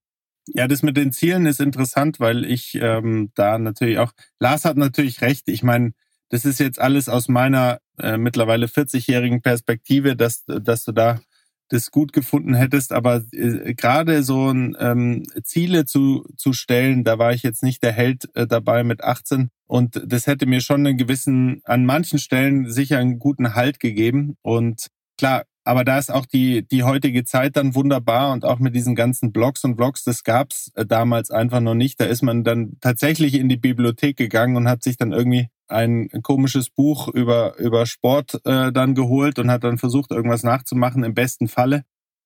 Ja, 0.48 0.68
das 0.68 0.82
mit 0.82 0.96
den 0.96 1.12
Zielen 1.12 1.46
ist 1.46 1.60
interessant, 1.60 2.20
weil 2.20 2.44
ich 2.44 2.74
ähm, 2.74 3.30
da 3.34 3.58
natürlich 3.58 3.98
auch, 3.98 4.12
Lars 4.38 4.64
hat 4.64 4.76
natürlich 4.76 5.22
recht. 5.22 5.48
Ich 5.48 5.62
meine, 5.62 5.92
das 6.28 6.44
ist 6.44 6.60
jetzt 6.60 6.78
alles 6.78 7.08
aus 7.08 7.28
meiner 7.28 7.80
äh, 7.98 8.18
mittlerweile 8.18 8.66
40-jährigen 8.66 9.40
Perspektive, 9.40 10.16
dass, 10.16 10.44
dass 10.46 10.84
du 10.84 10.92
da 10.92 11.20
das 11.68 11.90
gut 11.90 12.12
gefunden 12.12 12.54
hättest, 12.54 12.92
aber 12.92 13.22
äh, 13.32 13.74
gerade 13.74 14.22
so 14.22 14.50
ein 14.50 14.76
ähm, 14.78 15.26
Ziele 15.44 15.86
zu, 15.86 16.26
zu 16.36 16.52
stellen, 16.52 17.04
da 17.04 17.18
war 17.18 17.32
ich 17.32 17.42
jetzt 17.42 17.62
nicht 17.62 17.82
der 17.82 17.92
Held 17.92 18.28
äh, 18.34 18.46
dabei 18.46 18.84
mit 18.84 19.02
18 19.02 19.50
und 19.66 20.02
das 20.06 20.26
hätte 20.26 20.46
mir 20.46 20.60
schon 20.60 20.86
einen 20.86 20.98
gewissen, 20.98 21.60
an 21.64 21.86
manchen 21.86 22.18
Stellen 22.18 22.70
sicher 22.70 22.98
einen 22.98 23.18
guten 23.18 23.54
Halt 23.54 23.80
gegeben 23.80 24.36
und 24.42 24.88
klar, 25.18 25.44
aber 25.64 25.84
da 25.84 25.98
ist 25.98 26.12
auch 26.12 26.26
die, 26.26 26.66
die 26.66 26.82
heutige 26.82 27.24
Zeit 27.24 27.56
dann 27.56 27.74
wunderbar 27.74 28.32
und 28.32 28.44
auch 28.44 28.58
mit 28.58 28.74
diesen 28.74 28.94
ganzen 28.94 29.32
Blogs 29.32 29.64
und 29.64 29.76
Blogs, 29.76 30.04
das 30.04 30.22
gab's 30.22 30.70
äh, 30.74 30.84
damals 30.84 31.30
einfach 31.30 31.60
noch 31.60 31.74
nicht. 31.74 31.98
Da 32.00 32.04
ist 32.04 32.22
man 32.22 32.44
dann 32.44 32.76
tatsächlich 32.80 33.34
in 33.34 33.48
die 33.48 33.56
Bibliothek 33.56 34.16
gegangen 34.18 34.56
und 34.56 34.68
hat 34.68 34.82
sich 34.82 34.98
dann 34.98 35.12
irgendwie 35.12 35.48
ein 35.66 36.10
komisches 36.22 36.68
Buch 36.68 37.08
über, 37.08 37.56
über 37.58 37.86
Sport 37.86 38.40
äh, 38.44 38.72
dann 38.72 38.94
geholt 38.94 39.38
und 39.38 39.50
hat 39.50 39.64
dann 39.64 39.78
versucht, 39.78 40.10
irgendwas 40.10 40.42
nachzumachen, 40.42 41.02
im 41.02 41.14
besten 41.14 41.48
Falle. 41.48 41.84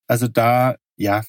Also 0.09 0.27
da, 0.27 0.75
ja, 0.97 1.23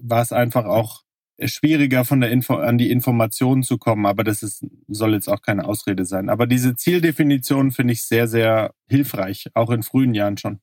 war 0.00 0.22
es 0.22 0.32
einfach 0.32 0.64
auch 0.64 1.02
schwieriger 1.42 2.04
von 2.04 2.20
der 2.20 2.30
Info 2.30 2.54
an 2.54 2.78
die 2.78 2.90
Informationen 2.90 3.62
zu 3.62 3.78
kommen, 3.78 4.06
aber 4.06 4.24
das 4.24 4.42
ist, 4.42 4.64
soll 4.88 5.14
jetzt 5.14 5.28
auch 5.28 5.42
keine 5.42 5.64
Ausrede 5.64 6.04
sein. 6.04 6.28
Aber 6.28 6.46
diese 6.46 6.76
Zieldefinition 6.76 7.72
finde 7.72 7.92
ich 7.92 8.04
sehr, 8.04 8.28
sehr 8.28 8.72
hilfreich, 8.88 9.48
auch 9.54 9.70
in 9.70 9.82
frühen 9.82 10.14
Jahren 10.14 10.38
schon. 10.38 10.60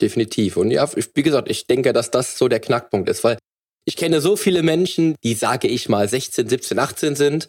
Definitiv. 0.00 0.56
Und 0.56 0.70
ja, 0.70 0.88
wie 1.14 1.22
gesagt, 1.22 1.50
ich 1.50 1.66
denke, 1.66 1.92
dass 1.92 2.10
das 2.10 2.36
so 2.36 2.48
der 2.48 2.60
Knackpunkt 2.60 3.08
ist, 3.08 3.24
weil 3.24 3.38
ich 3.84 3.96
kenne 3.96 4.20
so 4.20 4.36
viele 4.36 4.62
Menschen, 4.62 5.16
die, 5.24 5.34
sage 5.34 5.68
ich 5.68 5.88
mal, 5.88 6.08
16, 6.08 6.48
17, 6.48 6.78
18 6.78 7.16
sind 7.16 7.48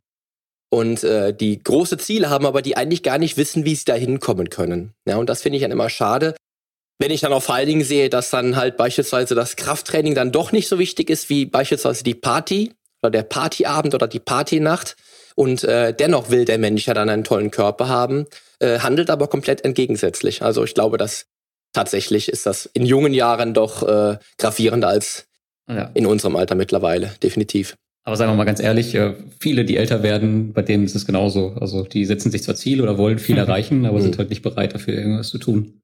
und 0.71 1.03
äh, 1.03 1.35
die 1.35 1.61
große 1.61 1.97
Ziele 1.97 2.29
haben, 2.29 2.45
aber 2.45 2.61
die 2.61 2.77
eigentlich 2.77 3.03
gar 3.03 3.17
nicht 3.17 3.37
wissen, 3.37 3.65
wie 3.65 3.75
sie 3.75 3.85
da 3.85 3.93
hinkommen 3.93 4.49
können. 4.49 4.93
Ja, 5.07 5.17
und 5.17 5.29
das 5.29 5.41
finde 5.41 5.57
ich 5.57 5.61
dann 5.61 5.71
immer 5.71 5.89
schade. 5.89 6.35
Wenn 6.99 7.11
ich 7.11 7.21
dann 7.21 7.33
auch 7.33 7.43
vor 7.43 7.55
allen 7.55 7.67
Dingen 7.67 7.83
sehe, 7.83 8.09
dass 8.09 8.29
dann 8.29 8.55
halt 8.55 8.77
beispielsweise 8.77 9.35
das 9.35 9.55
Krafttraining 9.55 10.15
dann 10.15 10.31
doch 10.31 10.51
nicht 10.51 10.67
so 10.67 10.79
wichtig 10.79 11.09
ist 11.09 11.29
wie 11.29 11.45
beispielsweise 11.45 12.03
die 12.03 12.15
Party 12.15 12.73
oder 13.01 13.11
der 13.11 13.23
Partyabend 13.23 13.95
oder 13.95 14.07
die 14.07 14.19
Partynacht 14.19 14.95
und 15.35 15.63
äh, 15.63 15.93
dennoch 15.93 16.29
will 16.29 16.45
der 16.45 16.57
Mensch 16.59 16.87
ja 16.87 16.93
dann 16.93 17.09
einen 17.09 17.23
tollen 17.23 17.51
Körper 17.51 17.87
haben, 17.89 18.25
äh, 18.59 18.79
handelt 18.79 19.09
aber 19.09 19.27
komplett 19.27 19.65
entgegensätzlich. 19.65 20.41
Also 20.41 20.63
ich 20.63 20.73
glaube, 20.73 20.97
dass 20.97 21.25
tatsächlich 21.73 22.29
ist 22.29 22.45
das 22.45 22.67
in 22.67 22.85
jungen 22.85 23.13
Jahren 23.13 23.53
doch 23.53 23.83
äh, 23.83 24.17
gravierender 24.37 24.87
als 24.87 25.25
ja. 25.67 25.89
in 25.93 26.05
unserem 26.05 26.35
Alter 26.35 26.55
mittlerweile, 26.55 27.11
definitiv. 27.21 27.75
Aber 28.05 28.17
sagen 28.17 28.31
wir 28.31 28.35
mal 28.35 28.43
ganz 28.43 28.59
ehrlich, 28.59 28.93
äh, 28.95 29.15
viele, 29.39 29.65
die 29.65 29.77
älter 29.77 30.03
werden, 30.03 30.53
bei 30.53 30.61
denen 30.61 30.83
ist 30.83 30.95
es 30.95 31.05
genauso. 31.05 31.55
Also 31.59 31.83
die 31.83 32.05
setzen 32.05 32.31
sich 32.31 32.43
zwar 32.43 32.55
Ziele 32.55 32.83
oder 32.83 32.97
wollen 32.97 33.17
viel 33.17 33.37
erreichen, 33.39 33.85
aber 33.85 34.01
sind 34.01 34.15
mhm. 34.15 34.19
halt 34.19 34.29
nicht 34.29 34.41
bereit 34.41 34.73
dafür 34.73 34.93
irgendwas 34.93 35.29
zu 35.29 35.37
tun. 35.37 35.81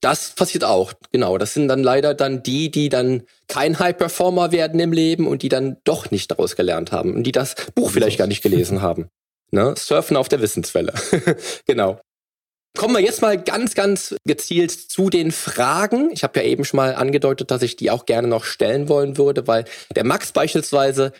Das 0.00 0.30
passiert 0.30 0.64
auch, 0.64 0.92
genau. 1.10 1.38
Das 1.38 1.54
sind 1.54 1.68
dann 1.68 1.82
leider 1.82 2.14
dann 2.14 2.42
die, 2.42 2.70
die 2.70 2.88
dann 2.88 3.24
kein 3.48 3.78
High-Performer 3.78 4.52
werden 4.52 4.78
im 4.78 4.92
Leben 4.92 5.26
und 5.26 5.42
die 5.42 5.48
dann 5.48 5.78
doch 5.84 6.10
nicht 6.10 6.30
daraus 6.30 6.54
gelernt 6.54 6.92
haben 6.92 7.14
und 7.14 7.24
die 7.24 7.32
das 7.32 7.56
Buch 7.74 7.90
vielleicht 7.90 8.18
gar 8.18 8.28
nicht 8.28 8.42
gelesen 8.42 8.82
haben. 8.82 9.08
Ne? 9.50 9.74
Surfen 9.76 10.16
auf 10.16 10.28
der 10.28 10.40
Wissenswelle. 10.40 10.92
genau. 11.66 12.00
Kommen 12.76 12.94
wir 12.94 13.02
jetzt 13.02 13.22
mal 13.22 13.42
ganz, 13.42 13.74
ganz 13.74 14.14
gezielt 14.24 14.70
zu 14.70 15.10
den 15.10 15.32
Fragen. 15.32 16.10
Ich 16.12 16.22
habe 16.22 16.38
ja 16.38 16.46
eben 16.46 16.64
schon 16.64 16.76
mal 16.76 16.94
angedeutet, 16.94 17.50
dass 17.50 17.62
ich 17.62 17.74
die 17.74 17.90
auch 17.90 18.06
gerne 18.06 18.28
noch 18.28 18.44
stellen 18.44 18.88
wollen 18.88 19.16
würde, 19.16 19.48
weil 19.48 19.64
der 19.96 20.04
Max 20.04 20.30
beispielsweise 20.30 21.12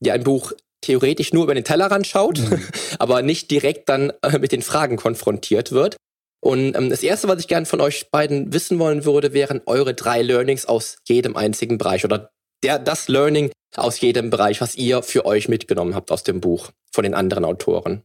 ja 0.00 0.12
ein 0.12 0.24
Buch 0.24 0.52
theoretisch 0.82 1.32
nur 1.32 1.44
über 1.44 1.54
den 1.54 1.64
Tellerrand 1.64 2.06
schaut, 2.06 2.38
mhm. 2.38 2.62
aber 2.98 3.22
nicht 3.22 3.50
direkt 3.50 3.88
dann 3.88 4.12
äh, 4.22 4.38
mit 4.38 4.52
den 4.52 4.62
Fragen 4.62 4.96
konfrontiert 4.96 5.72
wird. 5.72 5.96
Und 6.40 6.76
ähm, 6.76 6.90
das 6.90 7.02
Erste, 7.02 7.28
was 7.28 7.40
ich 7.40 7.48
gerne 7.48 7.66
von 7.66 7.80
euch 7.80 8.10
beiden 8.10 8.52
wissen 8.52 8.78
wollen 8.78 9.04
würde, 9.04 9.32
wären 9.32 9.60
eure 9.66 9.94
drei 9.94 10.22
Learnings 10.22 10.66
aus 10.66 10.98
jedem 11.06 11.36
einzigen 11.36 11.78
Bereich 11.78 12.04
oder 12.04 12.30
der, 12.62 12.78
das 12.78 13.08
Learning 13.08 13.50
aus 13.76 14.00
jedem 14.00 14.30
Bereich, 14.30 14.60
was 14.60 14.74
ihr 14.74 15.02
für 15.02 15.26
euch 15.26 15.48
mitgenommen 15.48 15.94
habt 15.94 16.10
aus 16.10 16.22
dem 16.22 16.40
Buch 16.40 16.70
von 16.92 17.04
den 17.04 17.14
anderen 17.14 17.44
Autoren. 17.44 18.02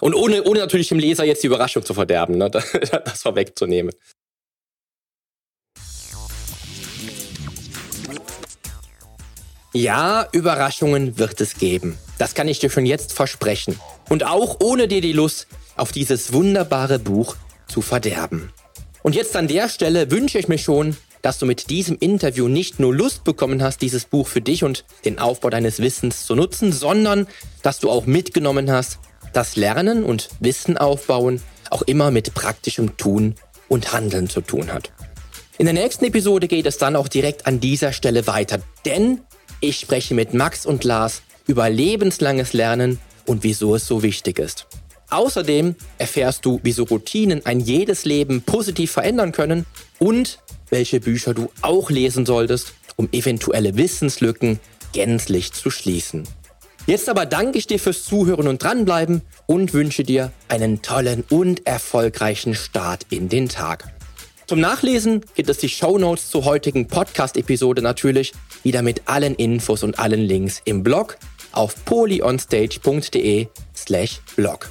Und 0.00 0.14
ohne, 0.14 0.42
ohne 0.44 0.60
natürlich 0.60 0.88
dem 0.88 0.98
Leser 0.98 1.24
jetzt 1.24 1.42
die 1.42 1.48
Überraschung 1.48 1.84
zu 1.84 1.94
verderben, 1.94 2.38
ne? 2.38 2.50
das 2.50 3.22
vorwegzunehmen. 3.22 3.92
Ja, 9.74 10.28
Überraschungen 10.32 11.18
wird 11.18 11.40
es 11.40 11.56
geben. 11.56 11.98
Das 12.18 12.34
kann 12.34 12.46
ich 12.46 12.58
dir 12.58 12.68
schon 12.68 12.84
jetzt 12.84 13.12
versprechen. 13.12 13.80
Und 14.10 14.24
auch 14.24 14.58
ohne 14.60 14.86
dir 14.86 15.00
die 15.00 15.14
Lust 15.14 15.46
auf 15.76 15.92
dieses 15.92 16.32
wunderbare 16.34 16.98
Buch 16.98 17.36
zu 17.72 17.80
verderben. 17.80 18.52
Und 19.02 19.16
jetzt 19.16 19.34
an 19.34 19.48
der 19.48 19.68
Stelle 19.68 20.10
wünsche 20.10 20.38
ich 20.38 20.46
mir 20.46 20.58
schon, 20.58 20.96
dass 21.22 21.38
du 21.38 21.46
mit 21.46 21.70
diesem 21.70 21.96
Interview 21.98 22.48
nicht 22.48 22.78
nur 22.78 22.94
Lust 22.94 23.24
bekommen 23.24 23.62
hast, 23.62 23.80
dieses 23.80 24.04
Buch 24.04 24.28
für 24.28 24.40
dich 24.40 24.62
und 24.62 24.84
den 25.04 25.18
Aufbau 25.18 25.50
deines 25.50 25.78
Wissens 25.78 26.26
zu 26.26 26.34
nutzen, 26.34 26.72
sondern 26.72 27.26
dass 27.62 27.78
du 27.78 27.90
auch 27.90 28.06
mitgenommen 28.06 28.70
hast, 28.70 28.98
dass 29.32 29.56
Lernen 29.56 30.04
und 30.04 30.28
Wissen 30.40 30.76
aufbauen 30.76 31.40
auch 31.70 31.82
immer 31.82 32.10
mit 32.10 32.34
praktischem 32.34 32.96
Tun 32.98 33.34
und 33.68 33.92
Handeln 33.92 34.28
zu 34.28 34.42
tun 34.42 34.72
hat. 34.72 34.92
In 35.56 35.64
der 35.64 35.72
nächsten 35.74 36.04
Episode 36.04 36.48
geht 36.48 36.66
es 36.66 36.76
dann 36.76 36.96
auch 36.96 37.08
direkt 37.08 37.46
an 37.46 37.60
dieser 37.60 37.92
Stelle 37.92 38.26
weiter, 38.26 38.60
denn 38.84 39.22
ich 39.60 39.78
spreche 39.78 40.14
mit 40.14 40.34
Max 40.34 40.66
und 40.66 40.84
Lars 40.84 41.22
über 41.46 41.70
lebenslanges 41.70 42.52
Lernen 42.52 42.98
und 43.26 43.42
wieso 43.42 43.76
es 43.76 43.86
so 43.86 44.02
wichtig 44.02 44.38
ist. 44.38 44.66
Außerdem 45.12 45.74
erfährst 45.98 46.46
du, 46.46 46.58
wieso 46.62 46.84
Routinen 46.84 47.44
ein 47.44 47.60
jedes 47.60 48.06
Leben 48.06 48.40
positiv 48.40 48.92
verändern 48.92 49.32
können 49.32 49.66
und 49.98 50.38
welche 50.70 51.00
Bücher 51.00 51.34
du 51.34 51.50
auch 51.60 51.90
lesen 51.90 52.24
solltest, 52.24 52.72
um 52.96 53.10
eventuelle 53.12 53.76
Wissenslücken 53.76 54.58
gänzlich 54.94 55.52
zu 55.52 55.70
schließen. 55.70 56.26
Jetzt 56.86 57.10
aber 57.10 57.26
danke 57.26 57.58
ich 57.58 57.66
dir 57.66 57.78
fürs 57.78 58.04
Zuhören 58.04 58.48
und 58.48 58.62
dranbleiben 58.62 59.20
und 59.46 59.74
wünsche 59.74 60.02
dir 60.02 60.32
einen 60.48 60.80
tollen 60.80 61.24
und 61.28 61.66
erfolgreichen 61.66 62.54
Start 62.54 63.06
in 63.10 63.28
den 63.28 63.50
Tag. 63.50 63.92
Zum 64.46 64.60
Nachlesen 64.60 65.20
gibt 65.34 65.50
es 65.50 65.58
die 65.58 65.68
Show 65.68 65.98
Notes 65.98 66.30
zur 66.30 66.46
heutigen 66.46 66.88
Podcast-Episode 66.88 67.82
natürlich 67.82 68.32
wieder 68.62 68.80
mit 68.80 69.02
allen 69.04 69.34
Infos 69.34 69.82
und 69.82 69.98
allen 69.98 70.20
Links 70.20 70.62
im 70.64 70.82
Blog 70.82 71.18
auf 71.52 71.84
polyonstage.de 71.84 73.48
slash 73.74 74.22
blog. 74.36 74.70